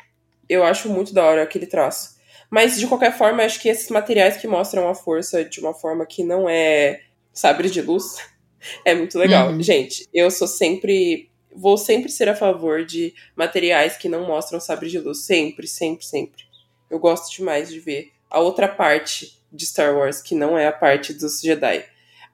Eu 0.48 0.62
acho 0.62 0.88
muito 0.88 1.12
da 1.12 1.24
hora 1.24 1.42
aquele 1.42 1.66
traço. 1.66 2.14
Mas, 2.50 2.78
de 2.78 2.86
qualquer 2.86 3.16
forma, 3.16 3.42
acho 3.42 3.60
que 3.60 3.68
esses 3.68 3.88
materiais 3.90 4.36
que 4.36 4.46
mostram 4.46 4.88
a 4.88 4.94
força 4.94 5.44
de 5.44 5.58
uma 5.58 5.74
forma 5.74 6.06
que 6.06 6.22
não 6.22 6.48
é 6.48 7.00
sabre 7.32 7.68
de 7.68 7.82
luz 7.82 8.16
é 8.84 8.94
muito 8.94 9.18
legal. 9.18 9.50
Uhum. 9.50 9.62
Gente, 9.62 10.06
eu 10.12 10.30
sou 10.30 10.46
sempre. 10.46 11.30
Vou 11.56 11.76
sempre 11.76 12.10
ser 12.10 12.28
a 12.28 12.34
favor 12.34 12.84
de 12.84 13.14
materiais 13.36 13.96
que 13.96 14.08
não 14.08 14.26
mostram 14.26 14.60
sabre 14.60 14.88
de 14.88 14.98
luz. 14.98 15.24
Sempre, 15.24 15.66
sempre, 15.66 16.04
sempre. 16.04 16.42
Eu 16.90 16.98
gosto 16.98 17.34
demais 17.34 17.68
de 17.68 17.80
ver 17.80 18.13
a 18.34 18.40
outra 18.40 18.68
parte 18.68 19.38
de 19.52 19.64
Star 19.66 19.94
Wars, 19.96 20.20
que 20.20 20.34
não 20.34 20.58
é 20.58 20.66
a 20.66 20.72
parte 20.72 21.12
dos 21.14 21.40
Jedi. 21.40 21.84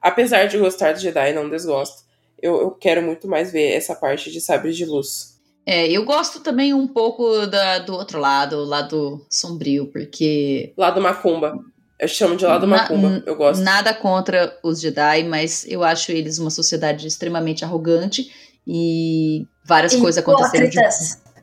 Apesar 0.01 0.47
de 0.47 0.57
gostar 0.57 0.93
dos 0.93 1.01
Jedi, 1.01 1.31
não 1.33 1.49
desgosto. 1.49 2.03
Eu, 2.41 2.59
eu 2.59 2.71
quero 2.71 3.03
muito 3.03 3.27
mais 3.27 3.51
ver 3.51 3.71
essa 3.73 3.93
parte 3.93 4.31
de 4.31 4.41
sabre 4.41 4.73
de 4.73 4.83
luz. 4.85 5.39
É, 5.63 5.87
eu 5.91 6.03
gosto 6.03 6.39
também 6.39 6.73
um 6.73 6.87
pouco 6.87 7.45
da, 7.45 7.77
do 7.79 7.93
outro 7.93 8.19
lado, 8.19 8.57
o 8.57 8.65
lado 8.65 9.23
sombrio, 9.29 9.85
porque 9.87 10.73
Lado 10.75 10.99
Macumba. 10.99 11.59
Eu 11.99 12.07
chamo 12.07 12.35
de 12.35 12.43
lado 12.43 12.65
Na- 12.65 12.77
Macumba. 12.77 13.21
Eu 13.27 13.35
gosto. 13.35 13.61
Nada 13.61 13.93
contra 13.93 14.57
os 14.63 14.81
Jedi, 14.81 15.21
mas 15.23 15.63
eu 15.67 15.83
acho 15.83 16.11
eles 16.11 16.39
uma 16.39 16.49
sociedade 16.49 17.05
extremamente 17.05 17.63
arrogante 17.63 18.31
e 18.65 19.45
várias 19.63 19.95
coisas 19.95 20.17
aconteceram 20.17 20.67
de 20.67 20.79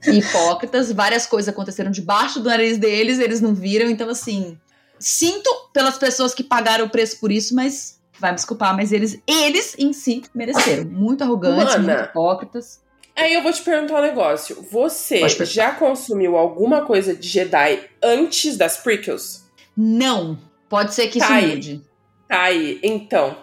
Hipócritas. 0.06 0.92
várias 0.92 1.26
coisas 1.26 1.48
aconteceram 1.48 1.90
debaixo 1.90 2.40
do 2.40 2.48
nariz 2.48 2.78
deles, 2.78 3.18
eles 3.18 3.40
não 3.40 3.54
viram, 3.54 3.88
então 3.90 4.08
assim, 4.08 4.58
sinto 4.98 5.50
pelas 5.72 5.98
pessoas 5.98 6.34
que 6.34 6.42
pagaram 6.42 6.86
o 6.86 6.90
preço 6.90 7.18
por 7.20 7.30
isso, 7.32 7.54
mas 7.54 7.98
vai 8.18 8.30
me 8.32 8.36
desculpar, 8.36 8.74
mas 8.76 8.92
eles 8.92 9.18
eles 9.26 9.74
em 9.78 9.92
si 9.92 10.22
mereceram, 10.34 10.84
muito 10.84 11.22
arrogantes, 11.22 11.76
Mana. 11.76 11.94
muito 11.96 12.10
hipócritas. 12.10 12.80
Aí 13.16 13.34
eu 13.34 13.42
vou 13.42 13.52
te 13.52 13.60
perguntar 13.62 13.98
um 13.98 14.02
negócio. 14.02 14.64
Você 14.70 15.28
já 15.44 15.72
consumiu 15.72 16.36
alguma 16.36 16.82
coisa 16.82 17.14
de 17.16 17.28
Jedi 17.28 17.80
antes 18.00 18.56
das 18.56 18.76
prequels? 18.76 19.42
Não, 19.76 20.38
pode 20.68 20.94
ser 20.94 21.08
que 21.08 21.18
isso 21.18 21.26
Tá 21.26 21.34
aí. 21.34 21.54
mude. 21.54 21.82
Tá 22.28 22.42
aí, 22.42 22.78
então. 22.82 23.36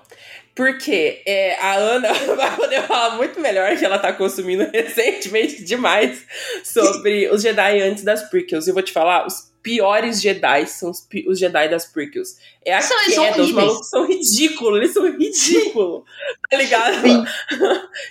Porque 0.56 1.22
é, 1.26 1.60
a 1.60 1.76
Ana 1.76 2.14
vai 2.36 2.56
poder 2.56 2.82
falar 2.84 3.18
muito 3.18 3.40
melhor 3.42 3.76
que 3.78 3.84
ela 3.84 4.00
tá 4.00 4.14
consumindo 4.14 4.66
recentemente 4.72 5.64
demais 5.64 6.26
sobre 6.64 7.30
os 7.30 7.42
Jedi 7.42 7.82
antes 7.82 8.04
das 8.04 8.30
prequels. 8.30 8.66
E 8.66 8.70
eu 8.70 8.74
vou 8.74 8.82
te 8.84 8.94
falar, 8.94 9.28
os 9.28 9.54
piores 9.62 10.22
Jedi 10.22 10.68
são 10.68 10.92
os, 10.92 11.06
os 11.28 11.38
Jedi 11.40 11.68
das 11.68 11.86
prequels. 11.86 12.38
É 12.64 12.74
a 12.74 12.82
São- 12.82 12.98
queda, 13.00 13.12
os 13.12 13.18
horríveis. 13.18 13.52
malucos 13.52 13.90
são 13.90 14.08
ridículos, 14.08 14.78
eles 14.78 14.94
são 14.94 15.12
ridículos, 15.12 16.04
tá 16.50 16.56
ligado? 16.58 17.26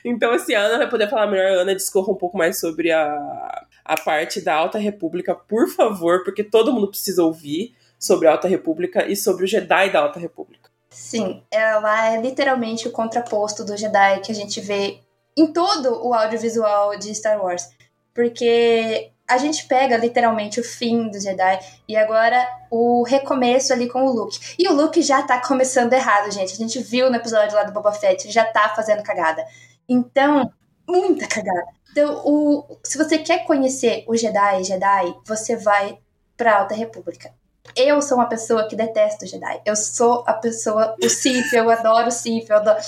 Então, 0.04 0.32
assim, 0.32 0.52
a 0.54 0.60
Ana 0.60 0.78
vai 0.78 0.90
poder 0.90 1.08
falar 1.08 1.26
melhor. 1.28 1.46
A 1.46 1.60
Ana 1.62 1.74
discorra 1.74 2.12
um 2.12 2.16
pouco 2.16 2.36
mais 2.36 2.58
sobre 2.60 2.90
a, 2.90 3.64
a 3.84 3.96
parte 3.96 4.40
da 4.40 4.54
Alta 4.54 4.78
República, 4.78 5.34
por 5.34 5.68
favor, 5.68 6.24
porque 6.24 6.44
todo 6.44 6.72
mundo 6.72 6.88
precisa 6.88 7.22
ouvir 7.22 7.74
sobre 7.98 8.28
a 8.28 8.32
Alta 8.32 8.48
República 8.48 9.06
e 9.06 9.16
sobre 9.16 9.44
o 9.44 9.46
Jedi 9.46 9.90
da 9.90 10.00
Alta 10.00 10.18
República. 10.18 10.63
Sim, 10.94 11.42
ela 11.50 12.14
é 12.14 12.20
literalmente 12.20 12.86
o 12.86 12.92
contraposto 12.92 13.64
do 13.64 13.76
Jedi 13.76 14.20
que 14.20 14.30
a 14.30 14.34
gente 14.34 14.60
vê 14.60 15.00
em 15.36 15.52
todo 15.52 16.06
o 16.06 16.14
audiovisual 16.14 16.96
de 16.96 17.12
Star 17.12 17.42
Wars. 17.42 17.68
Porque 18.14 19.10
a 19.26 19.36
gente 19.36 19.66
pega 19.66 19.96
literalmente 19.96 20.60
o 20.60 20.64
fim 20.64 21.08
do 21.10 21.18
Jedi 21.18 21.58
e 21.88 21.96
agora 21.96 22.46
o 22.70 23.02
recomeço 23.02 23.72
ali 23.72 23.88
com 23.88 24.06
o 24.06 24.12
Luke. 24.12 24.38
E 24.56 24.68
o 24.68 24.72
Luke 24.72 25.02
já 25.02 25.20
tá 25.24 25.40
começando 25.40 25.92
errado, 25.92 26.30
gente. 26.30 26.52
A 26.52 26.56
gente 26.56 26.78
viu 26.78 27.10
no 27.10 27.16
episódio 27.16 27.56
lá 27.56 27.64
do 27.64 27.72
Boba 27.72 27.90
Fett, 27.90 28.24
ele 28.24 28.32
já 28.32 28.44
tá 28.44 28.68
fazendo 28.68 29.02
cagada. 29.02 29.44
Então, 29.88 30.48
muita 30.88 31.26
cagada. 31.26 31.66
Então, 31.90 32.22
o, 32.24 32.78
se 32.84 32.96
você 32.96 33.18
quer 33.18 33.44
conhecer 33.44 34.04
o 34.06 34.16
Jedi, 34.16 34.62
Jedi, 34.62 35.12
você 35.26 35.56
vai 35.56 35.98
pra 36.36 36.58
Alta 36.60 36.74
República. 36.76 37.34
Eu 37.76 38.00
sou 38.02 38.18
uma 38.18 38.28
pessoa 38.28 38.68
que 38.68 38.76
detesta 38.76 39.24
o 39.24 39.28
Jedi. 39.28 39.60
Eu 39.64 39.74
sou 39.74 40.22
a 40.26 40.32
pessoa, 40.32 40.94
o 41.02 41.08
Sith, 41.08 41.52
eu 41.52 41.70
adoro 41.70 42.08
o 42.08 42.12
Sith, 42.12 42.48
eu 42.48 42.56
adoro... 42.56 42.78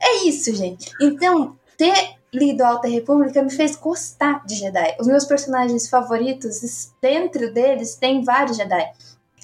É 0.00 0.24
isso, 0.26 0.54
gente. 0.54 0.92
Então, 1.00 1.56
ter 1.78 2.16
lido 2.34 2.62
Alta 2.62 2.88
República 2.88 3.42
me 3.42 3.50
fez 3.50 3.76
gostar 3.76 4.44
de 4.44 4.56
Jedi. 4.56 4.96
Os 4.98 5.06
meus 5.06 5.24
personagens 5.24 5.88
favoritos, 5.88 6.90
dentro 7.00 7.52
deles, 7.52 7.94
tem 7.94 8.22
vários 8.22 8.56
Jedi. 8.56 8.92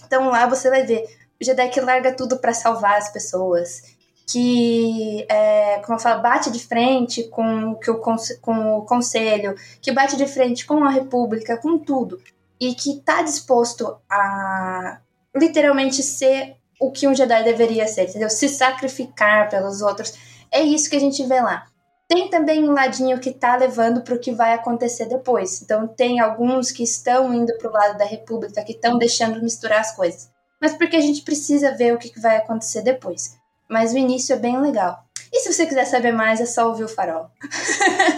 Então 0.04 0.28
lá 0.28 0.46
você 0.46 0.68
vai 0.68 0.84
ver 0.84 1.04
o 1.40 1.44
Jedi 1.44 1.68
que 1.68 1.80
larga 1.80 2.12
tudo 2.12 2.38
pra 2.38 2.52
salvar 2.52 2.98
as 2.98 3.10
pessoas. 3.12 3.82
Que, 4.26 5.26
é, 5.28 5.80
como 5.84 5.98
eu 5.98 6.02
falo, 6.02 6.22
bate 6.22 6.50
de 6.50 6.60
frente 6.60 7.24
com, 7.24 7.74
que 7.76 7.90
o, 7.90 8.00
com 8.40 8.78
o 8.78 8.82
conselho, 8.82 9.56
que 9.80 9.90
bate 9.90 10.16
de 10.16 10.26
frente 10.26 10.64
com 10.66 10.84
a 10.84 10.90
República, 10.90 11.56
com 11.56 11.78
tudo. 11.78 12.20
E 12.60 12.74
que 12.74 13.00
tá 13.00 13.22
disposto 13.22 13.96
a 14.08 15.00
literalmente 15.34 16.02
ser 16.02 16.56
o 16.80 16.90
que 16.90 17.06
um 17.06 17.14
Jedi 17.14 17.42
deveria 17.44 17.86
ser, 17.86 18.08
entendeu? 18.08 18.30
Se 18.30 18.48
sacrificar 18.48 19.48
pelos 19.48 19.82
outros. 19.82 20.14
É 20.50 20.60
isso 20.60 20.88
que 20.90 20.96
a 20.96 21.00
gente 21.00 21.24
vê 21.26 21.40
lá. 21.40 21.66
Tem 22.08 22.28
também 22.28 22.68
um 22.68 22.72
ladinho 22.72 23.20
que 23.20 23.30
tá 23.30 23.56
levando 23.56 24.00
pro 24.00 24.18
que 24.18 24.32
vai 24.32 24.52
acontecer 24.52 25.06
depois. 25.06 25.62
Então 25.62 25.86
tem 25.86 26.18
alguns 26.18 26.72
que 26.72 26.82
estão 26.82 27.32
indo 27.32 27.56
pro 27.58 27.70
lado 27.70 27.96
da 27.96 28.04
República, 28.04 28.64
que 28.64 28.72
estão 28.72 28.98
deixando 28.98 29.40
misturar 29.42 29.80
as 29.80 29.94
coisas. 29.94 30.28
Mas 30.60 30.74
porque 30.74 30.96
a 30.96 31.00
gente 31.00 31.22
precisa 31.22 31.76
ver 31.76 31.94
o 31.94 31.98
que 31.98 32.18
vai 32.20 32.36
acontecer 32.36 32.82
depois. 32.82 33.36
Mas 33.68 33.92
o 33.92 33.98
início 33.98 34.34
é 34.34 34.38
bem 34.38 34.60
legal. 34.60 35.04
E 35.32 35.40
se 35.40 35.52
você 35.52 35.64
quiser 35.64 35.84
saber 35.84 36.12
mais, 36.12 36.40
é 36.40 36.46
só 36.46 36.66
ouvir 36.66 36.84
o 36.84 36.88
farol. 36.88 37.30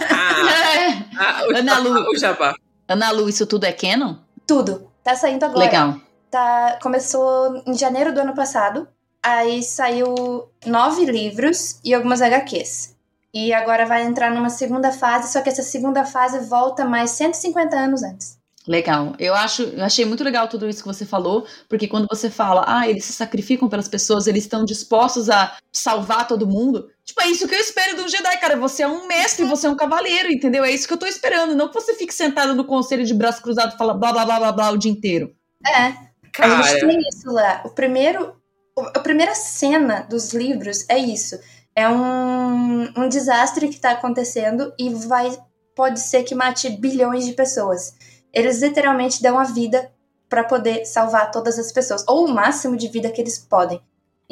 Ah, 0.09 1.05
ah, 1.19 1.45
o, 1.47 1.55
Ana 1.55 1.77
Lu. 1.77 2.09
o 2.09 2.17
Jabá. 2.17 2.55
Ana 2.87 3.11
Lu, 3.11 3.29
isso 3.29 3.45
tudo 3.45 3.65
é 3.65 3.71
canon? 3.71 4.15
Tudo. 4.47 4.89
Tá 5.03 5.15
saindo 5.15 5.43
agora. 5.43 5.59
Legal. 5.59 5.95
Tá, 6.29 6.79
começou 6.81 7.61
em 7.65 7.77
janeiro 7.77 8.13
do 8.13 8.21
ano 8.21 8.33
passado. 8.33 8.87
Aí 9.21 9.63
saiu 9.63 10.49
nove 10.65 11.05
livros 11.05 11.79
e 11.83 11.93
algumas 11.93 12.21
HQs. 12.21 12.95
E 13.33 13.51
agora 13.53 13.85
vai 13.85 14.03
entrar 14.03 14.31
numa 14.31 14.49
segunda 14.49 14.91
fase, 14.91 15.31
só 15.31 15.41
que 15.41 15.49
essa 15.49 15.63
segunda 15.63 16.05
fase 16.05 16.39
volta 16.47 16.85
mais 16.85 17.11
150 17.11 17.75
anos 17.75 18.03
antes. 18.03 18.37
Legal. 18.67 19.13
Eu 19.19 19.33
acho, 19.33 19.63
eu 19.63 19.83
achei 19.83 20.05
muito 20.05 20.23
legal 20.23 20.47
tudo 20.47 20.69
isso 20.69 20.81
que 20.81 20.87
você 20.87 21.05
falou, 21.05 21.45
porque 21.67 21.87
quando 21.87 22.07
você 22.09 22.29
fala, 22.29 22.63
ah, 22.65 22.87
eles 22.87 23.03
se 23.05 23.13
sacrificam 23.13 23.67
pelas 23.67 23.87
pessoas, 23.87 24.27
eles 24.27 24.43
estão 24.43 24.63
dispostos 24.63 25.29
a 25.29 25.57
salvar 25.71 26.27
todo 26.27 26.47
mundo. 26.47 26.89
Tipo, 27.05 27.21
é 27.21 27.27
isso 27.27 27.47
que 27.47 27.55
eu 27.55 27.59
espero 27.59 27.95
de 27.97 28.01
um 28.01 28.07
Jedi, 28.07 28.37
cara. 28.39 28.55
Você 28.57 28.83
é 28.83 28.87
um 28.87 29.07
mestre, 29.07 29.45
você 29.45 29.67
é 29.67 29.69
um 29.69 29.75
cavaleiro, 29.75 30.31
entendeu? 30.31 30.63
É 30.63 30.71
isso 30.71 30.87
que 30.87 30.93
eu 30.93 30.97
tô 30.99 31.05
esperando. 31.05 31.55
Não 31.55 31.67
que 31.67 31.73
você 31.73 31.93
fique 31.95 32.13
sentado 32.13 32.55
no 32.55 32.65
conselho 32.65 33.05
de 33.05 33.13
braço 33.13 33.41
cruzado 33.41 33.73
e 33.75 33.77
fala 33.77 33.93
blá 33.93 34.11
blá 34.13 34.25
blá 34.25 34.39
blá 34.39 34.51
blá 34.51 34.71
o 34.71 34.77
dia 34.77 34.91
inteiro. 34.91 35.35
É, 35.65 35.93
a 36.39 36.49
gente 36.49 36.77
Cara, 36.77 36.79
tem 36.79 36.99
isso 36.99 37.31
lá. 37.31 37.61
O 37.65 37.69
primeiro, 37.69 38.35
o- 38.77 38.81
a 38.81 38.99
primeira 38.99 39.35
cena 39.35 40.01
dos 40.09 40.33
livros 40.33 40.85
é 40.89 40.97
isso. 40.97 41.39
É 41.75 41.87
um, 41.89 42.83
um 42.97 43.09
desastre 43.09 43.67
que 43.69 43.79
tá 43.79 43.91
acontecendo 43.91 44.73
e 44.79 44.89
vai 44.93 45.31
pode 45.75 45.99
ser 45.99 46.23
que 46.23 46.35
mate 46.35 46.69
bilhões 46.69 47.25
de 47.25 47.33
pessoas. 47.33 47.95
Eles 48.31 48.61
literalmente 48.61 49.21
dão 49.23 49.39
a 49.39 49.43
vida 49.43 49.91
para 50.29 50.43
poder 50.43 50.85
salvar 50.85 51.31
todas 51.31 51.57
as 51.59 51.71
pessoas, 51.71 52.03
ou 52.07 52.25
o 52.25 52.33
máximo 52.33 52.75
de 52.77 52.87
vida 52.87 53.11
que 53.11 53.21
eles 53.21 53.37
podem. 53.39 53.81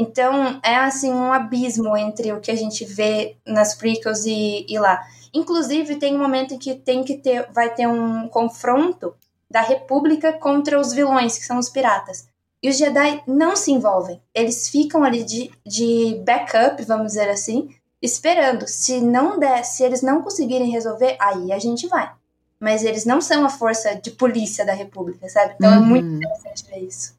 Então, 0.01 0.59
é 0.63 0.75
assim 0.75 1.11
um 1.11 1.31
abismo 1.31 1.95
entre 1.95 2.33
o 2.33 2.39
que 2.41 2.49
a 2.51 2.55
gente 2.55 2.83
vê 2.85 3.35
nas 3.45 3.75
prequels 3.75 4.25
e, 4.25 4.65
e 4.67 4.79
lá. 4.79 4.99
Inclusive, 5.33 5.95
tem 5.97 6.15
um 6.15 6.19
momento 6.19 6.53
em 6.53 6.57
que 6.57 6.73
tem 6.75 7.03
que 7.03 7.17
ter, 7.17 7.47
vai 7.53 7.73
ter 7.73 7.87
um 7.87 8.27
confronto 8.27 9.13
da 9.49 9.61
República 9.61 10.33
contra 10.33 10.79
os 10.79 10.91
vilões, 10.93 11.37
que 11.37 11.45
são 11.45 11.59
os 11.59 11.69
piratas. 11.69 12.27
E 12.63 12.69
os 12.69 12.77
Jedi 12.77 13.21
não 13.27 13.55
se 13.55 13.71
envolvem. 13.71 14.21
Eles 14.33 14.69
ficam 14.69 15.03
ali 15.03 15.23
de, 15.23 15.51
de 15.65 16.21
backup, 16.25 16.83
vamos 16.83 17.07
dizer 17.07 17.29
assim, 17.29 17.69
esperando. 18.01 18.67
Se 18.67 18.99
não 19.01 19.37
der, 19.39 19.63
se 19.63 19.83
eles 19.83 20.01
não 20.01 20.21
conseguirem 20.21 20.69
resolver, 20.71 21.15
aí 21.19 21.51
a 21.51 21.59
gente 21.59 21.87
vai. 21.87 22.11
Mas 22.59 22.83
eles 22.83 23.05
não 23.05 23.19
são 23.21 23.43
a 23.45 23.49
força 23.49 23.95
de 23.95 24.11
polícia 24.11 24.65
da 24.65 24.73
República, 24.73 25.27
sabe? 25.29 25.53
Então 25.55 25.73
é 25.73 25.79
Uhum. 25.79 25.85
muito 25.85 26.07
interessante 26.07 26.65
ver 26.69 26.79
isso. 26.87 27.15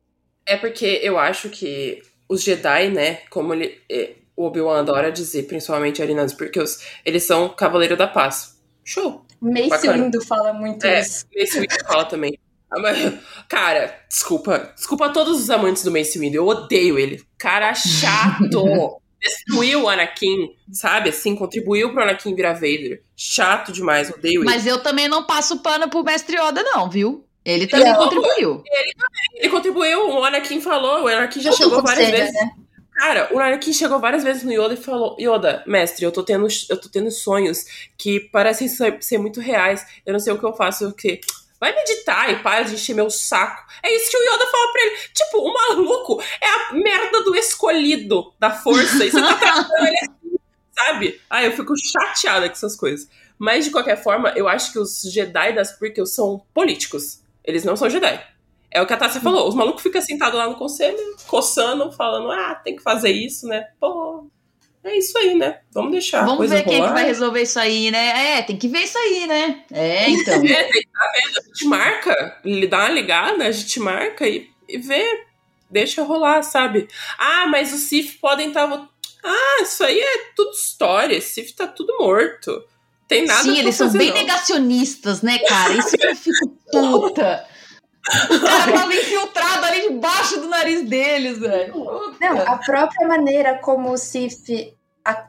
É 0.46 0.56
porque 0.56 1.00
eu 1.02 1.18
acho 1.18 1.48
que 1.50 2.02
os 2.32 2.42
Jedi, 2.42 2.88
né, 2.88 3.18
como 3.28 3.52
ele, 3.52 3.78
é, 3.90 4.14
o 4.34 4.46
Obi-Wan 4.46 4.80
adora 4.80 5.12
dizer, 5.12 5.42
principalmente 5.44 6.02
ali 6.02 6.14
nas 6.14 6.32
prequels, 6.32 6.82
eles 7.04 7.24
são 7.24 7.50
Cavaleiro 7.50 7.96
da 7.96 8.06
Paz. 8.06 8.58
Show. 8.82 9.24
Mace 9.40 9.68
Bacana. 9.68 10.04
Windu 10.04 10.24
fala 10.24 10.52
muito 10.52 10.84
É, 10.86 11.00
isso. 11.00 11.26
Mace 11.36 11.60
Windu 11.60 11.74
fala 11.86 12.04
também. 12.06 12.38
Mas, 12.70 13.14
Cara, 13.48 13.94
desculpa. 14.08 14.72
Desculpa 14.74 15.06
a 15.06 15.10
todos 15.10 15.40
os 15.40 15.50
amantes 15.50 15.84
do 15.84 15.92
Mace 15.92 16.18
Windu. 16.18 16.36
Eu 16.36 16.46
odeio 16.46 16.98
ele. 16.98 17.22
Cara 17.38 17.74
chato. 17.74 19.00
Destruiu 19.20 19.84
o 19.84 19.88
Anakin, 19.88 20.50
sabe? 20.72 21.10
Assim, 21.10 21.36
contribuiu 21.36 21.92
pro 21.92 22.02
Anakin 22.02 22.34
virar 22.34 22.54
Vader. 22.54 23.04
Chato 23.14 23.70
demais, 23.70 24.10
odeio 24.10 24.40
ele. 24.40 24.44
Mas 24.44 24.66
eu 24.66 24.82
também 24.82 25.06
não 25.06 25.24
passo 25.24 25.62
pano 25.62 25.88
pro 25.88 26.02
mestre 26.02 26.36
Yoda, 26.36 26.60
não, 26.64 26.90
viu? 26.90 27.24
Ele 27.44 27.66
também 27.66 27.92
Não. 27.92 27.98
contribuiu. 27.98 28.62
Ele 29.34 29.48
contribuiu, 29.48 30.10
o 30.10 30.24
Anakin 30.24 30.60
falou, 30.60 31.02
o 31.04 31.08
Anakin 31.08 31.40
já 31.40 31.50
Tudo 31.50 31.62
chegou 31.62 31.82
várias 31.82 32.06
conselho, 32.06 32.16
vezes. 32.24 32.34
né? 32.34 32.50
Cara, 32.94 33.28
o 33.32 33.40
Anakin 33.40 33.72
chegou 33.72 33.98
várias 33.98 34.22
vezes 34.22 34.42
no 34.44 34.52
Yoda 34.52 34.74
e 34.74 34.76
falou: 34.76 35.16
Yoda, 35.18 35.64
mestre, 35.66 36.04
eu 36.04 36.12
tô 36.12 36.22
tendo, 36.22 36.46
eu 36.68 36.80
tô 36.80 36.88
tendo 36.88 37.10
sonhos 37.10 37.64
que 37.98 38.20
parecem 38.20 38.68
ser, 38.68 39.02
ser 39.02 39.18
muito 39.18 39.40
reais. 39.40 39.84
Eu 40.06 40.12
não 40.12 40.20
sei 40.20 40.32
o 40.32 40.38
que 40.38 40.44
eu 40.44 40.52
faço, 40.52 40.88
o 40.88 40.92
quê? 40.92 41.20
Vai 41.58 41.74
meditar 41.74 42.30
e 42.30 42.42
para 42.42 42.62
de 42.64 42.74
encher 42.74 42.94
meu 42.94 43.08
saco. 43.10 43.64
É 43.82 43.94
isso 43.96 44.10
que 44.10 44.16
o 44.16 44.20
Yoda 44.20 44.46
fala 44.46 44.72
pra 44.72 44.82
ele. 44.82 44.96
Tipo, 45.14 45.38
o 45.38 45.52
maluco 45.52 46.22
é 46.40 46.46
a 46.46 46.72
merda 46.74 47.22
do 47.24 47.34
escolhido 47.34 48.32
da 48.38 48.50
força. 48.50 49.04
E 49.04 49.10
você 49.10 49.20
tá 49.20 49.34
tratando 49.36 49.86
ele 49.86 49.96
assim, 49.98 50.38
sabe? 50.76 51.20
Ah, 51.30 51.42
eu 51.44 51.52
fico 51.52 51.72
chateada 51.76 52.46
com 52.48 52.52
essas 52.54 52.76
coisas. 52.76 53.08
Mas, 53.38 53.64
de 53.64 53.70
qualquer 53.70 54.00
forma, 54.02 54.32
eu 54.36 54.46
acho 54.48 54.72
que 54.72 54.78
os 54.78 55.00
Jedi 55.02 55.52
das 55.54 55.72
prequels 55.72 56.14
são 56.14 56.44
políticos. 56.52 57.21
Eles 57.44 57.64
não 57.64 57.76
são 57.76 57.90
Jedi. 57.90 58.22
É 58.70 58.80
o 58.80 58.86
que 58.86 58.92
a 58.92 58.96
Tássia 58.96 59.20
falou. 59.20 59.48
Os 59.48 59.54
malucos 59.54 59.82
ficam 59.82 60.00
sentados 60.00 60.38
lá 60.38 60.48
no 60.48 60.56
conselho, 60.56 60.96
coçando, 61.26 61.92
falando, 61.92 62.30
ah, 62.30 62.54
tem 62.54 62.74
que 62.74 62.82
fazer 62.82 63.10
isso, 63.10 63.46
né? 63.46 63.68
Pô, 63.78 64.26
é 64.82 64.96
isso 64.96 65.16
aí, 65.18 65.34
né? 65.34 65.60
Vamos 65.72 65.92
deixar 65.92 66.24
Vamos 66.24 66.50
ver 66.50 66.64
quem 66.64 66.72
é 66.72 66.76
que 66.76 66.80
rolar. 66.80 66.94
vai 66.94 67.04
resolver 67.04 67.42
isso 67.42 67.58
aí, 67.58 67.90
né? 67.90 68.38
É, 68.38 68.42
tem 68.42 68.56
que 68.56 68.66
ver 68.66 68.80
isso 68.80 68.98
aí, 68.98 69.26
né? 69.26 69.64
É, 69.70 70.10
então. 70.10 70.34
É, 70.42 70.64
tá 70.64 71.12
vendo? 71.12 71.38
A 71.38 71.42
gente 71.42 71.66
marca, 71.66 72.40
lhe 72.44 72.66
dá 72.66 72.78
uma 72.78 72.88
ligada, 72.88 73.44
a 73.44 73.50
gente 73.52 73.78
marca 73.78 74.26
e, 74.26 74.48
e 74.68 74.78
vê. 74.78 75.26
Deixa 75.70 76.02
rolar, 76.02 76.42
sabe? 76.42 76.86
Ah, 77.18 77.46
mas 77.46 77.72
os 77.72 77.80
Sith 77.82 78.18
podem 78.20 78.48
estar. 78.48 78.68
Ah, 79.24 79.62
isso 79.62 79.84
aí 79.84 79.98
é 79.98 80.32
tudo 80.36 80.50
história. 80.50 81.16
Esse 81.16 81.42
Sith 81.44 81.56
tá 81.56 81.66
tudo 81.66 81.96
morto. 81.98 82.62
Tem 83.12 83.26
nada 83.26 83.42
Sim, 83.42 83.58
eles 83.58 83.74
são 83.74 83.90
bem 83.90 84.08
não. 84.08 84.16
negacionistas, 84.16 85.20
né, 85.20 85.38
cara? 85.40 85.74
Isso 85.74 85.96
que 85.98 86.06
eu 86.06 86.16
fico 86.16 86.48
puta. 86.70 87.46
O 88.30 88.40
cara 88.40 88.72
tava 88.72 88.94
infiltrado 88.94 89.66
ali 89.66 89.88
debaixo 89.90 90.40
do 90.40 90.48
nariz 90.48 90.88
deles, 90.88 91.38
velho. 91.38 91.74
Não, 92.18 92.38
a 92.40 92.56
própria 92.56 93.06
maneira 93.06 93.58
como 93.58 93.92
o 93.92 93.98
Sif. 93.98 94.74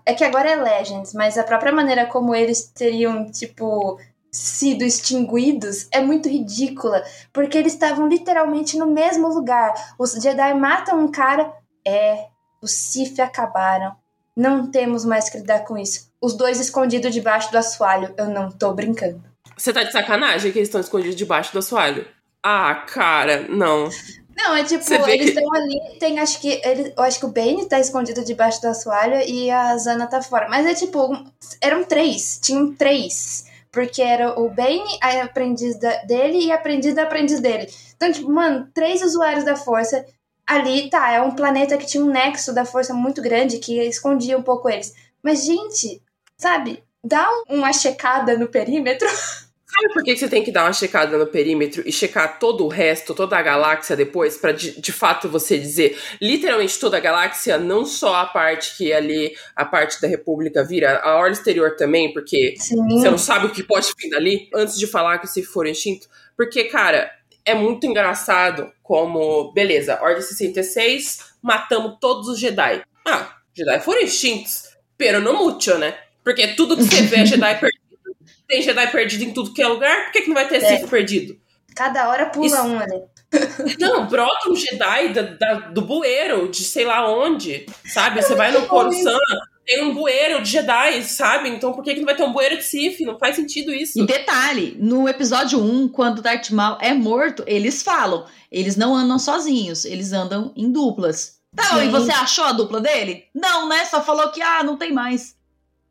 É 0.05 0.13
que 0.13 0.23
agora 0.23 0.49
é 0.49 0.55
Legends, 0.55 1.13
mas 1.13 1.37
a 1.37 1.43
própria 1.43 1.73
maneira 1.73 2.05
como 2.05 2.33
eles 2.33 2.71
teriam, 2.73 3.29
tipo, 3.31 3.99
sido 4.31 4.83
extinguidos 4.83 5.87
é 5.91 5.99
muito 5.99 6.29
ridícula. 6.29 7.03
Porque 7.33 7.57
eles 7.57 7.73
estavam 7.73 8.07
literalmente 8.07 8.77
no 8.77 8.87
mesmo 8.87 9.27
lugar. 9.27 9.73
Os 9.99 10.13
Jedi 10.13 10.53
matam 10.53 10.99
um 10.99 11.11
cara. 11.11 11.51
É, 11.85 12.27
os 12.61 12.71
Sif 12.71 13.19
acabaram. 13.19 13.93
Não 14.35 14.71
temos 14.71 15.03
mais 15.03 15.29
que 15.29 15.37
lidar 15.37 15.65
com 15.65 15.77
isso. 15.77 16.12
Os 16.23 16.33
dois 16.35 16.59
escondidos 16.59 17.13
debaixo 17.13 17.51
do 17.51 17.57
assoalho. 17.57 18.13
Eu 18.17 18.27
não 18.29 18.49
tô 18.49 18.73
brincando. 18.73 19.21
Você 19.57 19.73
tá 19.73 19.83
de 19.83 19.91
sacanagem 19.91 20.51
que 20.51 20.57
eles 20.59 20.69
estão 20.69 20.79
escondidos 20.81 21.15
debaixo 21.17 21.51
do 21.51 21.59
assoalho? 21.59 22.07
Ah, 22.41 22.75
cara, 22.87 23.45
não. 23.49 23.89
Não, 24.35 24.55
é 24.55 24.63
tipo, 24.63 24.83
eles 25.07 25.31
que- 25.31 25.37
estão 25.39 25.53
ali, 25.53 25.79
tem 25.99 26.19
acho 26.19 26.39
que 26.41 26.59
ele, 26.63 26.93
eu 26.97 27.03
acho 27.03 27.19
que 27.19 27.25
o 27.25 27.29
Bane 27.29 27.67
tá 27.67 27.79
escondido 27.79 28.23
debaixo 28.23 28.61
da 28.61 28.71
assoalho 28.71 29.19
e 29.29 29.51
a 29.51 29.77
Zana 29.77 30.07
tá 30.07 30.21
fora. 30.21 30.47
Mas 30.49 30.65
é 30.65 30.73
tipo, 30.73 31.13
eram 31.61 31.83
três, 31.83 32.39
tinham 32.41 32.73
três. 32.73 33.45
Porque 33.71 34.01
era 34.01 34.39
o 34.39 34.49
Bane, 34.49 34.97
a 35.01 35.23
aprendiz 35.23 35.77
da- 35.79 36.03
dele 36.03 36.45
e 36.45 36.51
a 36.51 36.55
aprendiz 36.55 36.93
da 36.95 37.03
aprendiz 37.03 37.39
dele. 37.41 37.67
Então, 37.95 38.11
tipo, 38.11 38.31
mano, 38.31 38.67
três 38.73 39.01
usuários 39.03 39.43
da 39.43 39.55
força 39.55 40.05
ali, 40.47 40.89
tá, 40.89 41.11
é 41.11 41.21
um 41.21 41.31
planeta 41.31 41.77
que 41.77 41.85
tinha 41.85 42.03
um 42.03 42.09
nexo 42.11 42.53
da 42.53 42.65
força 42.65 42.93
muito 42.93 43.21
grande 43.21 43.59
que 43.59 43.79
escondia 43.81 44.37
um 44.37 44.43
pouco 44.43 44.69
eles. 44.69 44.93
Mas, 45.23 45.45
gente, 45.45 46.01
sabe, 46.43 46.83
dá 47.03 47.27
um- 47.49 47.55
uma 47.55 47.73
checada 47.73 48.37
no 48.37 48.47
perímetro. 48.47 49.07
Sabe 49.73 49.91
por 49.91 50.03
que 50.03 50.15
você 50.15 50.29
tem 50.29 50.43
que 50.43 50.51
dar 50.51 50.65
uma 50.65 50.73
checada 50.73 51.17
no 51.17 51.25
perímetro 51.25 51.81
e 51.83 51.91
checar 51.91 52.37
todo 52.37 52.63
o 52.63 52.67
resto, 52.67 53.15
toda 53.15 53.35
a 53.35 53.41
galáxia 53.41 53.95
depois, 53.95 54.37
pra 54.37 54.51
de, 54.51 54.79
de 54.79 54.91
fato 54.91 55.27
você 55.27 55.57
dizer 55.57 55.97
literalmente 56.21 56.79
toda 56.79 56.97
a 56.97 56.99
galáxia, 56.99 57.57
não 57.57 57.83
só 57.83 58.17
a 58.17 58.25
parte 58.27 58.77
que 58.77 58.93
ali, 58.93 59.33
a 59.55 59.65
parte 59.65 59.99
da 59.99 60.07
República 60.07 60.63
vira, 60.63 60.99
a 60.99 61.15
orla 61.15 61.31
exterior 61.31 61.75
também, 61.75 62.13
porque 62.13 62.53
Sim. 62.59 62.87
você 62.87 63.09
não 63.09 63.17
sabe 63.17 63.47
o 63.47 63.51
que 63.51 63.63
pode 63.63 63.87
vir 63.99 64.11
dali, 64.11 64.47
antes 64.53 64.77
de 64.77 64.85
falar 64.85 65.17
que 65.17 65.25
se 65.25 65.41
for 65.41 65.65
extinto. 65.65 66.07
Porque, 66.37 66.65
cara, 66.65 67.09
é 67.43 67.55
muito 67.55 67.87
engraçado 67.87 68.71
como, 68.83 69.51
beleza, 69.53 69.99
Ordem 70.03 70.21
66, 70.21 71.33
matamos 71.41 71.97
todos 71.99 72.27
os 72.27 72.37
Jedi. 72.39 72.83
Ah, 73.07 73.37
Jedi 73.57 73.79
foram 73.79 74.01
extintos, 74.01 74.69
pero 74.95 75.19
no 75.19 75.33
mucho, 75.33 75.79
né? 75.79 75.97
Porque 76.23 76.47
tudo 76.55 76.75
que 76.77 76.83
você 76.83 77.01
vê 77.03 77.17
é 77.17 77.25
Jedi 77.25 77.59
perdido. 77.59 77.83
Tem 78.47 78.61
Jedi 78.61 78.87
perdido 78.91 79.23
em 79.23 79.33
tudo 79.33 79.53
que 79.53 79.61
é 79.61 79.67
lugar, 79.67 80.05
por 80.05 80.11
que, 80.13 80.21
que 80.21 80.27
não 80.27 80.35
vai 80.35 80.47
ter 80.47 80.63
É. 80.63 80.77
Sith 80.77 80.89
perdido? 80.89 81.35
Cada 81.75 82.07
hora 82.09 82.27
pula 82.27 82.45
Isso- 82.47 82.61
um 82.63 82.79
ali. 82.79 83.01
Não, 83.79 84.05
brota 84.07 84.47
um 84.47 84.55
Jedi 84.55 85.09
da, 85.11 85.21
da- 85.23 85.59
do 85.69 85.81
bueiro, 85.81 86.49
de 86.49 86.63
sei 86.63 86.85
lá 86.85 87.09
onde, 87.11 87.65
sabe? 87.91 88.21
Você 88.21 88.35
vai 88.35 88.51
no 88.51 88.67
Coruscant, 88.67 89.17
tem 89.65 89.83
um 89.83 89.91
bueiro 89.91 90.43
de 90.43 90.51
Jedi, 90.51 91.01
sabe? 91.01 91.49
Então 91.49 91.73
por 91.73 91.83
que, 91.83 91.95
que 91.95 91.99
não 91.99 92.05
vai 92.05 92.15
ter 92.15 92.21
um 92.21 92.31
bueiro 92.31 92.57
de 92.57 92.63
Sith? 92.63 92.99
Não 92.99 93.17
faz 93.17 93.35
sentido 93.35 93.73
isso. 93.73 93.99
E 93.99 94.05
detalhe, 94.05 94.77
no 94.79 95.09
episódio 95.09 95.59
1, 95.59 95.87
quando 95.87 96.21
Darth 96.21 96.51
Maul 96.51 96.77
é 96.79 96.93
morto, 96.93 97.43
eles 97.47 97.81
falam, 97.81 98.27
eles 98.51 98.75
não 98.75 98.95
andam 98.95 99.17
sozinhos, 99.17 99.83
eles 99.83 100.13
andam 100.13 100.53
em 100.55 100.71
duplas. 100.71 101.37
Tá, 101.55 101.79
Sim. 101.79 101.85
e 101.87 101.89
você 101.89 102.11
achou 102.11 102.43
a 102.45 102.51
dupla 102.51 102.79
dele? 102.81 103.23
Não, 103.33 103.67
né? 103.67 103.83
Só 103.85 104.03
falou 104.03 104.29
que, 104.31 104.43
ah, 104.43 104.63
não 104.63 104.77
tem 104.77 104.91
mais. 104.93 105.35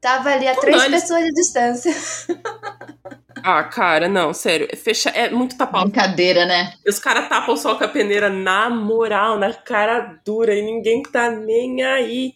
Tava 0.03 0.31
ali 0.31 0.49
a 0.49 0.57
três 0.57 0.85
pessoas 0.89 1.25
de 1.25 1.33
distância. 1.33 1.95
Ah, 3.45 3.63
cara, 3.65 4.09
não, 4.09 4.35
sério. 4.35 4.69
Fecha, 4.77 5.11
é 5.11 5.31
muito 5.31 5.57
tapado. 5.57 5.85
Brincadeira, 5.89 6.45
né? 6.45 6.75
Os 6.87 6.99
caras 6.99 7.29
tapam 7.29 7.55
o 7.55 7.57
sol 7.57 7.79
com 7.79 7.85
a 7.85 7.89
peneira 7.89 8.29
na 8.29 8.69
moral, 8.69 9.39
na 9.39 9.55
cara 9.55 10.21
dura, 10.25 10.55
e 10.55 10.63
ninguém 10.63 11.03
tá 11.05 11.31
nem 11.31 11.83
aí. 11.85 12.35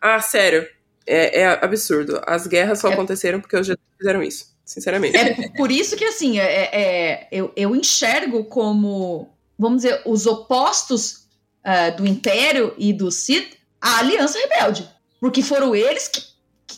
Ah, 0.00 0.20
sério. 0.20 0.68
É, 1.06 1.40
é 1.42 1.46
absurdo. 1.64 2.20
As 2.26 2.46
guerras 2.48 2.80
só 2.80 2.88
É. 2.88 2.94
aconteceram 2.94 3.40
porque 3.40 3.56
os 3.56 3.66
Jedi 3.66 3.80
fizeram 3.96 4.22
isso. 4.22 4.52
Sinceramente. 4.64 5.16
É 5.16 5.48
por 5.56 5.70
isso 5.70 5.96
que, 5.96 6.04
assim, 6.04 6.38
é, 6.40 6.70
é- 6.72 7.28
eu, 7.30 7.52
eu 7.54 7.76
enxergo 7.76 8.44
como, 8.44 9.28
vamos 9.58 9.82
dizer, 9.82 10.02
os 10.04 10.26
opostos 10.26 11.28
ah, 11.62 11.90
do 11.90 12.06
Império 12.06 12.74
e 12.76 12.92
do 12.92 13.10
Sith, 13.10 13.56
a 13.80 13.98
Aliança 13.98 14.38
Rebelde. 14.38 14.88
Porque 15.20 15.42
foram 15.42 15.74
eles 15.76 16.08
que 16.08 16.33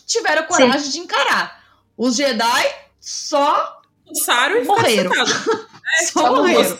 tiveram 0.07 0.43
coragem 0.43 0.89
de 0.89 0.99
encarar. 0.99 1.63
Os 1.95 2.15
Jedi 2.15 2.75
só, 2.99 3.79
Passaram 4.07 4.57
e 4.57 4.63
Morreram. 4.63 5.11
sentados. 5.11 5.33
só 6.11 6.21
só 6.21 6.35
morreram. 6.35 6.79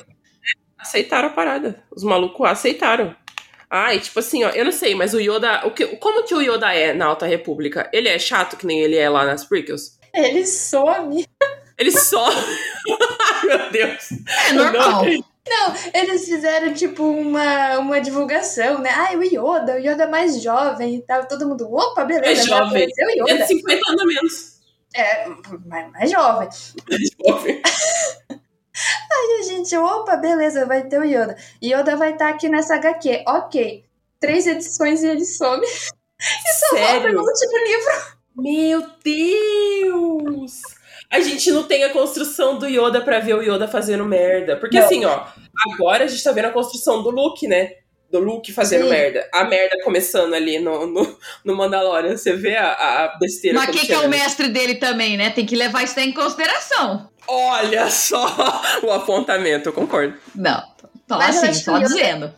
Aceitaram 0.80 1.28
a 1.28 1.32
parada. 1.32 1.84
Os 1.92 2.04
malucos 2.04 2.48
aceitaram. 2.48 3.16
E 3.94 4.00
tipo 4.00 4.20
assim, 4.20 4.44
ó, 4.46 4.50
eu 4.50 4.64
não 4.64 4.72
sei, 4.72 4.96
mas 4.96 5.14
o 5.14 5.20
Yoda. 5.20 5.68
O 5.68 5.72
que, 5.72 5.86
como 5.98 6.24
que 6.24 6.34
o 6.34 6.42
Yoda 6.42 6.74
é 6.74 6.94
na 6.94 7.08
Alta 7.08 7.26
República? 7.26 7.90
Ele 7.92 8.08
é 8.08 8.18
chato 8.18 8.56
que 8.56 8.66
nem 8.66 8.80
ele 8.80 8.96
é 8.96 9.10
lá 9.10 9.26
nas 9.26 9.44
prequels? 9.44 10.00
Ele 10.14 10.46
some. 10.46 11.28
Ele 11.78 11.92
só. 11.92 12.26
Ai, 12.32 13.46
meu 13.46 13.72
Deus. 13.72 14.10
É 14.48 14.54
normal. 14.54 15.06
Não, 15.06 15.24
Não, 15.50 15.74
eles 15.94 16.26
fizeram 16.26 16.74
tipo 16.74 17.04
uma, 17.04 17.78
uma 17.80 18.02
divulgação, 18.02 18.80
né? 18.80 18.90
Ai, 18.94 19.16
o 19.16 19.24
Yoda, 19.24 19.76
o 19.76 19.80
Yoda 19.80 20.04
é 20.04 20.08
mais 20.08 20.42
jovem 20.42 20.96
e 20.96 21.02
tal. 21.02 21.26
Todo 21.28 21.48
mundo, 21.48 21.72
opa, 21.74 22.04
beleza, 22.04 22.26
Mais 22.26 22.48
vai 22.48 22.60
jovem. 22.60 22.88
o 22.88 23.30
É 23.30 23.34
Yoda. 23.34 23.44
de 23.44 23.48
50 23.48 23.90
anos 23.90 24.02
a 24.02 24.06
menos. 24.06 24.58
É, 24.96 25.28
mais, 25.66 25.92
mais 25.92 26.12
jovem. 26.12 26.50
Mais 26.90 27.10
jovem. 27.26 27.62
E 28.80 29.40
a 29.40 29.44
gente, 29.44 29.76
opa, 29.76 30.16
beleza, 30.16 30.66
vai 30.66 30.84
ter 30.84 31.00
o 31.00 31.04
Yoda. 31.04 31.36
Yoda 31.64 31.96
vai 31.96 32.12
estar 32.14 32.30
aqui 32.30 32.48
nessa 32.48 32.76
HQ. 32.76 33.24
Ok. 33.28 33.84
Três 34.20 34.46
edições 34.46 35.02
e 35.04 35.08
ele 35.08 35.26
some. 35.26 35.66
E 36.20 36.54
só 36.60 36.76
volta 36.76 37.12
no 37.12 37.22
último 37.22 37.58
livro. 37.58 38.18
Meu 38.36 38.84
Deus! 39.04 40.62
A 41.12 41.20
gente 41.20 41.52
não 41.52 41.64
tem 41.64 41.84
a 41.84 41.90
construção 41.92 42.58
do 42.58 42.68
Yoda 42.68 43.02
pra 43.02 43.20
ver 43.20 43.36
o 43.36 43.42
Yoda 43.42 43.68
fazendo 43.68 44.04
merda. 44.06 44.58
Porque 44.58 44.80
Não. 44.80 44.86
assim, 44.86 45.06
ó, 45.06 45.26
agora 45.74 46.04
a 46.06 46.08
gente 46.08 46.24
tá 46.24 46.32
vendo 46.32 46.46
a 46.46 46.52
construção 46.52 47.02
do 47.04 47.10
Luke, 47.10 47.48
né? 47.48 47.72
Do 48.12 48.20
Luke 48.20 48.54
fazendo 48.54 48.84
Sim. 48.86 48.90
merda. 48.92 49.28
A 49.34 49.44
merda 49.44 49.78
começando 49.84 50.34
ali 50.34 50.60
no, 50.60 50.88
no, 50.88 51.18
no 51.44 51.56
Mandalorian. 51.56 52.16
Você 52.16 52.34
vê 52.34 52.56
a, 52.56 52.72
a 52.72 53.18
besteira 53.18 53.60
Mas 53.60 53.70
quem 53.70 53.86
que 53.86 53.92
é 53.94 54.00
o 54.00 54.08
mestre 54.08 54.48
dele 54.48 54.76
também, 54.76 55.18
né? 55.18 55.30
Tem 55.30 55.46
que 55.46 55.56
levar 55.56 55.84
isso 55.84 55.96
daí 55.96 56.10
em 56.10 56.14
consideração. 56.14 57.10
Olha 57.28 57.90
só 57.90 58.26
o 58.84 58.92
apontamento, 58.92 59.68
eu 59.70 59.74
concordo. 59.74 60.18
Não, 60.34 60.62
só 61.08 61.18
Mas 61.18 61.36
eu 61.36 61.50
assim, 61.50 61.54
só 61.62 61.74
o 61.74 61.78
Yoda- 61.78 61.88
dizendo. 61.88 62.34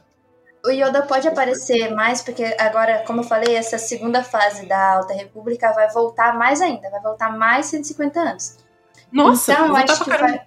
O 0.66 0.72
Yoda 0.72 1.04
pode 1.04 1.26
aparecer 1.28 1.94
mais, 1.94 2.22
porque 2.22 2.44
agora, 2.60 3.04
como 3.06 3.22
eu 3.22 3.24
falei, 3.24 3.56
essa 3.56 3.78
segunda 3.78 4.24
fase 4.24 4.66
da 4.66 4.96
Alta 4.96 5.14
República 5.14 5.72
vai 5.72 5.90
voltar 5.90 6.36
mais 6.38 6.62
ainda. 6.62 6.90
Vai 6.90 7.02
voltar 7.02 7.38
mais 7.38 7.68
150 7.68 8.20
anos. 8.20 8.58
Nossa, 9.12 9.54
então, 9.54 9.76
acho 9.76 10.04
que 10.04 10.10
vai. 10.10 10.42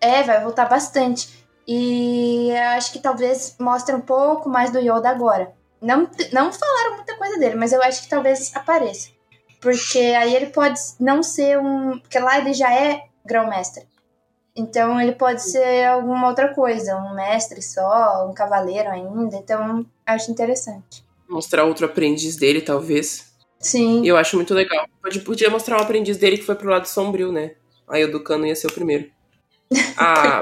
É, 0.00 0.22
vai 0.22 0.40
voltar 0.42 0.66
bastante. 0.66 1.39
E 1.72 2.50
eu 2.50 2.68
acho 2.70 2.90
que 2.90 2.98
talvez 2.98 3.54
mostre 3.60 3.94
um 3.94 4.00
pouco 4.00 4.48
mais 4.48 4.72
do 4.72 4.80
Yoda 4.80 5.08
agora. 5.08 5.52
Não, 5.80 6.10
não 6.32 6.52
falaram 6.52 6.96
muita 6.96 7.16
coisa 7.16 7.38
dele, 7.38 7.54
mas 7.54 7.72
eu 7.72 7.80
acho 7.80 8.02
que 8.02 8.08
talvez 8.08 8.50
apareça. 8.56 9.10
Porque 9.60 9.98
aí 9.98 10.34
ele 10.34 10.46
pode 10.46 10.80
não 10.98 11.22
ser 11.22 11.60
um. 11.60 11.96
Porque 12.00 12.18
lá 12.18 12.38
ele 12.40 12.52
já 12.54 12.74
é 12.74 13.04
grão-mestre. 13.24 13.84
Então 14.56 15.00
ele 15.00 15.12
pode 15.12 15.48
ser 15.48 15.84
alguma 15.86 16.26
outra 16.26 16.52
coisa, 16.52 16.96
um 16.96 17.14
mestre 17.14 17.62
só, 17.62 18.28
um 18.28 18.34
cavaleiro 18.34 18.90
ainda. 18.90 19.36
Então 19.36 19.86
acho 20.04 20.28
interessante. 20.28 21.04
Mostrar 21.28 21.62
outro 21.62 21.86
aprendiz 21.86 22.34
dele, 22.34 22.60
talvez. 22.60 23.32
Sim. 23.60 24.02
E 24.02 24.08
eu 24.08 24.16
acho 24.16 24.34
muito 24.34 24.52
legal. 24.54 24.88
Pode, 25.00 25.20
podia 25.20 25.48
mostrar 25.48 25.78
um 25.78 25.82
aprendiz 25.82 26.16
dele 26.16 26.36
que 26.36 26.44
foi 26.44 26.56
pro 26.56 26.68
lado 26.68 26.88
sombrio, 26.88 27.30
né? 27.30 27.52
Aí 27.88 28.02
o 28.02 28.10
Ducano 28.10 28.44
ia 28.44 28.56
ser 28.56 28.66
o 28.66 28.72
primeiro. 28.72 29.08
Ah, 29.96 30.40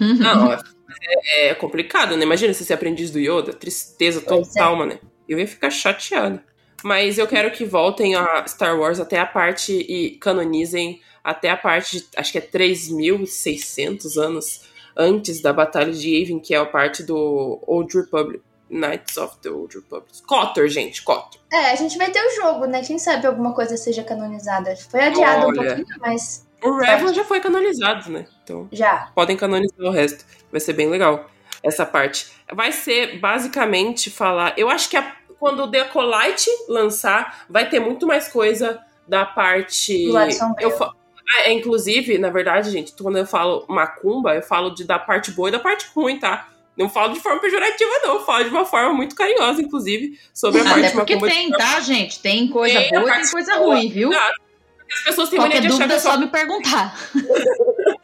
não, 0.00 0.52
é, 0.52 1.48
é 1.48 1.54
complicado, 1.54 2.16
né? 2.16 2.22
Imagina 2.24 2.52
você 2.52 2.64
ser 2.64 2.74
aprendiz 2.74 3.10
do 3.10 3.18
Yoda. 3.18 3.52
Tristeza 3.52 4.20
Pois 4.20 4.48
total, 4.48 4.76
mano. 4.76 4.98
Eu 5.28 5.38
ia 5.38 5.46
ficar 5.46 5.70
chateada. 5.70 6.42
Mas 6.82 7.18
eu 7.18 7.26
quero 7.26 7.50
que 7.50 7.64
voltem 7.64 8.14
a 8.14 8.46
Star 8.46 8.78
Wars 8.78 9.00
até 9.00 9.18
a 9.18 9.26
parte 9.26 9.72
e 9.72 10.12
canonizem 10.18 11.00
até 11.24 11.50
a 11.50 11.56
parte 11.56 11.98
de, 11.98 12.06
acho 12.16 12.32
que 12.32 12.38
é 12.38 12.40
3.600 12.40 14.16
anos 14.16 14.62
antes 14.96 15.40
da 15.40 15.52
Batalha 15.52 15.92
de 15.92 16.08
Yavin, 16.08 16.38
que 16.38 16.54
é 16.54 16.58
a 16.58 16.64
parte 16.64 17.02
do 17.02 17.58
Old 17.66 17.96
Republic. 17.96 18.42
Knights 18.70 19.16
of 19.16 19.38
the 19.40 19.50
Old 19.50 19.74
Republic. 19.74 20.22
Cotter, 20.26 20.68
gente, 20.68 21.02
Cotter. 21.02 21.40
É, 21.50 21.70
a 21.70 21.74
gente 21.74 21.96
vai 21.96 22.10
ter 22.10 22.20
o 22.20 22.36
jogo, 22.36 22.66
né? 22.66 22.82
Quem 22.82 22.98
sabe 22.98 23.26
alguma 23.26 23.54
coisa 23.54 23.76
seja 23.76 24.04
canonizada. 24.04 24.76
Foi 24.76 25.00
adiado 25.00 25.46
um 25.46 25.48
Olha. 25.48 25.74
pouquinho, 25.74 25.98
mas 26.00 26.46
O 26.62 26.76
Revan 26.78 27.12
já 27.14 27.24
foi 27.24 27.40
canonizado, 27.40 28.10
né? 28.10 28.26
Então, 28.42 28.68
já. 28.72 29.10
podem 29.14 29.36
canonizar 29.36 29.78
o 29.86 29.90
resto. 29.90 30.24
Vai 30.50 30.60
ser 30.60 30.72
bem 30.72 30.88
legal 30.88 31.28
essa 31.62 31.84
parte. 31.86 32.26
Vai 32.52 32.72
ser 32.72 33.18
basicamente 33.20 34.10
falar. 34.10 34.54
Eu 34.56 34.68
acho 34.68 34.88
que 34.88 34.96
a- 34.96 35.14
quando 35.38 35.62
o 35.64 35.70
The 35.70 35.80
Acolyte 35.82 36.50
lançar, 36.68 37.44
vai 37.48 37.68
ter 37.68 37.78
muito 37.80 38.06
mais 38.06 38.28
coisa 38.28 38.80
da 39.06 39.24
parte. 39.24 40.06
Do 40.06 40.12
lado 40.12 40.32
sombrio. 40.32 40.64
Eu 40.68 40.70
fa- 40.76 40.92
Ah, 41.30 41.42
é, 41.48 41.52
inclusive, 41.52 42.16
na 42.16 42.30
verdade, 42.30 42.70
gente, 42.70 42.92
quando 43.02 43.18
eu 43.18 43.26
falo 43.26 43.66
macumba, 43.68 44.34
eu 44.34 44.40
falo 44.42 44.70
de, 44.70 44.82
da 44.84 44.98
parte 44.98 45.30
boa 45.30 45.50
e 45.50 45.52
da 45.52 45.58
parte 45.58 45.86
ruim, 45.94 46.18
tá? 46.18 46.48
Não 46.74 46.88
falo 46.88 47.12
de 47.12 47.20
forma 47.20 47.38
pejorativa, 47.38 47.90
não. 48.02 48.14
Eu 48.14 48.24
falo 48.24 48.44
de 48.44 48.50
uma 48.50 48.64
forma 48.64 48.94
muito 48.94 49.14
carinhosa, 49.14 49.60
inclusive, 49.60 50.18
sobre 50.32 50.62
a 50.62 50.64
parte 50.64 50.78
Até 50.86 50.90
porque 50.92 51.14
macumba. 51.16 51.32
tem, 51.32 51.50
tá, 51.50 51.80
gente? 51.80 52.20
Tem 52.22 52.48
coisa 52.48 52.80
Tem 52.80 52.90
boa 52.98 53.10
e 53.10 53.20
tem 53.20 53.30
coisa 53.30 53.56
boa. 53.58 53.74
ruim, 53.74 53.88
viu? 53.90 54.10
Exato. 54.10 54.47
As 54.90 55.04
pessoas 55.04 55.28
têm 55.28 55.38
mania 55.38 55.56
Qualquer 55.56 55.68
de 55.68 55.74
achar 55.74 55.86
que 55.86 55.92
é 55.92 55.96
é 55.96 55.98
só 55.98 56.12
só 56.12 56.18
me 56.18 56.26
perguntar. 56.28 56.98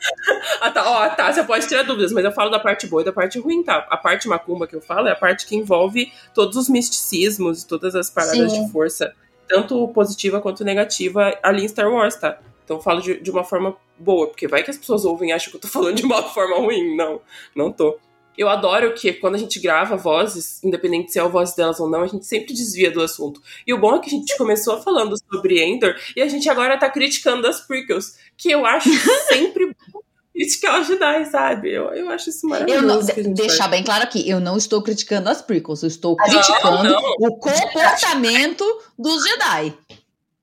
Ah, 0.60 0.70
tá, 0.70 0.90
ó, 0.90 1.08
tá, 1.10 1.32
você 1.32 1.42
pode 1.42 1.66
tirar 1.66 1.82
dúvidas, 1.82 2.12
mas 2.12 2.24
eu 2.24 2.32
falo 2.32 2.50
da 2.50 2.58
parte 2.58 2.86
boa 2.86 3.02
e 3.02 3.04
da 3.04 3.12
parte 3.12 3.38
ruim, 3.38 3.62
tá? 3.62 3.86
A 3.90 3.96
parte 3.96 4.28
macumba 4.28 4.66
que 4.66 4.76
eu 4.76 4.80
falo 4.80 5.08
é 5.08 5.12
a 5.12 5.16
parte 5.16 5.46
que 5.46 5.56
envolve 5.56 6.12
todos 6.34 6.56
os 6.56 6.68
misticismos 6.68 7.62
e 7.62 7.66
todas 7.66 7.94
as 7.94 8.10
paradas 8.10 8.52
Sim. 8.52 8.66
de 8.66 8.72
força, 8.72 9.14
tanto 9.48 9.88
positiva 9.88 10.40
quanto 10.40 10.64
negativa, 10.64 11.38
ali 11.42 11.64
em 11.64 11.68
Star 11.68 11.90
Wars, 11.90 12.16
tá? 12.16 12.38
Então 12.64 12.76
eu 12.76 12.82
falo 12.82 13.00
de, 13.00 13.20
de 13.20 13.30
uma 13.30 13.44
forma 13.44 13.76
boa, 13.98 14.26
porque 14.26 14.48
vai 14.48 14.62
que 14.62 14.70
as 14.70 14.78
pessoas 14.78 15.04
ouvem 15.04 15.30
e 15.30 15.32
acham 15.32 15.50
que 15.50 15.56
eu 15.56 15.60
tô 15.60 15.68
falando 15.68 15.96
de 15.96 16.04
uma 16.04 16.22
forma 16.30 16.56
ruim. 16.56 16.96
Não, 16.96 17.20
não 17.54 17.70
tô. 17.70 17.98
Eu 18.36 18.48
adoro 18.48 18.92
que 18.94 19.12
quando 19.12 19.36
a 19.36 19.38
gente 19.38 19.60
grava 19.60 19.96
vozes, 19.96 20.62
independente 20.64 21.12
se 21.12 21.18
é 21.18 21.22
a 21.22 21.26
voz 21.28 21.54
delas 21.54 21.78
ou 21.80 21.88
não, 21.88 22.02
a 22.02 22.06
gente 22.06 22.26
sempre 22.26 22.52
desvia 22.54 22.90
do 22.90 23.00
assunto. 23.02 23.40
E 23.66 23.72
o 23.72 23.78
bom 23.78 23.94
é 23.96 23.98
que 24.00 24.08
a 24.08 24.10
gente 24.10 24.36
começou 24.36 24.80
falando 24.82 25.14
sobre 25.30 25.62
Endor 25.62 25.94
e 26.16 26.20
a 26.22 26.28
gente 26.28 26.48
agora 26.48 26.76
tá 26.78 26.90
criticando 26.90 27.46
as 27.46 27.60
prequels, 27.60 28.16
que 28.36 28.50
eu 28.50 28.66
acho 28.66 28.88
sempre 29.28 29.74
bom 29.92 30.00
criticar 30.34 30.80
os 30.80 30.88
Jedi, 30.88 31.24
sabe? 31.26 31.72
Eu, 31.72 31.84
eu 31.94 32.08
acho 32.10 32.28
isso 32.28 32.44
Eu 32.46 32.50
maravilhoso. 32.50 32.86
não, 32.86 32.98
a 32.98 33.02
gente 33.02 33.28
deixar 33.34 33.56
faz. 33.64 33.70
bem 33.70 33.84
claro 33.84 34.02
aqui, 34.02 34.28
eu 34.28 34.40
não 34.40 34.56
estou 34.56 34.82
criticando 34.82 35.28
as 35.30 35.40
prequels, 35.40 35.82
eu 35.84 35.86
estou 35.86 36.16
Não, 36.18 36.24
criticando 36.26 36.82
não. 36.90 37.00
o 37.20 37.36
comportamento 37.38 38.64
dos 38.98 39.22
Jedi. 39.22 39.74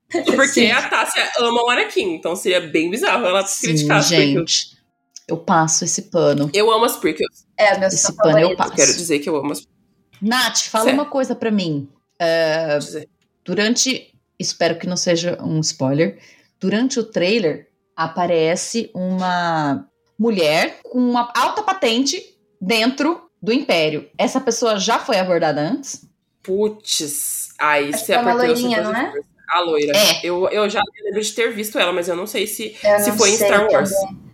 Porque 0.09 0.47
Sim. 0.47 0.71
a 0.71 0.89
Tássia 0.89 1.29
ama 1.39 1.61
o 1.63 1.69
Anakin, 1.69 2.13
então 2.15 2.35
seria 2.35 2.61
bem 2.61 2.89
bizarro 2.89 3.25
ela 3.25 3.43
criticar 3.43 3.97
as 3.97 4.07
prequels. 4.07 4.51
gente. 4.51 4.77
Eu 5.27 5.37
passo 5.37 5.85
esse 5.85 6.03
pano. 6.03 6.49
Eu 6.53 6.69
amo 6.71 6.83
as 6.83 6.97
prequels. 6.97 7.45
É, 7.61 7.77
meu 7.77 7.87
Esse 7.87 8.13
pano 8.15 8.39
eu 8.39 8.55
passo. 8.55 8.73
Quero 8.73 8.93
dizer 8.93 9.19
que 9.19 9.29
eu 9.29 9.35
amo 9.35 9.51
as 9.51 9.67
Nath, 10.21 10.59
fala 10.69 10.85
Certo. 10.85 10.95
uma 10.97 11.05
coisa 11.05 11.35
pra 11.35 11.49
mim. 11.51 11.89
Dizer. 12.79 13.09
durante, 13.43 14.13
espero 14.37 14.77
que 14.77 14.85
não 14.87 14.95
seja 14.97 15.37
um 15.41 15.59
spoiler, 15.61 16.19
durante 16.59 16.99
o 16.99 17.03
trailer 17.03 17.69
aparece 17.95 18.91
uma 18.93 19.87
mulher 20.17 20.79
com 20.83 20.99
uma 20.99 21.31
alta 21.35 21.63
patente 21.63 22.23
dentro 22.59 23.29
do 23.41 23.51
Império. 23.51 24.07
Essa 24.17 24.39
pessoa 24.39 24.77
já 24.79 24.99
foi 24.99 25.17
abordada 25.17 25.59
antes? 25.61 26.05
Putz, 26.43 27.49
aí 27.59 27.91
você 27.91 28.13
é 28.13 28.19
uma 28.19 28.33
loirinha, 28.33 28.81
não 28.81 28.95
é? 28.95 29.11
A 29.49 29.59
loira. 29.61 29.97
É. 29.97 30.19
Eu, 30.23 30.47
eu 30.49 30.69
já 30.69 30.81
lembro 31.03 31.21
de 31.21 31.31
ter 31.33 31.51
visto 31.53 31.77
ela, 31.79 31.91
mas 31.91 32.07
eu 32.07 32.15
não 32.15 32.25
sei 32.27 32.45
se, 32.47 32.75
Eu 32.83 32.99
se 32.99 33.09
não 33.09 33.17
foi 33.17 33.31
em 33.31 33.37
sei 33.37 33.47
Star 33.47 33.67
Wars. 33.69 33.91
também. 33.91 34.30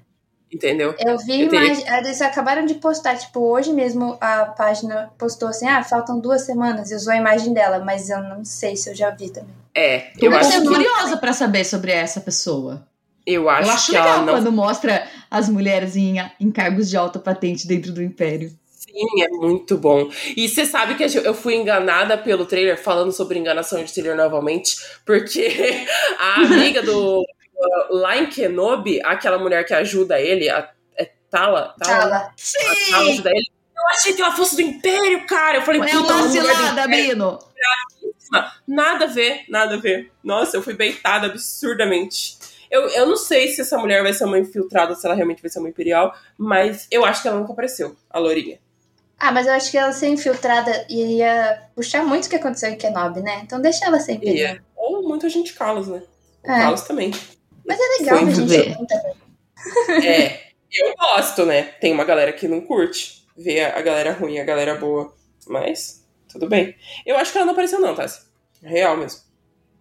Entendeu? 0.52 0.95
Eu 0.98 1.18
vi, 1.18 1.41
Eu 1.41 1.50
teria 1.50 1.70
mas 1.70 1.86
eles 1.86 2.22
acabaram 2.22 2.66
de 2.66 2.76
postar, 2.76 3.18
tipo, 3.18 3.41
hoje 3.41 3.74
mesmo 3.74 4.18
a 4.22 4.45
página 4.45 5.12
postou 5.18 5.50
assim, 5.50 5.68
ah, 5.68 5.84
faltam 5.84 6.20
duas 6.20 6.43
semanas 6.43 6.89
e 6.89 6.95
usou 6.95 7.12
a 7.12 7.18
imagem 7.18 7.54
dela, 7.54 7.80
mas 7.80 8.10
eu 8.10 8.22
não 8.24 8.45
sei 8.45 8.76
se 8.76 8.89
eu 8.89 8.95
já 8.95 9.10
vi 9.10 9.30
também. 9.30 9.54
É, 9.76 10.08
Eu, 10.20 10.32
eu 10.32 10.38
acho, 10.38 10.62
que, 10.62 10.68
curiosa 10.68 11.18
pra 11.18 11.34
saber 11.34 11.64
sobre 11.66 11.91
essa 11.91 12.22
pessoa. 12.22 12.88
eu 13.26 13.50
acho, 13.50 13.70
Eu 13.70 13.74
acho 13.74 13.86
que 13.88 13.91
legal 13.91 14.08
ela 14.08 14.26
não. 14.26 14.34
quando 14.34 14.52
mostra 14.52 15.06
as 15.30 15.50
mulheres 15.50 15.95
em, 15.95 16.16
em 16.39 16.50
cargos 16.50 16.89
de 16.89 16.95
alta 16.95 17.20
patente 17.20 17.68
dentro 17.68 17.91
do 17.91 18.02
Império. 18.02 18.52
Sim, 18.98 19.22
é 19.22 19.28
muito 19.28 19.78
bom. 19.78 20.10
E 20.36 20.48
você 20.48 20.66
sabe 20.66 20.95
que 20.95 21.04
eu 21.04 21.34
fui 21.34 21.56
enganada 21.56 22.18
pelo 22.18 22.45
trailer, 22.45 22.82
falando 22.82 23.12
sobre 23.12 23.38
enganação 23.38 23.84
de 23.84 23.93
trailer 23.93 24.16
novamente, 24.16 24.76
porque 25.06 25.86
a 26.18 26.41
amiga 26.41 26.82
do. 26.82 27.22
Lá 27.89 28.18
em 28.18 28.28
Kenobi, 28.28 29.01
aquela 29.03 29.39
mulher 29.39 29.66
que 29.66 29.74
ajuda 29.74 30.20
ele, 30.20 30.49
a, 30.49 30.70
é 30.95 31.10
Tala? 31.30 31.76
Tala? 31.80 31.99
Tala. 31.99 32.16
A 32.18 32.91
Tala 32.91 33.10
ajuda 33.10 33.30
ele. 33.32 33.47
Eu 33.76 33.88
achei 33.89 34.14
que 34.14 34.22
ela 34.22 34.32
fosse 34.36 34.55
do 34.55 34.62
Império, 34.62 35.26
cara. 35.26 35.58
Eu 35.58 35.62
falei, 35.62 35.82
É 35.82 35.97
uma 35.97 36.30
cilada, 36.30 36.82
Império. 36.86 37.10
Bino. 37.10 37.39
Nada 38.68 39.05
a 39.05 39.08
ver, 39.08 39.45
nada 39.49 39.76
a 39.76 39.78
ver. 39.78 40.12
Nossa, 40.24 40.58
eu 40.58 40.62
fui 40.62 40.74
beitada 40.74 41.28
absurdamente. 41.28 42.38
Eu, 42.70 42.89
eu 42.89 43.05
não 43.05 43.16
sei 43.16 43.47
se 43.47 43.62
essa 43.62 43.78
mulher 43.78 44.03
vai 44.03 44.12
ser 44.14 44.26
uma 44.26 44.38
infiltrada, 44.38 44.93
se 44.93 45.05
ela 45.05 45.16
realmente 45.16 45.41
vai 45.41 45.49
ser 45.49 45.60
uma 45.60 45.70
imperial, 45.70 46.14
mas 46.38 46.88
eu 46.91 47.05
acho 47.05 47.22
que 47.22 47.28
ela 47.28 47.39
nunca 47.39 47.53
apareceu, 47.53 47.95
a 48.10 48.20
Lourinha. 48.20 48.60
Ah, 49.18 49.32
mas 49.32 49.47
eu 49.47 49.53
acho 49.53 49.72
que 49.72 49.78
ela 49.78 49.91
ser 49.93 50.10
infiltrada 50.10 50.86
ia 50.89 51.64
puxar 51.74 52.03
muito 52.03 52.26
o 52.26 52.30
que 52.30 52.36
aconteceu 52.36 52.70
em 52.70 52.76
Kenobi, 52.76 53.22
né? 53.22 53.41
Então 53.43 53.60
deixa 53.62 53.86
ela 53.86 53.99
ser 53.99 54.14
imperial. 54.14 54.55
Ia. 54.55 54.64
Ou 54.76 55.08
muita 55.08 55.30
gente 55.30 55.53
Carlos, 55.53 55.88
né? 55.88 56.03
O 56.43 56.51
É. 56.51 56.60
Carlos 56.60 56.82
também. 56.82 57.12
Mas 57.68 57.78
é 57.80 57.99
legal 57.99 58.20
Foi 58.20 58.28
a 58.28 58.32
gente 58.32 58.47
ver. 58.47 58.63
velho. 58.63 60.05
É, 60.05 60.39
eu 60.72 60.95
gosto, 60.95 61.45
né? 61.45 61.63
Tem 61.63 61.91
uma 61.91 62.05
galera 62.05 62.32
que 62.32 62.47
não 62.47 62.61
curte 62.61 63.26
ver 63.38 63.65
a 63.76 63.82
galera 63.82 64.13
ruim 64.13 64.36
e 64.36 64.39
a 64.39 64.45
galera 64.45 64.76
boa. 64.76 65.13
Mas, 65.47 66.05
tudo 66.32 66.47
bem. 66.47 66.76
Eu 67.05 67.18
acho 67.18 67.32
que 67.32 67.38
ela 67.38 67.45
não 67.45 67.53
apareceu, 67.53 67.80
não, 67.80 67.95
Tassi. 67.95 68.22
Real 68.61 68.97
mesmo. 68.97 69.20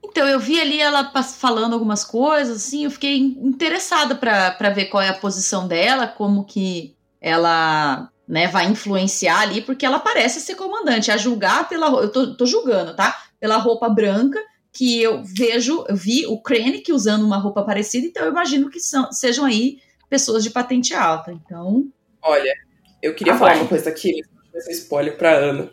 Então, 0.05 0.27
eu 0.29 0.39
vi 0.39 0.61
ali 0.61 0.81
ela 0.81 1.13
falando 1.23 1.73
algumas 1.73 2.05
coisas, 2.05 2.59
assim, 2.59 2.85
eu 2.85 2.91
fiquei 2.91 3.17
interessada 3.17 4.15
pra 4.15 4.53
pra 4.53 4.71
ver 4.71 4.87
qual 4.87 5.03
é 5.03 5.09
a 5.09 5.15
posição 5.15 5.67
dela, 5.67 6.07
como 6.07 6.45
que 6.45 6.97
ela 7.21 8.11
né, 8.29 8.47
vai 8.47 8.67
influenciar 8.67 9.41
ali, 9.41 9.63
porque 9.63 9.85
ela 9.87 9.99
parece 9.99 10.41
ser 10.41 10.55
comandante. 10.55 11.11
A 11.11 11.17
julgar 11.17 11.69
pela. 11.69 11.89
Eu 12.03 12.11
tô, 12.11 12.37
tô 12.37 12.47
julgando, 12.47 12.95
tá? 12.95 13.17
Pela 13.41 13.57
roupa 13.57 13.89
branca, 13.89 14.41
que 14.77 15.01
eu 15.03 15.23
vejo, 15.25 15.85
eu 15.89 15.97
vi 15.97 16.27
o 16.27 16.39
Krennic 16.41 16.93
usando 16.93 17.25
uma 17.25 17.39
roupa 17.39 17.63
parecida, 17.63 18.07
então 18.07 18.25
eu 18.25 18.31
imagino 18.31 18.69
que 18.69 18.79
são, 18.81 19.11
sejam 19.13 19.45
aí 19.45 19.79
pessoas 20.11 20.43
de 20.45 20.51
patente 20.51 20.93
alta. 20.95 21.33
Então. 21.33 21.87
Olha, 22.23 22.53
eu 23.03 23.15
queria 23.15 23.35
Ah, 23.35 23.39
falar 23.39 23.53
vai. 23.53 23.61
uma 23.63 23.69
coisa 23.69 23.89
aqui, 23.91 24.23
ser 24.59 24.73
spoiler 24.73 25.17
pra 25.17 25.33
Ana. 25.35 25.71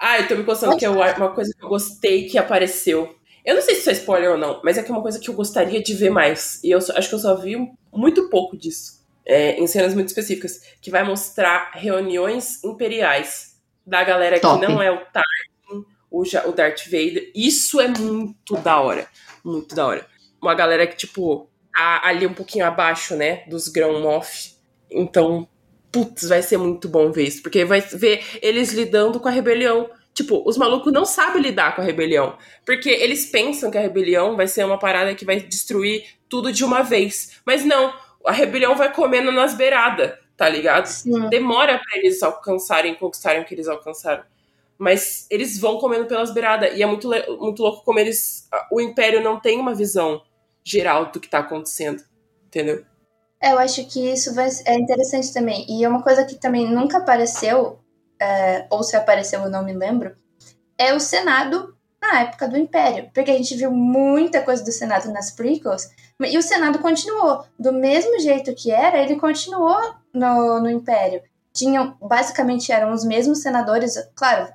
Ai, 0.00 0.28
tô 0.28 0.36
me 0.36 0.44
coçando 0.44 0.76
que 0.76 0.84
é 0.84 0.90
uma 0.90 1.30
coisa 1.34 1.52
que 1.58 1.64
eu 1.64 1.68
gostei 1.68 2.26
que 2.28 2.36
apareceu. 2.38 3.14
Eu 3.44 3.56
não 3.56 3.62
sei 3.62 3.74
se 3.74 3.80
isso 3.80 3.90
é 3.90 3.94
spoiler 3.94 4.30
ou 4.32 4.38
não, 4.38 4.60
mas 4.64 4.78
é 4.78 4.82
que 4.82 4.90
é 4.90 4.94
uma 4.94 5.02
coisa 5.02 5.18
que 5.18 5.28
eu 5.28 5.34
gostaria 5.34 5.82
de 5.82 5.92
ver 5.94 6.10
mais. 6.10 6.62
E 6.64 6.70
eu 6.70 6.80
só- 6.80 6.94
acho 6.96 7.08
que 7.08 7.14
eu 7.14 7.18
só 7.18 7.34
vi 7.36 7.56
muito 7.92 8.28
pouco 8.30 8.56
disso. 8.56 9.02
é, 9.26 9.58
em 9.58 9.66
cenas 9.66 9.94
muito 9.94 10.08
específicas. 10.08 10.60
Que 10.82 10.90
vai 10.90 11.02
mostrar 11.02 11.70
reuniões 11.72 12.62
imperiais 12.62 13.54
da 13.86 14.04
galera 14.04 14.38
Top. 14.38 14.60
que 14.60 14.70
não 14.70 14.82
é 14.82 14.90
o 14.90 14.98
Tarkin, 14.98 15.50
o, 16.20 16.24
Ja- 16.24 16.46
o 16.46 16.52
Darth 16.52 16.84
Vader. 16.86 17.30
Isso 17.34 17.80
é 17.80 17.88
muito 17.88 18.56
da 18.58 18.78
hora. 18.80 19.06
Muito 19.44 19.74
da 19.74 19.86
hora. 19.86 20.06
Uma 20.40 20.54
galera 20.54 20.86
que, 20.86 20.96
tipo, 20.96 21.48
tá 21.72 22.00
ali 22.04 22.26
um 22.26 22.34
pouquinho 22.34 22.66
abaixo, 22.66 23.16
né? 23.16 23.44
Dos 23.48 23.68
Grão 23.68 24.00
Moff. 24.00 24.54
Então, 24.90 25.48
putz, 25.90 26.28
vai 26.28 26.42
ser 26.42 26.56
muito 26.56 26.88
bom 26.88 27.10
ver 27.10 27.24
isso. 27.24 27.42
Porque 27.42 27.64
vai 27.64 27.80
ver 27.80 28.22
eles 28.42 28.72
lidando 28.72 29.18
com 29.20 29.28
a 29.28 29.30
rebelião. 29.30 29.88
Tipo, 30.12 30.42
os 30.48 30.56
malucos 30.56 30.92
não 30.92 31.04
sabem 31.04 31.42
lidar 31.42 31.74
com 31.74 31.82
a 31.82 31.84
rebelião. 31.84 32.38
Porque 32.64 32.88
eles 32.88 33.26
pensam 33.26 33.70
que 33.70 33.78
a 33.78 33.80
rebelião 33.80 34.36
vai 34.36 34.46
ser 34.46 34.64
uma 34.64 34.78
parada 34.78 35.14
que 35.14 35.24
vai 35.24 35.40
destruir 35.40 36.04
tudo 36.28 36.52
de 36.52 36.64
uma 36.64 36.82
vez. 36.82 37.40
Mas 37.44 37.64
não, 37.64 37.92
a 38.24 38.30
rebelião 38.32 38.76
vai 38.76 38.92
comendo 38.92 39.32
nas 39.32 39.54
beiradas, 39.54 40.12
tá 40.36 40.48
ligado? 40.48 40.86
Sim. 40.86 41.28
Demora 41.28 41.78
pra 41.78 41.98
eles 41.98 42.22
alcançarem, 42.22 42.94
conquistarem 42.94 43.42
o 43.42 43.44
que 43.44 43.54
eles 43.54 43.66
alcançaram. 43.66 44.22
Mas 44.78 45.26
eles 45.30 45.58
vão 45.58 45.78
comendo 45.78 46.06
pelas 46.06 46.32
beiradas. 46.32 46.76
E 46.76 46.82
é 46.82 46.86
muito, 46.86 47.08
muito 47.38 47.62
louco 47.62 47.84
como 47.84 47.98
eles. 47.98 48.48
O 48.70 48.80
Império 48.80 49.22
não 49.22 49.40
tem 49.40 49.58
uma 49.58 49.74
visão 49.74 50.20
geral 50.64 51.12
do 51.12 51.20
que 51.20 51.28
tá 51.28 51.38
acontecendo. 51.38 52.02
Entendeu? 52.46 52.84
É, 53.40 53.52
eu 53.52 53.58
acho 53.58 53.84
que 53.86 54.10
isso 54.10 54.34
vai, 54.34 54.48
é 54.64 54.74
interessante 54.74 55.32
também. 55.32 55.66
E 55.68 55.84
é 55.84 55.88
uma 55.88 56.02
coisa 56.02 56.24
que 56.24 56.36
também 56.36 56.66
nunca 56.66 56.98
apareceu, 56.98 57.78
é, 58.18 58.66
ou 58.70 58.82
se 58.82 58.96
apareceu 58.96 59.40
eu 59.42 59.50
não 59.50 59.62
me 59.62 59.74
lembro, 59.74 60.16
é 60.78 60.94
o 60.94 61.00
Senado 61.00 61.76
na 62.00 62.22
época 62.22 62.48
do 62.48 62.56
Império. 62.56 63.10
Porque 63.12 63.30
a 63.30 63.36
gente 63.36 63.54
viu 63.54 63.70
muita 63.70 64.40
coisa 64.40 64.64
do 64.64 64.72
Senado 64.72 65.12
nas 65.12 65.30
prequels, 65.30 65.90
e 66.20 66.38
o 66.38 66.42
Senado 66.42 66.78
continuou. 66.78 67.44
Do 67.58 67.72
mesmo 67.72 68.18
jeito 68.18 68.54
que 68.54 68.70
era, 68.70 68.98
ele 68.98 69.16
continuou 69.16 69.94
no, 70.12 70.60
no 70.60 70.70
Império. 70.70 71.22
Tinham, 71.52 71.96
basicamente 72.00 72.72
eram 72.72 72.92
os 72.92 73.04
mesmos 73.04 73.42
senadores, 73.42 73.94
claro, 74.14 74.48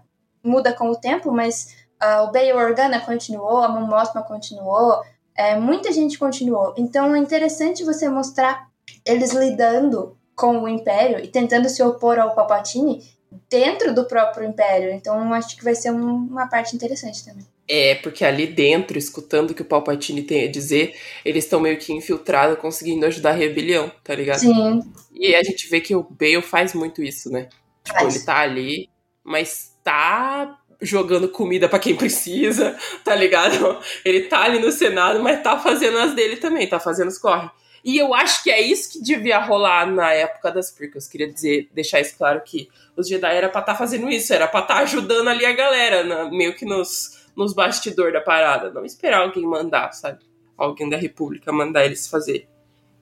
muda 0.43 0.73
com 0.73 0.89
o 0.89 0.95
tempo, 0.95 1.31
mas 1.31 1.75
ah, 1.99 2.23
o 2.23 2.31
Bail 2.31 2.55
Organa 2.57 2.99
continuou, 2.99 3.57
a 3.57 3.69
Mon 3.69 3.85
Mothma 3.87 4.23
continuou, 4.23 5.01
é, 5.35 5.57
muita 5.57 5.91
gente 5.91 6.17
continuou. 6.17 6.73
Então 6.77 7.15
é 7.15 7.19
interessante 7.19 7.83
você 7.83 8.07
mostrar 8.09 8.67
eles 9.05 9.31
lidando 9.31 10.17
com 10.35 10.59
o 10.63 10.67
Império 10.67 11.19
e 11.23 11.27
tentando 11.27 11.67
se 11.69 11.83
opor 11.83 12.17
ao 12.19 12.33
Palpatine 12.33 13.03
dentro 13.49 13.93
do 13.93 14.05
próprio 14.05 14.47
Império. 14.47 14.91
Então 14.91 15.33
acho 15.33 15.55
que 15.57 15.63
vai 15.63 15.75
ser 15.75 15.91
um- 15.91 16.27
uma 16.27 16.47
parte 16.47 16.75
interessante 16.75 17.23
também. 17.25 17.45
É, 17.71 17.93
porque 17.95 18.25
ali 18.25 18.47
dentro, 18.47 18.97
escutando 18.97 19.51
o 19.51 19.53
que 19.53 19.61
o 19.61 19.65
Palpatine 19.65 20.23
tem 20.23 20.45
a 20.47 20.51
dizer, 20.51 20.95
eles 21.23 21.43
estão 21.43 21.59
meio 21.59 21.77
que 21.77 21.93
infiltrados, 21.93 22.57
conseguindo 22.57 23.05
ajudar 23.05 23.29
a 23.29 23.33
rebelião, 23.33 23.91
tá 24.03 24.15
ligado? 24.15 24.39
Sim, 24.39 24.81
E 25.13 25.35
a 25.35 25.43
gente 25.43 25.69
vê 25.69 25.79
que 25.79 25.95
o 25.95 26.01
Bale 26.01 26.41
faz 26.41 26.73
muito 26.73 27.03
isso, 27.03 27.29
né? 27.29 27.47
Tipo, 27.83 27.99
Faz. 27.99 28.15
ele 28.15 28.25
tá 28.25 28.37
ali, 28.39 28.89
mas 29.23 29.68
tá 29.83 30.57
jogando 30.81 31.27
comida 31.29 31.67
pra 31.67 31.79
quem 31.79 31.95
precisa, 31.95 32.77
tá 33.03 33.13
ligado? 33.15 33.79
Ele 34.05 34.21
tá 34.23 34.43
ali 34.43 34.59
no 34.59 34.71
Senado, 34.71 35.21
mas 35.21 35.41
tá 35.43 35.59
fazendo 35.59 35.97
as 35.97 36.13
dele 36.13 36.37
também, 36.37 36.67
tá 36.67 36.79
fazendo 36.79 37.07
os 37.09 37.17
corre. 37.17 37.49
E 37.83 37.97
eu 37.97 38.13
acho 38.13 38.43
que 38.43 38.51
é 38.51 38.59
isso 38.61 38.91
que 38.91 39.01
devia 39.01 39.39
rolar 39.39 39.85
na 39.85 40.11
época 40.13 40.51
das 40.51 40.69
prequels. 40.69 41.07
Queria 41.07 41.31
dizer, 41.31 41.69
deixar 41.73 42.01
isso 42.01 42.17
claro 42.17 42.41
que 42.41 42.69
os 42.95 43.07
Jedi 43.07 43.33
era 43.33 43.47
pra 43.49 43.61
estar 43.61 43.75
fazendo 43.75 44.09
isso, 44.09 44.33
era 44.33 44.47
pra 44.47 44.59
estar 44.61 44.79
ajudando 44.79 45.29
ali 45.29 45.45
a 45.45 45.53
galera, 45.53 46.03
na- 46.03 46.29
meio 46.29 46.53
que 46.55 46.65
nos, 46.65 47.25
nos 47.35 47.53
bastidores 47.53 48.13
da 48.13 48.19
parada. 48.21 48.69
Não 48.69 48.83
esperar 48.85 49.21
alguém 49.21 49.45
mandar, 49.45 49.93
sabe? 49.93 50.19
Alguém 50.57 50.89
da 50.89 50.97
República 50.97 51.53
mandar 51.53 51.85
eles 51.85 52.05
fazer. 52.07 52.49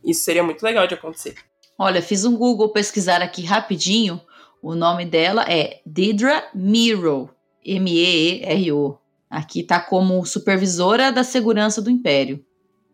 Isso 0.06 0.24
seria 0.24 0.44
muito 0.44 0.62
legal 0.62 0.86
de 0.86 0.94
acontecer. 0.94 1.34
Olha, 1.78 2.02
fiz 2.02 2.24
um 2.24 2.38
Google 2.38 2.70
pesquisar 2.70 3.22
aqui 3.24 3.44
rapidinho. 3.44 4.22
O 4.62 4.76
nome 4.76 5.06
dela 5.06 5.46
é 5.48 5.80
Deidre 5.86 6.44
Miro, 6.54 7.30
M-E-E-R-O. 7.64 8.98
Aqui 9.30 9.64
tá 9.64 9.80
como 9.80 10.26
supervisora 10.26 11.12
da 11.12 11.24
segurança 11.24 11.82
do 11.82 11.90
Império. 11.90 12.44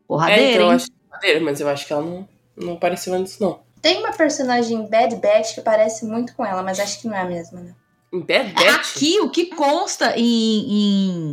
Porradeira, 0.07 0.41
É, 0.41 0.51
então 0.53 0.65
eu 0.65 0.69
hein? 0.71 0.75
acho 0.75 0.87
porradeira, 1.07 1.39
mas 1.41 1.59
eu 1.61 1.69
acho 1.69 1.85
que 1.87 1.93
ela 1.93 2.01
não, 2.03 2.27
não 2.57 2.73
apareceu 2.73 3.13
antes, 3.13 3.39
não. 3.39 3.59
tem 3.81 3.99
uma 3.99 4.11
personagem 4.13 4.87
Bad 4.87 5.15
Batch 5.17 5.55
que 5.55 5.61
parece 5.61 6.05
muito 6.05 6.35
com 6.35 6.45
ela, 6.45 6.61
mas 6.63 6.79
acho 6.79 6.99
que 7.01 7.07
não 7.07 7.15
é 7.15 7.21
a 7.21 7.25
mesma, 7.25 7.59
né? 7.61 7.75
Em 8.11 8.19
Bad 8.19 8.51
Batch? 8.53 8.95
Aqui, 8.95 9.19
o 9.19 9.29
que 9.29 9.45
consta 9.47 10.13
em, 10.17 10.25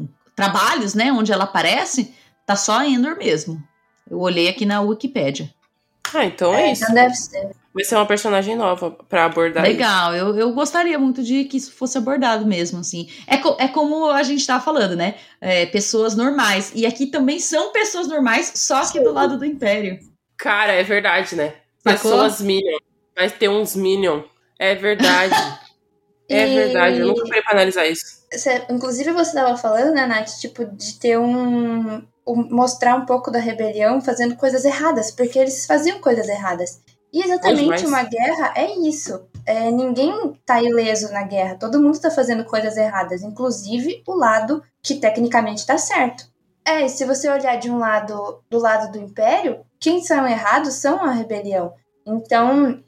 em 0.02 0.08
trabalhos, 0.36 0.94
né, 0.94 1.10
onde 1.12 1.32
ela 1.32 1.44
aparece, 1.44 2.14
tá 2.46 2.56
só 2.56 2.82
Endor 2.84 3.16
mesmo. 3.16 3.62
Eu 4.10 4.18
olhei 4.20 4.48
aqui 4.48 4.64
na 4.66 4.80
Wikipédia. 4.80 5.52
Ah, 6.12 6.24
então 6.24 6.52
é, 6.54 6.72
isso. 6.72 6.82
Então 6.82 6.94
deve 6.94 7.14
ser. 7.14 7.50
Vai 7.72 7.84
ser 7.84 7.94
uma 7.94 8.06
personagem 8.06 8.56
nova 8.56 8.90
pra 8.90 9.26
abordar 9.26 9.62
isso. 9.64 9.72
Legal, 9.74 10.14
eu, 10.14 10.36
eu 10.36 10.52
gostaria 10.52 10.98
muito 10.98 11.22
de 11.22 11.44
que 11.44 11.56
isso 11.56 11.72
fosse 11.72 11.96
abordado 11.96 12.44
mesmo, 12.44 12.80
assim. 12.80 13.08
É, 13.28 13.36
co- 13.36 13.56
é 13.60 13.68
como 13.68 14.10
a 14.10 14.22
gente 14.24 14.44
tava 14.44 14.62
falando, 14.62 14.96
né? 14.96 15.14
É, 15.40 15.66
pessoas 15.66 16.16
normais. 16.16 16.72
E 16.74 16.84
aqui 16.84 17.06
também 17.06 17.38
são 17.38 17.70
pessoas 17.72 18.08
normais, 18.08 18.50
só 18.56 18.84
que 18.90 18.98
do 19.00 19.12
lado 19.12 19.38
do 19.38 19.44
Império. 19.44 20.00
Cara, 20.36 20.72
é 20.72 20.82
verdade, 20.82 21.36
né? 21.36 21.54
Sacou? 21.78 22.10
Pessoas 22.10 22.40
Minion. 22.40 22.78
Vai 23.16 23.30
ter 23.30 23.48
uns 23.48 23.76
Minion. 23.76 24.22
É 24.58 24.74
verdade. 24.74 25.34
é 26.28 26.48
E- 26.48 26.54
verdade. 26.54 26.98
Eu 26.98 27.06
nunca 27.06 27.22
parei 27.24 27.42
pra 27.42 27.52
analisar 27.52 27.86
isso. 27.86 28.20
Cê- 28.32 28.64
inclusive 28.68 29.12
você 29.12 29.32
tava 29.34 29.56
falando, 29.56 29.92
né, 29.94 30.06
Nath, 30.06 30.38
tipo, 30.40 30.64
de 30.64 30.98
ter 30.98 31.18
um, 31.18 31.98
um- 32.26 32.48
mostrar 32.50 32.96
um 32.96 33.06
pouco 33.06 33.30
da 33.30 33.38
rebelião 33.38 34.00
fazendo 34.00 34.34
coisas 34.36 34.64
erradas, 34.64 35.10
porque 35.12 35.38
eles 35.38 35.66
faziam 35.66 36.00
coisas 36.00 36.28
erradas. 36.28 36.80
E 37.12 37.22
exatamente 37.22 37.84
uma 37.86 38.02
guerra 38.04 38.52
é 38.56 38.72
isso. 38.78 39.26
É, 39.46 39.70
ninguém 39.70 40.32
tá 40.46 40.62
ileso 40.62 41.12
na 41.12 41.22
guerra, 41.24 41.56
todo 41.58 41.80
mundo 41.80 41.98
tá 42.00 42.10
fazendo 42.10 42.44
coisas 42.44 42.76
erradas, 42.76 43.22
inclusive 43.22 44.02
o 44.06 44.14
lado 44.14 44.62
que 44.82 44.94
tecnicamente 44.96 45.66
tá 45.66 45.76
certo. 45.76 46.24
É, 46.64 46.86
se 46.88 47.04
você 47.04 47.28
olhar 47.28 47.56
de 47.56 47.70
um 47.70 47.78
lado 47.78 48.42
do 48.48 48.58
lado 48.58 48.92
do 48.92 48.98
império, 48.98 49.64
quem 49.80 50.02
são 50.02 50.26
errados 50.28 50.74
são 50.74 51.02
a 51.02 51.10
rebelião. 51.10 51.72
Então, 52.06 52.82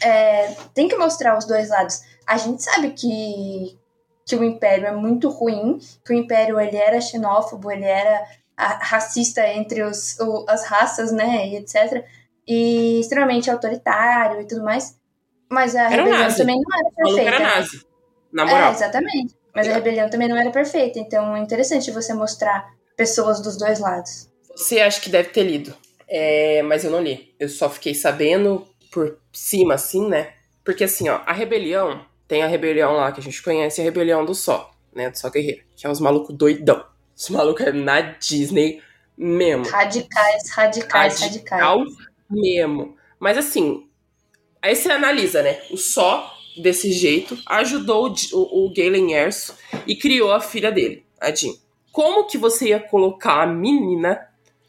é, 0.00 0.54
tem 0.74 0.88
que 0.88 0.96
mostrar 0.96 1.36
os 1.36 1.46
dois 1.46 1.70
lados. 1.70 2.00
A 2.26 2.36
gente 2.36 2.62
sabe 2.62 2.90
que 2.90 3.76
que 4.26 4.36
o 4.36 4.44
Império 4.44 4.86
é 4.86 4.92
muito 4.92 5.30
ruim, 5.30 5.78
que 6.04 6.12
o 6.12 6.14
Império 6.16 6.60
ele 6.60 6.76
era 6.76 7.00
xenófobo, 7.00 7.70
ele 7.72 7.86
era 7.86 8.26
racista 8.58 9.46
entre 9.48 9.82
os, 9.82 10.18
o- 10.20 10.44
as 10.46 10.66
raças, 10.66 11.10
né, 11.10 11.48
e 11.48 11.56
etc. 11.56 12.04
E 12.48 13.00
extremamente 13.00 13.50
autoritário 13.50 14.40
e 14.40 14.46
tudo 14.46 14.64
mais. 14.64 14.96
Mas 15.50 15.76
a 15.76 15.82
Era 15.82 15.90
rebelião 16.04 16.18
nazi. 16.18 16.36
também 16.38 16.56
não 16.56 16.78
era 16.78 16.90
perfeita. 16.94 17.30
era 17.30 17.38
nazi. 17.56 17.86
Na 18.32 18.42
É, 18.42 18.46
moral. 18.46 18.72
exatamente. 18.72 19.34
Mas 19.54 19.68
a 19.68 19.72
rebelião 19.74 20.08
também 20.10 20.28
não 20.28 20.36
era 20.36 20.50
perfeita. 20.50 20.98
Então 20.98 21.36
é 21.36 21.40
interessante 21.40 21.90
você 21.90 22.14
mostrar 22.14 22.68
pessoas 22.96 23.40
dos 23.40 23.56
dois 23.58 23.78
lados. 23.80 24.28
Você 24.56 24.80
acha 24.80 25.00
que 25.00 25.10
deve 25.10 25.28
ter 25.30 25.42
lido. 25.44 25.74
É, 26.08 26.62
mas 26.62 26.84
eu 26.84 26.90
não 26.90 27.02
li. 27.02 27.34
Eu 27.38 27.48
só 27.48 27.68
fiquei 27.68 27.94
sabendo 27.94 28.66
por 28.90 29.18
cima, 29.32 29.74
assim, 29.74 30.08
né? 30.08 30.32
Porque 30.64 30.84
assim, 30.84 31.08
ó, 31.08 31.20
a 31.26 31.32
rebelião. 31.32 32.04
Tem 32.26 32.42
a 32.42 32.46
rebelião 32.46 32.92
lá 32.92 33.10
que 33.10 33.20
a 33.20 33.22
gente 33.22 33.42
conhece, 33.42 33.80
a 33.80 33.84
rebelião 33.84 34.22
do 34.24 34.34
Só, 34.34 34.70
né? 34.94 35.08
Do 35.10 35.18
Só 35.18 35.30
Guerreiro. 35.30 35.62
Que 35.76 35.86
é 35.86 35.90
os 35.90 35.98
malucos 36.00 36.36
doidão. 36.36 36.84
Os 37.16 37.30
malucos 37.30 37.66
é 37.66 37.72
na 37.72 38.00
Disney 38.02 38.82
mesmo. 39.16 39.66
Radicais, 39.66 40.50
radicais, 40.50 41.20
radicais. 41.20 41.62
Mesmo. 42.30 42.96
Mas 43.18 43.38
assim, 43.38 43.88
aí 44.60 44.74
você 44.74 44.90
analisa, 44.90 45.42
né? 45.42 45.60
O 45.70 45.76
Só, 45.76 46.32
desse 46.56 46.92
jeito, 46.92 47.38
ajudou 47.46 48.14
o, 48.32 48.66
o, 48.66 48.72
Galen 48.74 49.12
Erso 49.12 49.56
e 49.86 49.96
criou 49.96 50.32
a 50.32 50.40
filha 50.40 50.70
dele, 50.70 51.04
a 51.20 51.34
Jean. 51.34 51.54
Como 51.92 52.26
que 52.26 52.38
você 52.38 52.68
ia 52.68 52.80
colocar 52.80 53.42
a 53.42 53.46
menina, 53.46 54.28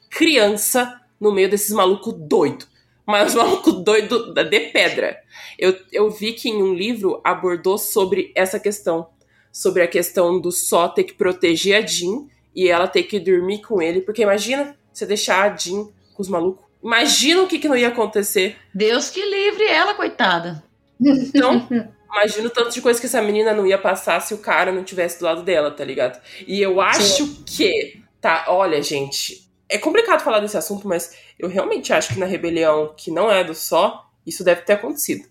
criança, 0.10 1.00
no 1.20 1.32
meio 1.32 1.50
desses 1.50 1.72
malucos 1.72 2.14
doido? 2.18 2.66
Mas 3.06 3.34
maluco 3.36 3.72
doido 3.72 4.34
de 4.34 4.60
pedra. 4.72 5.20
Eu, 5.58 5.76
eu 5.92 6.10
vi 6.10 6.34
que 6.34 6.48
em 6.48 6.62
um 6.62 6.74
livro 6.74 7.20
abordou 7.24 7.78
sobre 7.78 8.32
essa 8.36 8.60
questão. 8.60 9.10
Sobre 9.52 9.82
a 9.82 9.88
questão 9.88 10.40
do 10.40 10.52
Só 10.52 10.88
ter 10.88 11.04
que 11.04 11.14
proteger 11.14 11.84
a 11.84 11.86
Jean 11.86 12.28
e 12.56 12.70
ela 12.70 12.88
ter 12.88 13.04
que 13.04 13.20
dormir 13.20 13.62
com 13.62 13.82
ele. 13.82 14.02
Porque 14.02 14.22
imagina 14.22 14.78
você 14.94 15.08
deixar 15.08 15.52
a 15.52 15.58
Jean 15.58 15.86
com 16.14 16.22
os 16.22 16.30
malucos. 16.30 16.69
Imagina 16.84 17.42
o 17.44 17.48
que, 17.48 17.60
que 17.60 17.68
não 17.68 17.76
ia 17.76 17.90
acontecer. 17.90 18.58
Deus 18.74 19.10
que 19.10 19.24
livre 19.24 19.66
ela, 19.66 19.94
coitada. 19.94 20.64
Então, 21.00 21.68
imagina 22.14 22.48
o 22.48 22.52
tanto 22.52 22.72
de 22.72 22.82
coisa 22.82 23.00
que 23.00 23.06
essa 23.06 23.22
menina 23.22 23.54
não 23.54 23.66
ia 23.66 23.78
passar 23.78 24.20
se 24.22 24.34
o 24.34 24.38
cara 24.38 24.72
não 24.72 24.84
tivesse 24.84 25.20
do 25.20 25.26
lado 25.26 25.44
dela, 25.44 25.72
tá 25.72 25.84
ligado? 25.84 26.22
E 26.48 26.62
eu 26.62 26.82
acho 26.82 27.44
que, 27.46 28.02
tá, 28.20 28.46
olha, 28.48 28.82
gente, 28.82 29.50
é 29.68 29.78
complicado 29.78 30.22
falar 30.22 30.40
desse 30.40 30.58
assunto, 30.58 30.88
mas 30.88 31.16
eu 31.38 31.48
realmente 31.48 31.94
acho 31.94 32.14
que 32.14 32.20
na 32.20 32.26
rebelião 32.26 32.94
que 32.98 33.12
não 33.12 33.32
é 33.32 33.44
do 33.44 33.54
só, 33.54 34.10
isso 34.26 34.44
deve 34.44 34.62
ter 34.62 34.74
acontecido. 34.74 35.28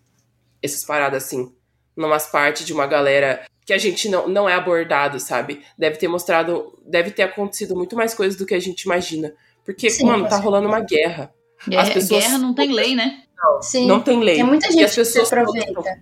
Essas 0.63 0.85
paradas 0.85 1.25
assim, 1.25 1.53
numas 1.97 2.27
partes 2.27 2.65
de 2.65 2.73
uma 2.73 2.87
galera 2.87 3.45
que 3.67 3.73
a 3.73 3.79
gente 3.79 4.09
não, 4.09 4.29
não 4.29 4.49
é 4.49 4.55
abordado, 4.55 5.21
sabe? 5.21 5.63
Deve 5.77 5.99
ter 5.99 6.09
mostrado, 6.09 6.79
deve 6.87 7.11
ter 7.11 7.25
acontecido 7.25 7.77
muito 7.77 7.95
mais 7.97 8.15
coisas 8.15 8.39
do 8.39 8.47
que 8.47 8.55
a 8.55 8.61
gente 8.61 8.83
imagina. 8.83 9.35
Porque, 9.65 9.91
Sim, 9.91 10.07
mano, 10.07 10.27
tá 10.27 10.39
rolando 10.39 10.69
uma 10.69 10.81
guerra. 10.81 11.31
Guerra, 11.67 11.91
pessoas- 11.93 12.25
guerra 12.25 12.39
não 12.39 12.55
tem 12.55 12.73
lei, 12.73 12.95
né? 12.95 13.23
Sim. 13.63 13.87
Não 13.87 14.01
tem 14.01 14.21
lei. 14.21 14.37
Tem 14.37 14.45
muita 14.45 14.69
E 14.69 14.73
gente 14.73 14.85
as 14.85 14.95
que 14.95 15.05
se 15.05 15.21
aproveita. 15.21 16.01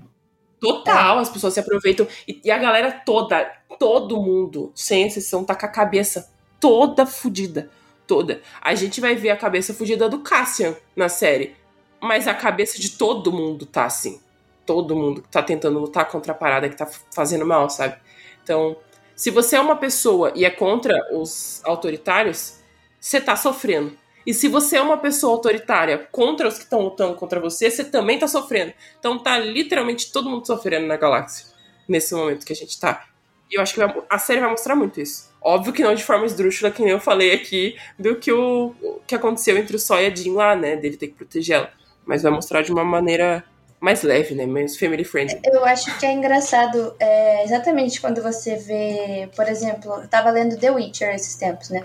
Total, 0.61 1.19
as 1.19 1.29
pessoas 1.29 1.55
se 1.55 1.61
aproveitam. 1.61 2.07
E, 2.27 2.41
e 2.45 2.51
a 2.51 2.59
galera 2.59 2.91
toda, 2.91 3.45
todo 3.79 4.21
mundo, 4.21 4.73
sem 4.75 5.07
exceção, 5.07 5.45
tá 5.45 5.55
com 5.55 5.67
a 5.67 5.69
cabeça 5.69 6.31
toda 6.61 7.05
fudida. 7.07 7.71
Toda. 8.07 8.41
A 8.61 8.75
gente 8.75 9.01
vai 9.01 9.15
ver 9.17 9.31
a 9.31 9.37
cabeça 9.37 9.75
fudida 9.75 10.09
do 10.09 10.21
Cassian 10.21 10.77
na 10.95 11.09
série. 11.09 11.57
Mas 12.01 12.29
a 12.29 12.35
cabeça 12.35 12.79
de 12.79 12.91
todo 12.91 13.33
mundo 13.33 13.67
tá 13.67 13.85
assim. 13.85 14.21
Todo 14.65 14.97
mundo 14.97 15.23
que 15.23 15.29
tá 15.29 15.43
tentando 15.43 15.79
lutar 15.79 16.07
contra 16.09 16.33
a 16.33 16.35
parada 16.35 16.69
que 16.69 16.77
tá 16.77 16.87
fazendo 17.15 17.45
mal, 17.47 17.69
sabe? 17.69 17.97
Então, 18.43 18.77
se 19.15 19.31
você 19.31 19.57
é 19.57 19.61
uma 19.61 19.77
pessoa 19.77 20.33
e 20.35 20.45
é 20.45 20.51
contra 20.51 20.95
os 21.17 21.61
autoritários, 21.65 22.61
você 23.01 23.21
tá 23.21 23.37
sofrendo. 23.37 23.97
E 24.27 24.35
se 24.35 24.49
você 24.49 24.77
é 24.77 24.83
uma 24.83 24.99
pessoa 24.99 25.33
autoritária 25.35 25.99
contra 26.11 26.49
os 26.49 26.55
que 26.59 26.65
estão 26.65 26.81
lutando 26.81 27.15
contra 27.15 27.39
você, 27.39 27.71
você 27.71 27.85
também 27.85 28.19
tá 28.19 28.27
sofrendo. 28.27 28.73
Então 28.99 29.19
tá 29.19 29.39
literalmente 29.39 30.11
todo 30.13 30.29
mundo 30.29 30.47
sofrendo 30.47 30.87
na 30.87 30.97
galáxia. 30.97 31.47
Nesse 31.89 32.13
momento 32.15 32.45
que 32.45 32.53
a 32.53 32.57
gente 32.57 32.79
tá. 32.81 33.05
E 33.51 33.57
eu 33.57 33.63
acho 33.63 33.75
que 33.75 33.79
vai- 33.81 34.03
a 34.11 34.19
série 34.19 34.41
vai 34.41 34.51
mostrar 34.51 34.75
muito 34.75 35.01
isso. 35.01 35.31
Óbvio 35.41 35.73
que 35.73 35.85
não 35.85 35.95
de 35.95 36.03
forma 36.03 36.27
esdrúxula, 36.27 36.73
que 36.73 36.83
nem 36.83 36.91
eu 36.91 36.99
falei 36.99 37.33
aqui, 37.33 37.77
do 37.97 38.17
que 38.17 38.33
o, 38.33 38.75
que 39.07 39.15
aconteceu 39.15 39.57
entre 39.57 39.77
o 39.77 39.79
Sol 39.79 40.01
e 40.01 40.07
a 40.07 40.13
Jean 40.15 40.33
lá, 40.33 40.57
né? 40.57 40.75
Dele 40.75 40.97
ter 40.97 41.07
que 41.07 41.15
proteger 41.15 41.57
ela. 41.59 41.71
Mas 42.05 42.25
vai 42.25 42.33
mostrar 42.33 42.63
de 42.63 42.73
uma 42.73 42.85
maneira 42.85 43.45
mais 43.79 44.03
leve, 44.03 44.35
né? 44.35 44.45
Mais 44.47 44.77
family 44.77 45.05
friendly. 45.05 45.39
Eu 45.45 45.65
acho 45.65 45.97
que 46.01 46.05
é 46.05 46.11
engraçado, 46.13 46.93
é, 46.99 47.45
exatamente 47.45 48.01
quando 48.01 48.21
você 48.21 48.57
vê, 48.57 49.29
por 49.37 49.47
exemplo, 49.49 49.93
eu 50.03 50.09
tava 50.09 50.31
lendo 50.31 50.59
The 50.59 50.73
Witcher 50.73 51.15
esses 51.15 51.37
tempos, 51.37 51.71
né? 51.71 51.83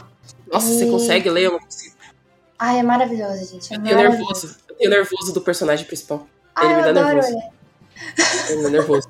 Nossa, 0.52 0.66
você 0.68 0.86
E- 0.86 0.90
consegue 0.90 1.30
ler? 1.30 1.46
Eu 1.46 1.52
não 1.52 1.60
consigo. 1.60 1.96
Ai, 2.64 2.78
é 2.78 2.84
maravilhoso, 2.84 3.44
gente. 3.44 3.74
É 3.74 3.78
Eu 3.78 3.82
tenho 3.82 3.98
nervoso. 3.98 4.56
Eu 4.70 4.76
tenho 4.76 4.92
nervoso 4.92 5.34
do 5.34 5.42
personagem 5.42 5.84
principal. 5.88 6.28
Ai, 6.54 6.68
Ele 6.68 6.76
me 6.76 6.94
dá 6.94 6.94
nervoso. 6.94 7.38
ele. 8.50 8.70
Nervoso. 8.70 9.10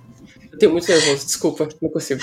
Eu 0.54 0.58
tenho 0.58 0.72
muito 0.72 0.88
nervoso, 0.88 1.26
desculpa, 1.26 1.68
não 1.82 1.90
consigo. 1.90 2.22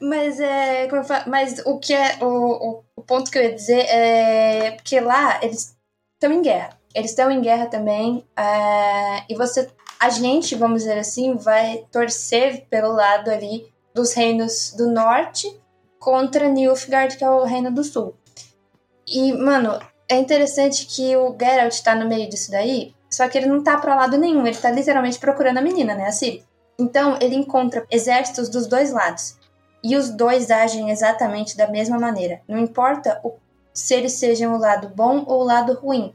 Mas 0.00 0.38
é. 0.38 0.86
Como 0.86 1.02
eu 1.02 1.04
falo, 1.04 1.28
mas 1.28 1.58
o 1.66 1.80
que 1.80 1.92
é. 1.92 2.18
O, 2.20 2.26
o, 2.26 2.84
o 2.94 3.02
ponto 3.02 3.32
que 3.32 3.36
eu 3.38 3.42
ia 3.42 3.52
dizer 3.52 3.80
é. 3.88 4.70
Porque 4.76 5.00
lá 5.00 5.40
eles 5.42 5.76
estão 6.14 6.32
em 6.32 6.40
guerra. 6.40 6.78
Eles 6.94 7.10
estão 7.10 7.32
em 7.32 7.40
guerra 7.42 7.66
também. 7.66 8.24
é, 8.36 9.24
e 9.28 9.34
você. 9.34 9.68
A 9.98 10.08
gente, 10.08 10.54
vamos 10.54 10.82
dizer 10.82 10.98
assim, 10.98 11.36
vai 11.36 11.84
torcer 11.90 12.66
pelo 12.70 12.92
lado 12.92 13.28
ali 13.28 13.66
dos 13.92 14.12
reinos 14.12 14.72
do 14.76 14.86
norte 14.88 15.58
contra 15.98 16.48
Nilfgaard, 16.48 17.16
que 17.16 17.24
é 17.24 17.30
o 17.30 17.42
reino 17.44 17.72
do 17.72 17.82
sul. 17.82 18.14
E, 19.06 19.32
mano, 19.32 19.80
é 20.08 20.16
interessante 20.16 20.86
que 20.86 21.16
o 21.16 21.34
Geralt 21.38 21.80
tá 21.80 21.94
no 21.94 22.08
meio 22.08 22.28
disso 22.28 22.50
daí, 22.50 22.94
só 23.10 23.28
que 23.28 23.38
ele 23.38 23.46
não 23.46 23.62
tá 23.62 23.76
pra 23.78 23.94
lado 23.94 24.18
nenhum, 24.18 24.46
ele 24.46 24.56
tá 24.56 24.70
literalmente 24.70 25.18
procurando 25.18 25.58
a 25.58 25.62
menina, 25.62 25.94
né, 25.94 26.06
a 26.06 26.12
Ciri. 26.12 26.44
Então, 26.78 27.16
ele 27.20 27.36
encontra 27.36 27.86
exércitos 27.90 28.48
dos 28.48 28.66
dois 28.66 28.92
lados. 28.92 29.36
E 29.82 29.96
os 29.96 30.10
dois 30.10 30.50
agem 30.50 30.90
exatamente 30.90 31.56
da 31.56 31.68
mesma 31.68 31.98
maneira. 31.98 32.40
Não 32.48 32.58
importa 32.58 33.20
o- 33.22 33.34
se 33.72 33.94
eles 33.94 34.12
sejam 34.14 34.54
o 34.54 34.58
lado 34.58 34.88
bom 34.88 35.24
ou 35.26 35.42
o 35.42 35.44
lado 35.44 35.74
ruim. 35.74 36.12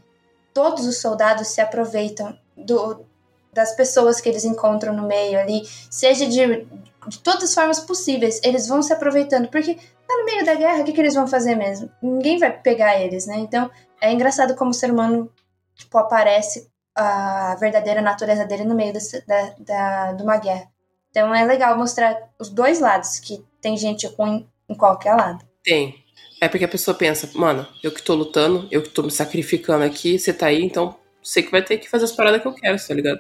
Todos 0.54 0.86
os 0.86 1.00
soldados 1.00 1.48
se 1.48 1.62
aproveitam 1.62 2.38
do- 2.58 3.06
das 3.54 3.74
pessoas 3.76 4.20
que 4.20 4.28
eles 4.28 4.44
encontram 4.44 4.94
no 4.94 5.04
meio 5.08 5.40
ali, 5.40 5.62
seja 5.90 6.26
de, 6.26 6.68
de 7.08 7.20
todas 7.20 7.44
as 7.44 7.54
formas 7.54 7.80
possíveis. 7.80 8.40
Eles 8.44 8.68
vão 8.68 8.82
se 8.82 8.94
aproveitando, 8.94 9.48
porque 9.50 9.76
tá 9.76 10.18
no 10.18 10.26
meio 10.26 10.46
da 10.46 10.56
guerra, 10.56 10.82
o 10.82 10.84
que, 10.86 10.94
que 10.94 11.02
eles 11.02 11.14
vão 11.14 11.28
fazer 11.28 11.56
mesmo? 11.56 11.90
Ninguém 12.02 12.38
vai 12.38 12.52
pegar 12.52 13.00
eles, 13.00 13.26
né? 13.28 13.38
Então, 13.38 13.70
é 14.02 14.12
engraçado 14.12 14.56
como 14.56 14.72
o 14.72 14.74
ser 14.74 14.92
humano 14.92 15.32
tipo, 15.76 15.98
aparece 15.98 16.70
a 16.96 17.56
verdadeira 17.60 18.02
natureza 18.02 18.46
dele 18.46 18.66
no 18.66 18.76
meio 18.76 18.92
desse- 18.92 19.26
da, 19.26 19.54
da, 19.60 20.12
de 20.14 20.24
uma 20.24 20.38
guerra. 20.38 20.68
Então 21.10 21.34
é 21.34 21.46
legal 21.46 21.78
mostrar 21.78 22.18
os 22.38 22.50
dois 22.50 22.80
lados, 22.80 23.20
que 23.20 23.44
tem 23.62 23.78
gente 23.78 24.06
ruim 24.08 24.48
em 24.68 24.76
qualquer 24.76 25.16
lado. 25.16 25.44
Tem. 25.64 25.96
É 26.42 26.48
porque 26.48 26.66
a 26.66 26.70
pessoa 26.70 26.96
pensa, 26.96 27.30
mano, 27.36 27.68
eu 27.84 27.92
que 27.92 28.02
tô 28.02 28.14
lutando, 28.16 28.68
eu 28.72 28.82
que 28.82 28.90
tô 28.90 29.04
me 29.04 29.12
sacrificando 29.12 29.84
aqui, 29.84 30.18
você 30.20 30.34
tá 30.34 30.48
aí, 30.48 30.64
então 30.64 30.96
você 31.22 31.42
que 31.44 31.52
vai 31.52 31.62
ter 31.64 31.78
que 31.78 31.90
fazer 31.90 32.06
as 32.06 32.12
paradas 32.12 32.42
que 32.42 32.48
eu 32.48 32.54
quero, 32.54 32.78
tá 32.88 32.94
ligado? 32.94 33.20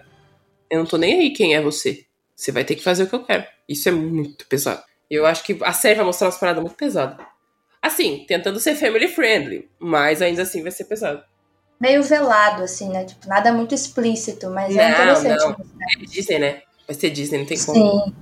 Eu 0.69 0.79
não 0.79 0.85
tô 0.85 0.97
nem 0.97 1.19
aí 1.19 1.31
quem 1.31 1.55
é 1.55 1.61
você. 1.61 2.05
Você 2.39 2.53
vai 2.53 2.63
ter 2.63 2.75
que 2.75 2.83
fazer 2.83 3.03
o 3.03 3.07
que 3.07 3.15
eu 3.15 3.23
quero. 3.25 3.43
Isso 3.67 3.89
é 3.89 3.91
muito 3.91 4.47
pesado. 4.47 4.81
Eu 5.11 5.25
acho 5.25 5.43
que 5.43 5.57
a 5.61 5.73
série 5.73 5.95
vai 5.95 6.05
mostrar 6.05 6.27
umas 6.27 6.37
paradas 6.37 6.61
muito 6.63 6.75
pesadas. 6.77 7.17
Assim, 7.81 8.23
tentando 8.25 8.57
ser 8.61 8.75
family 8.75 9.09
friendly, 9.09 9.69
mas 9.77 10.21
ainda 10.21 10.43
assim 10.43 10.61
vai 10.63 10.71
ser 10.71 10.85
pesado. 10.85 11.21
Meio 11.81 12.01
velado, 12.01 12.63
assim, 12.63 12.87
né? 12.89 13.03
Tipo, 13.03 13.27
nada 13.27 13.51
muito 13.51 13.75
explícito, 13.75 14.49
mas 14.51 14.73
é 14.73 14.83
Não, 14.87 14.93
interessante. 14.93 15.37
não. 15.37 15.51
É 15.51 16.05
Disney, 16.05 16.39
né? 16.39 16.61
Vai 16.87 16.95
ser 16.95 17.09
Disney, 17.09 17.39
não 17.39 17.45
tem 17.45 17.59
como. 17.61 18.05
Sim. 18.05 18.15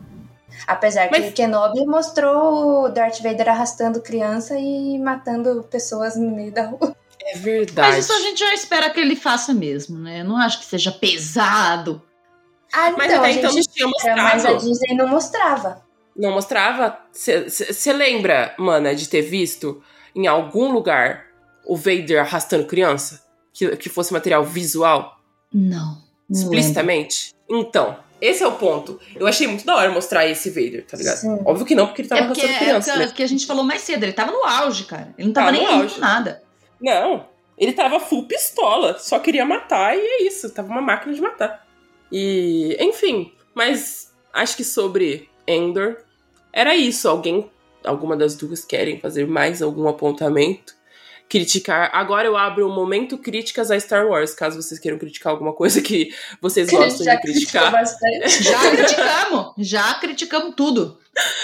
Apesar 0.65 1.09
que 1.09 1.20
Mas- 1.20 1.30
o 1.30 1.34
Kenobi 1.34 1.86
mostrou 1.86 2.86
o 2.86 2.89
Darth 2.89 3.22
Vader 3.22 3.49
arrastando 3.49 4.01
criança 4.01 4.57
e 4.57 4.97
matando 4.97 5.63
pessoas 5.70 6.15
no 6.15 6.32
meio 6.32 6.51
da 6.51 6.65
rua. 6.65 6.95
É 7.22 7.38
verdade. 7.38 7.89
Mas 7.89 8.05
isso 8.05 8.13
a 8.13 8.20
gente 8.22 8.39
já 8.39 8.51
espera 8.53 8.89
que 8.89 8.99
ele 8.99 9.15
faça 9.15 9.53
mesmo, 9.53 9.99
né? 9.99 10.22
Eu 10.22 10.26
não 10.26 10.38
acho 10.38 10.59
que 10.59 10.65
seja 10.65 10.91
pesado. 10.91 12.01
Ah, 12.74 12.91
Mas 12.97 13.07
então, 13.11 13.20
até 13.20 13.28
a 13.28 13.32
então 13.32 13.43
não 13.43 13.51
gente 13.57 13.70
tinha 13.70 13.89
espera, 13.89 14.24
mas 14.24 14.45
a 14.45 14.49
mostrado. 14.51 14.70
Disney 14.70 14.95
não 14.95 15.07
mostrava. 15.07 15.86
Não 16.15 16.32
mostrava? 16.32 16.99
Você 17.11 17.93
lembra, 17.93 18.53
mana, 18.57 18.95
de 18.95 19.07
ter 19.07 19.22
visto 19.22 19.82
em 20.15 20.28
algum 20.28 20.72
lugar 20.72 21.26
o 21.65 21.76
Vader 21.76 22.20
arrastando 22.22 22.65
criança? 22.65 23.24
Que, 23.53 23.76
que 23.78 23.89
fosse 23.89 24.11
material 24.13 24.43
visual? 24.43 25.20
Não. 25.53 25.70
não 25.70 25.93
lembro. 26.30 26.41
explicitamente? 26.41 27.34
Então, 27.49 27.97
esse 28.20 28.43
é 28.43 28.47
o 28.47 28.51
ponto. 28.53 28.99
Eu 29.15 29.26
achei 29.28 29.47
muito 29.47 29.65
da 29.65 29.76
hora 29.76 29.89
mostrar 29.91 30.28
esse 30.28 30.49
Vader, 30.49 30.86
tá 30.86 30.97
ligado? 30.97 31.18
Sim. 31.18 31.39
Óbvio 31.45 31.65
que 31.65 31.74
não, 31.76 31.88
porque 31.88 32.01
ele 32.01 32.09
tava 32.09 32.22
É 32.22 32.26
porque, 32.28 32.41
arrastando 32.41 32.63
é 32.63 32.68
criança, 32.68 32.91
porque- 32.91 33.05
né? 33.07 33.13
que 33.15 33.24
a 33.24 33.28
gente 33.28 33.45
falou 33.45 33.63
mais 33.63 33.82
cedo, 33.82 34.03
ele 34.03 34.13
tava 34.13 34.32
no 34.32 34.43
auge, 34.43 34.84
cara. 34.86 35.13
Ele 35.18 35.28
não 35.28 35.34
tava 35.34 35.47
Tava 35.51 35.57
nem 35.57 35.68
aí 35.68 35.82
auge. 35.82 35.95
com 35.95 36.01
nada. 36.01 36.43
Não, 36.82 37.26
ele 37.57 37.74
tava 37.74 37.99
full 37.99 38.28
pistola, 38.28 38.97
só 38.99 39.20
queria 39.20 39.45
matar 39.45 39.95
e 39.95 39.99
é 39.99 40.24
isso, 40.24 40.49
tava 40.49 40.68
uma 40.68 40.82
máquina 40.82 41.13
de 41.13 41.22
matar. 41.22 41.65
E, 42.11 42.77
enfim, 42.79 43.33
mas 43.53 44.13
acho 44.33 44.55
que 44.55 44.63
sobre 44.63 45.29
Endor 45.47 45.97
era 46.53 46.75
isso. 46.75 47.07
Alguém, 47.07 47.49
alguma 47.83 48.15
das 48.15 48.35
duas 48.35 48.63
querem 48.63 48.99
fazer 48.99 49.27
mais 49.27 49.61
algum 49.61 49.87
apontamento? 49.87 50.75
Criticar. 51.29 51.89
Agora 51.93 52.25
eu 52.25 52.37
abro 52.37 52.65
o 52.65 52.71
momento 52.73 53.17
críticas 53.17 53.69
a 53.69 53.77
Star 53.77 54.07
Wars, 54.07 54.33
caso 54.33 54.61
vocês 54.61 54.79
queiram 54.79 54.97
criticar 54.97 55.33
alguma 55.33 55.51
coisa 55.51 55.81
que 55.81 56.13
vocês 56.41 56.69
gostam 56.69 57.05
Já 57.05 57.15
de 57.15 57.21
criticar. 57.21 57.71
bastante. 57.71 58.43
Já 58.43 58.71
criticamos. 58.71 59.53
já 59.57 59.93
criticamos 59.95 60.55
tudo. 60.55 60.97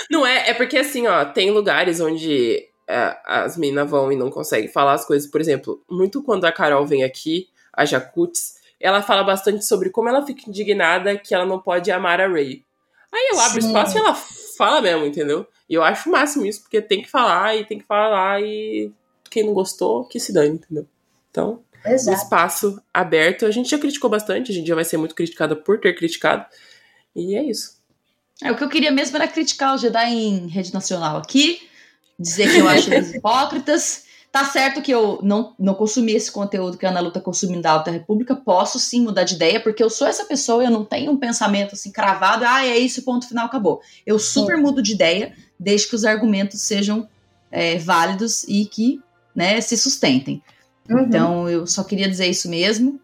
Não 0.09 0.25
é, 0.25 0.51
é 0.51 0.53
porque 0.53 0.77
assim, 0.77 1.05
ó, 1.07 1.25
tem 1.25 1.51
lugares 1.51 1.99
onde 1.99 2.65
é, 2.87 3.17
as 3.25 3.57
minas 3.57 3.89
vão 3.89 4.11
e 4.11 4.15
não 4.15 4.29
conseguem 4.29 4.69
falar 4.69 4.93
as 4.93 5.05
coisas. 5.05 5.29
Por 5.29 5.41
exemplo, 5.41 5.83
muito 5.89 6.23
quando 6.23 6.45
a 6.45 6.51
Carol 6.51 6.85
vem 6.85 7.03
aqui, 7.03 7.49
a 7.73 7.83
Jacuts, 7.83 8.55
ela 8.83 9.01
fala 9.01 9.23
bastante 9.23 9.65
sobre 9.65 9.89
como 9.89 10.09
ela 10.09 10.25
fica 10.25 10.49
indignada 10.49 11.17
que 11.17 11.33
ela 11.33 11.45
não 11.45 11.57
pode 11.57 11.89
amar 11.89 12.19
a 12.19 12.27
Ray. 12.27 12.65
Aí 13.13 13.29
eu 13.31 13.39
abro 13.39 13.61
Sim. 13.61 13.67
espaço 13.67 13.95
e 13.95 13.99
ela 13.99 14.13
fala 14.57 14.81
mesmo, 14.81 15.05
entendeu? 15.05 15.47
E 15.69 15.73
eu 15.73 15.81
acho 15.81 16.09
o 16.09 16.11
máximo 16.11 16.45
isso, 16.45 16.61
porque 16.61 16.81
tem 16.81 17.01
que 17.01 17.09
falar 17.09 17.55
e 17.55 17.65
tem 17.65 17.79
que 17.79 17.85
falar 17.85 18.41
e 18.41 18.91
quem 19.29 19.45
não 19.45 19.53
gostou, 19.53 20.03
que 20.03 20.19
se 20.19 20.33
dane, 20.33 20.55
entendeu? 20.55 20.85
Então, 21.31 21.63
um 21.85 21.89
Exato. 21.89 22.17
espaço 22.17 22.83
aberto. 22.93 23.45
A 23.45 23.51
gente 23.51 23.69
já 23.69 23.79
criticou 23.79 24.09
bastante, 24.09 24.51
a 24.51 24.53
gente 24.53 24.67
já 24.67 24.75
vai 24.75 24.83
ser 24.83 24.97
muito 24.97 25.15
criticada 25.15 25.55
por 25.55 25.79
ter 25.79 25.95
criticado. 25.95 26.45
E 27.15 27.37
é 27.37 27.43
isso. 27.43 27.77
É, 28.43 28.51
o 28.51 28.57
que 28.57 28.63
eu 28.65 28.69
queria 28.69 28.91
mesmo 28.91 29.15
era 29.15 29.27
criticar 29.29 29.75
o 29.75 29.77
Jedi 29.77 30.13
em 30.13 30.47
rede 30.47 30.73
nacional 30.73 31.17
aqui, 31.17 31.61
dizer 32.19 32.51
que 32.51 32.57
eu 32.57 32.67
acho 32.67 32.93
eles 32.93 33.13
hipócritas. 33.15 34.05
Tá 34.33 34.45
certo 34.45 34.81
que 34.81 34.91
eu 34.91 35.19
não, 35.21 35.53
não 35.59 35.75
consumi 35.75 36.13
esse 36.13 36.31
conteúdo 36.31 36.75
que 36.75 36.87
a 36.87 36.89
Ana 36.89 37.01
Lu 37.01 37.11
tá 37.11 37.19
consumindo 37.19 37.61
da 37.61 37.73
Alta 37.73 37.91
República, 37.91 38.35
posso 38.35 38.79
sim 38.79 39.03
mudar 39.03 39.25
de 39.25 39.35
ideia, 39.35 39.59
porque 39.59 39.83
eu 39.83 39.91
sou 39.91 40.07
essa 40.07 40.25
pessoa, 40.25 40.63
eu 40.63 40.71
não 40.71 40.83
tenho 40.83 41.11
um 41.11 41.17
pensamento 41.17 41.75
assim 41.75 41.91
cravado, 41.91 42.43
ah, 42.43 42.65
é 42.65 42.75
isso, 42.75 43.03
ponto 43.03 43.27
final, 43.27 43.45
acabou. 43.45 43.79
Eu 44.03 44.17
super 44.17 44.57
mudo 44.57 44.81
de 44.81 44.93
ideia, 44.93 45.35
desde 45.59 45.87
que 45.87 45.95
os 45.95 46.03
argumentos 46.03 46.59
sejam 46.61 47.07
é, 47.51 47.77
válidos 47.77 48.43
e 48.47 48.65
que 48.65 48.99
né, 49.35 49.61
se 49.61 49.77
sustentem. 49.77 50.41
Uhum. 50.89 51.01
Então 51.01 51.47
eu 51.47 51.67
só 51.67 51.83
queria 51.83 52.09
dizer 52.09 52.25
isso 52.25 52.49
mesmo. 52.49 52.99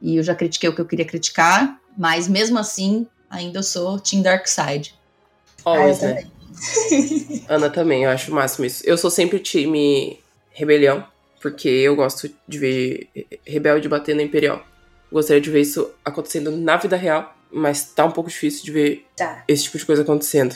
E 0.00 0.16
eu 0.16 0.22
já 0.22 0.32
critiquei 0.32 0.68
o 0.68 0.74
que 0.76 0.80
eu 0.80 0.86
queria 0.86 1.04
criticar, 1.04 1.76
mas 1.98 2.28
mesmo 2.28 2.56
assim, 2.56 3.04
ainda 3.28 3.58
eu 3.58 3.62
sou 3.64 3.98
Team 3.98 4.22
Darkseid. 4.22 4.94
Always, 5.64 6.04
Ah, 6.04 6.06
eu 6.06 6.14
né? 6.14 6.26
Ana 7.48 7.68
também, 7.68 8.04
eu 8.04 8.10
acho 8.10 8.30
o 8.30 8.34
máximo 8.36 8.64
isso. 8.64 8.80
Eu 8.86 8.96
sou 8.96 9.10
sempre 9.10 9.40
time 9.40 10.21
rebelião, 10.52 11.06
porque 11.40 11.68
eu 11.68 11.96
gosto 11.96 12.30
de 12.46 12.58
ver 12.58 13.08
rebelde 13.46 13.88
batendo 13.88 14.18
na 14.18 14.22
Imperial. 14.22 14.64
Gostaria 15.10 15.40
de 15.40 15.50
ver 15.50 15.60
isso 15.60 15.90
acontecendo 16.04 16.50
na 16.50 16.76
vida 16.76 16.96
real, 16.96 17.36
mas 17.50 17.84
tá 17.92 18.04
um 18.04 18.10
pouco 18.10 18.30
difícil 18.30 18.64
de 18.64 18.70
ver 18.70 19.06
Tá. 19.16 19.44
esse 19.46 19.64
tipo 19.64 19.78
de 19.78 19.84
coisa 19.86 20.02
acontecendo, 20.02 20.54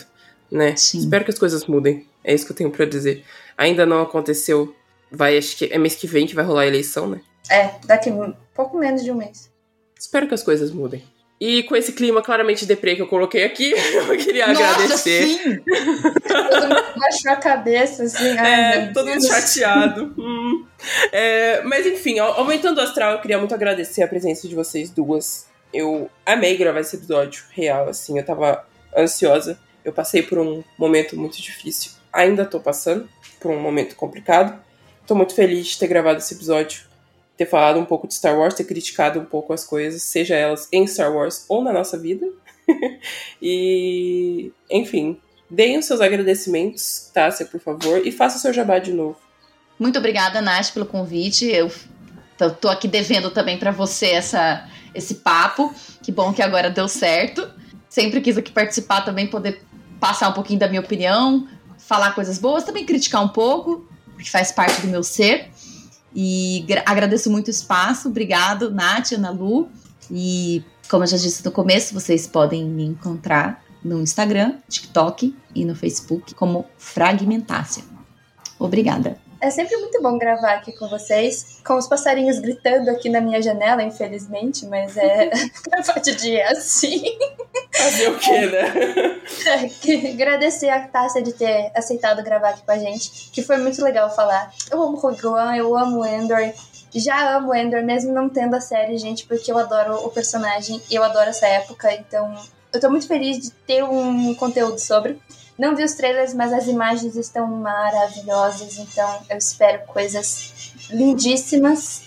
né? 0.51 0.75
Sim. 0.77 0.99
Espero 0.99 1.25
que 1.25 1.31
as 1.31 1.39
coisas 1.39 1.67
mudem. 1.67 2.07
É 2.25 2.35
isso 2.35 2.47
que 2.47 2.53
eu 2.53 2.57
tenho 2.57 2.71
pra 2.71 2.87
dizer. 2.87 3.25
Ainda 3.57 3.85
não 3.85 4.03
aconteceu. 4.03 4.75
Vai, 5.11 5.39
acho 5.39 5.57
que 5.57 5.67
é 5.67 5.79
mês 5.79 5.95
que 5.95 6.07
vem 6.07 6.27
que 6.27 6.35
vai 6.35 6.45
rolar 6.45 6.63
a 6.63 6.67
eleição, 6.67 7.09
né? 7.09 7.21
É, 7.51 7.75
daqui 7.87 8.11
pouco 8.55 8.79
menos 8.79 9.05
de 9.05 9.11
um 9.11 9.15
mês. 9.15 9.51
Espero 9.99 10.27
que 10.27 10.35
as 10.35 10.43
coisas 10.43 10.71
mudem. 10.73 11.05
E 11.39 11.63
com 11.65 11.77
esse 11.77 11.93
clima 11.93 12.23
claramente 12.23 12.65
deprê 12.65 12.97
que 12.97 13.03
eu 13.03 13.07
coloquei 13.07 13.45
aqui, 13.45 13.71
eu 13.77 14.17
queria 14.17 14.47
Nossa, 14.47 14.65
agradecer. 14.65 15.27
sim! 15.27 15.59
Todo 15.61 16.63
mundo 16.63 16.85
baixou 16.99 17.31
a 17.33 17.37
cabeça, 17.37 18.05
assim. 18.05 18.39
ai, 18.39 18.75
É, 18.85 18.87
todo 18.93 19.07
mundo 19.09 19.27
chateado. 19.27 20.15
Hum. 20.17 20.65
É, 21.13 21.63
mas 21.63 21.87
enfim, 21.87 22.19
au- 22.19 22.33
aumentando 22.41 22.79
o 22.79 22.83
astral, 22.83 23.13
eu 23.13 23.21
queria 23.21 23.39
muito 23.39 23.55
agradecer 23.55 24.03
a 24.03 24.09
presença 24.09 24.49
de 24.49 24.55
vocês 24.55 24.89
duas. 24.91 25.47
Eu 25.75 26.11
amei 26.25 26.57
gravar 26.57 26.81
esse 26.81 26.97
episódio, 26.97 27.45
real, 27.51 27.89
assim, 27.89 28.17
eu 28.19 28.25
tava 28.25 28.65
ansiosa. 28.97 29.59
Eu 29.85 29.93
passei 29.93 30.23
por 30.23 30.39
um 30.39 30.65
momento 30.79 31.17
muito 31.19 31.41
difícil. 31.41 31.93
Ainda 32.13 32.45
tô 32.47 32.59
passando 32.59 33.09
por 33.39 33.51
um 33.51 33.61
momento 33.61 33.95
complicado. 33.95 34.59
Tô 35.07 35.15
muito 35.15 35.35
feliz 35.35 35.67
de 35.67 35.79
ter 35.79 35.87
gravado 35.87 36.19
esse 36.19 36.33
episódio, 36.35 36.81
ter 37.37 37.47
falado 37.47 37.79
um 37.79 37.85
pouco 37.85 38.09
de 38.09 38.15
Star 38.15 38.39
Wars, 38.39 38.55
ter 38.55 38.65
criticado 38.65 39.21
um 39.21 39.25
pouco 39.25 39.53
as 39.53 39.65
coisas, 39.65 40.03
seja 40.03 40.35
elas 40.35 40.69
em 40.73 40.87
Star 40.87 41.13
Wars 41.15 41.45
ou 41.49 41.63
na 41.63 41.73
nossa 41.73 41.99
vida. 41.99 42.27
e, 43.41 44.51
enfim, 44.71 45.21
deem 45.51 45.79
os 45.79 45.85
seus 45.85 46.01
agradecimentos, 46.01 47.11
Tássia, 47.13 47.47
por 47.47 47.61
favor, 47.61 48.07
e 48.07 48.11
faça 48.11 48.39
o 48.39 48.41
seu 48.41 48.53
jabá 48.53 48.79
de 48.79 48.93
novo. 48.93 49.17
Muito 49.79 49.99
obrigada, 49.99 50.41
Nath, 50.41 50.73
pelo 50.73 50.87
convite. 50.87 51.47
Eu 51.47 51.71
tô, 52.61 52.69
aqui 52.69 52.89
devendo 52.89 53.31
também 53.31 53.59
pra 53.59 53.71
você 53.71 54.07
essa, 54.07 54.67
esse 54.95 55.17
papo. 55.17 55.75
Que 56.03 56.11
bom 56.11 56.33
que 56.33 56.41
agora 56.41 56.71
deu 56.71 56.89
certo. 56.89 57.49
Sempre 57.89 58.21
quis 58.21 58.39
aqui 58.39 58.51
participar 58.51 59.03
também, 59.03 59.27
poder 59.27 59.63
passar 60.01 60.29
um 60.29 60.33
pouquinho 60.33 60.59
da 60.59 60.69
minha 60.69 60.81
opinião, 60.81 61.47
falar 61.79 62.15
coisas 62.15 62.39
boas, 62.39 62.65
também 62.65 62.85
criticar 62.85 63.23
um 63.23 63.29
pouco, 63.29 63.89
porque 64.15 64.29
faz 64.29 64.53
parte 64.53 64.81
do 64.81 64.89
meu 64.89 65.03
ser. 65.03 65.51
E 66.19 66.65
gra- 66.67 66.83
agradeço 66.87 67.31
muito 67.31 67.49
o 67.49 67.51
espaço. 67.51 68.09
Obrigado, 68.09 68.71
Nath, 68.71 69.13
Ana 69.13 69.31
Lu. 69.31 69.69
E 70.11 70.65
como 70.89 71.05
eu 71.05 71.09
já 71.09 71.19
disse 71.19 71.45
no 71.45 71.51
começo, 71.53 71.93
vocês 71.93 72.27
podem 72.27 72.65
me 72.65 72.85
encontrar 72.85 73.63
no 73.85 74.01
Instagram, 74.01 74.55
TikTok 74.67 75.37
e 75.55 75.65
no 75.65 75.75
Facebook 75.75 76.35
como 76.35 76.65
Fragmentácia. 76.79 77.85
Obrigada. 78.59 79.19
É 79.41 79.51
sempre 79.51 79.77
muito 79.77 80.01
bom 80.01 80.17
gravar 80.19 80.55
aqui 80.55 80.73
com 80.73 80.89
vocês, 80.89 81.59
com 81.65 81.75
os 81.77 81.87
passarinhos 81.87 82.39
gritando 82.39 82.91
aqui 82.91 83.09
na 83.11 83.21
minha 83.21 83.41
janela, 83.43 83.83
infelizmente, 83.83 84.65
mas 84.67 84.97
é 84.97 85.31
gravar 85.71 86.01
de 86.01 86.15
dia 86.15 86.43
é 86.45 86.53
assim. 86.53 87.03
Fazer 87.73 88.09
o 88.09 88.19
quê, 88.19 88.47
né? 88.47 89.21
É, 89.47 89.69
que- 89.69 90.13
Agradecer 90.13 90.71
a 90.71 90.81
Tássia 90.89 91.23
de 91.23 91.33
ter 91.35 91.71
aceitado 91.75 92.23
gravar 92.23 92.51
aqui 92.51 92.63
com 92.65 92.71
a 92.73 92.79
gente, 92.79 93.31
que 93.31 93.43
foi 93.43 93.59
muito 93.59 93.83
legal 93.85 94.15
falar. 94.15 94.51
Eu 94.71 94.83
amo 94.83 94.97
Rogue 94.97 95.27
One, 95.27 95.59
eu 95.59 95.77
amo 95.77 96.05
Endor, 96.07 96.53
já 96.95 97.37
amo 97.37 97.55
Endor, 97.55 97.83
mesmo 97.85 98.13
não 98.13 98.29
tendo 98.31 98.57
a 98.57 98.61
série, 98.61 98.97
gente, 98.97 99.27
porque 99.27 99.53
eu 99.53 99.59
adoro 99.59 99.97
o 100.07 100.09
personagem 100.11 100.81
e 100.91 100.95
eu 100.95 101.05
adoro 101.05 101.29
essa 101.29 101.47
época, 101.47 101.93
então 101.93 102.35
eu 102.73 102.81
tô 102.81 102.89
muito 102.89 103.07
feliz 103.07 103.39
de 103.39 103.51
ter 103.51 103.85
um 103.85 104.35
conteúdo 104.35 104.79
sobre. 104.79 105.21
Não 105.59 105.75
vi 105.75 105.85
os 105.85 105.95
trailers, 105.95 106.35
mas 106.35 106.53
as 106.53 106.67
imagens 106.67 107.17
estão 107.17 107.47
maravilhosas, 107.47 108.79
então 108.79 109.21
eu 109.31 109.39
espero 109.39 109.87
coisas 109.87 110.73
lindíssimas. 110.91 112.07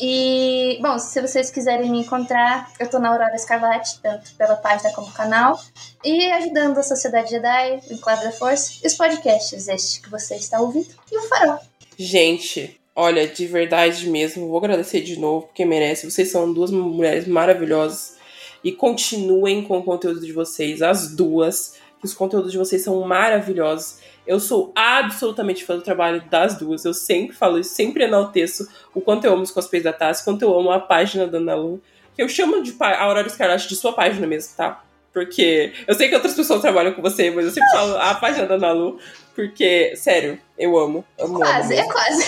E, 0.00 0.78
bom, 0.80 0.96
se 0.98 1.20
vocês 1.20 1.50
quiserem 1.50 1.90
me 1.90 2.00
encontrar, 2.00 2.70
eu 2.78 2.88
tô 2.88 3.00
na 3.00 3.08
Aurora 3.08 3.34
Escarlate, 3.34 3.98
tanto 4.00 4.32
pela 4.34 4.54
página 4.54 4.92
como 4.92 5.12
canal. 5.12 5.60
E 6.04 6.30
ajudando 6.32 6.78
a 6.78 6.82
Sociedade 6.82 7.30
Jedi, 7.30 7.80
o 7.90 7.94
Enclave 7.94 8.24
da 8.24 8.32
Força, 8.32 8.74
e 8.82 8.86
os 8.86 8.94
podcasts, 8.94 9.66
este 9.66 10.00
que 10.00 10.08
você 10.08 10.36
está 10.36 10.60
ouvindo, 10.60 10.88
e 11.10 11.18
o 11.18 11.22
Farol. 11.22 11.58
Gente, 11.98 12.80
olha, 12.94 13.26
de 13.26 13.44
verdade 13.46 14.08
mesmo, 14.08 14.46
vou 14.46 14.58
agradecer 14.58 15.00
de 15.00 15.18
novo, 15.18 15.46
porque 15.46 15.64
merece. 15.64 16.08
Vocês 16.08 16.30
são 16.30 16.52
duas 16.52 16.70
mulheres 16.70 17.26
maravilhosas. 17.26 18.16
E 18.62 18.70
continuem 18.72 19.64
com 19.64 19.78
o 19.78 19.84
conteúdo 19.84 20.20
de 20.20 20.32
vocês, 20.32 20.80
as 20.80 21.14
duas. 21.14 21.74
Que 21.98 22.04
os 22.04 22.14
conteúdos 22.14 22.52
de 22.52 22.58
vocês 22.58 22.82
são 22.82 23.00
maravilhosos. 23.02 23.98
Eu 24.26 24.38
sou 24.38 24.72
absolutamente 24.74 25.64
fã 25.64 25.76
do 25.76 25.82
trabalho 25.82 26.22
das 26.30 26.56
duas. 26.56 26.84
Eu 26.84 26.94
sempre 26.94 27.34
falo 27.34 27.58
isso, 27.58 27.74
sempre 27.74 28.04
enalteço 28.04 28.68
o 28.94 29.00
quanto 29.00 29.24
eu 29.24 29.32
amo 29.32 29.42
os 29.42 29.50
cosplays 29.50 29.84
da 29.84 29.92
Tassi, 29.92 30.24
quanto 30.24 30.42
eu 30.42 30.58
amo 30.58 30.70
a 30.70 30.78
página 30.78 31.26
da 31.26 31.38
Ana 31.38 31.54
Lu. 31.54 31.80
Que 32.14 32.22
eu 32.22 32.28
chamo 32.28 32.62
de 32.62 32.74
a 32.80 33.02
Aurora 33.02 33.26
Escarlate 33.26 33.68
de 33.68 33.76
sua 33.76 33.92
página 33.92 34.26
mesmo, 34.26 34.54
tá? 34.56 34.84
Porque 35.12 35.72
eu 35.86 35.94
sei 35.94 36.08
que 36.08 36.14
outras 36.14 36.34
pessoas 36.34 36.60
trabalham 36.60 36.92
com 36.92 37.02
você, 37.02 37.30
mas 37.30 37.46
eu 37.46 37.50
sempre 37.50 37.70
falo 37.70 37.96
a 37.96 38.14
página 38.14 38.46
da 38.46 38.54
Ana 38.56 38.72
Lu. 38.72 38.98
Porque, 39.34 39.94
sério, 39.96 40.38
eu 40.58 40.76
amo. 40.76 41.04
amo 41.18 41.36
amo 41.36 41.38
Quase, 41.38 41.68
mesmo. 41.68 41.84
é 41.84 41.92
quase. 41.92 42.24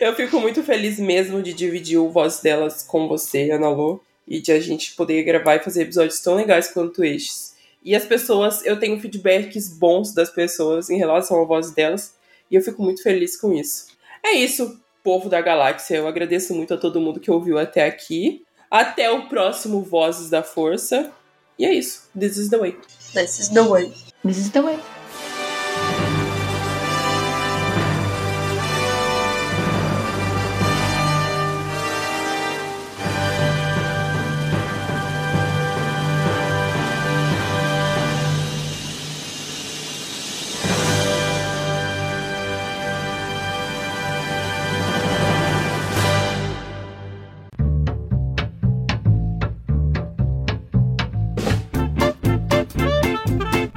Eu 0.00 0.14
fico 0.14 0.40
muito 0.40 0.62
feliz 0.62 0.98
mesmo 0.98 1.42
de 1.42 1.52
dividir 1.52 1.98
o 1.98 2.08
voz 2.08 2.40
delas 2.40 2.82
com 2.82 3.08
você, 3.08 3.50
Ana 3.50 3.68
Lu, 3.68 4.00
e 4.28 4.40
de 4.40 4.52
a 4.52 4.60
gente 4.60 4.94
poder 4.94 5.22
gravar 5.22 5.56
e 5.56 5.64
fazer 5.64 5.82
episódios 5.82 6.20
tão 6.20 6.34
legais 6.34 6.68
quanto 6.68 7.02
estes. 7.02 7.56
E 7.82 7.94
as 7.94 8.04
pessoas, 8.04 8.64
eu 8.64 8.78
tenho 8.78 9.00
feedbacks 9.00 9.68
bons 9.68 10.12
das 10.12 10.30
pessoas 10.30 10.90
em 10.90 10.98
relação 10.98 11.40
à 11.40 11.44
voz 11.44 11.70
delas, 11.70 12.14
e 12.50 12.54
eu 12.56 12.62
fico 12.62 12.82
muito 12.82 13.02
feliz 13.02 13.40
com 13.40 13.52
isso. 13.52 13.86
É 14.24 14.32
isso, 14.32 14.78
povo 15.02 15.28
da 15.28 15.40
galáxia. 15.40 15.96
Eu 15.96 16.06
agradeço 16.06 16.54
muito 16.54 16.74
a 16.74 16.76
todo 16.76 17.00
mundo 17.00 17.20
que 17.20 17.30
ouviu 17.30 17.58
até 17.58 17.86
aqui. 17.86 18.44
Até 18.70 19.10
o 19.10 19.26
próximo 19.28 19.80
Vozes 19.80 20.28
da 20.28 20.42
Força. 20.42 21.10
E 21.58 21.64
é 21.64 21.72
isso. 21.72 22.10
This 22.18 22.36
is 22.36 22.50
the 22.50 22.58
way. 22.58 22.76
This 23.14 23.38
is 23.38 23.48
the 23.48 23.62
way. 23.62 23.92
This 24.22 24.36
is 24.36 24.50
the 24.50 24.60
way. 24.60 24.78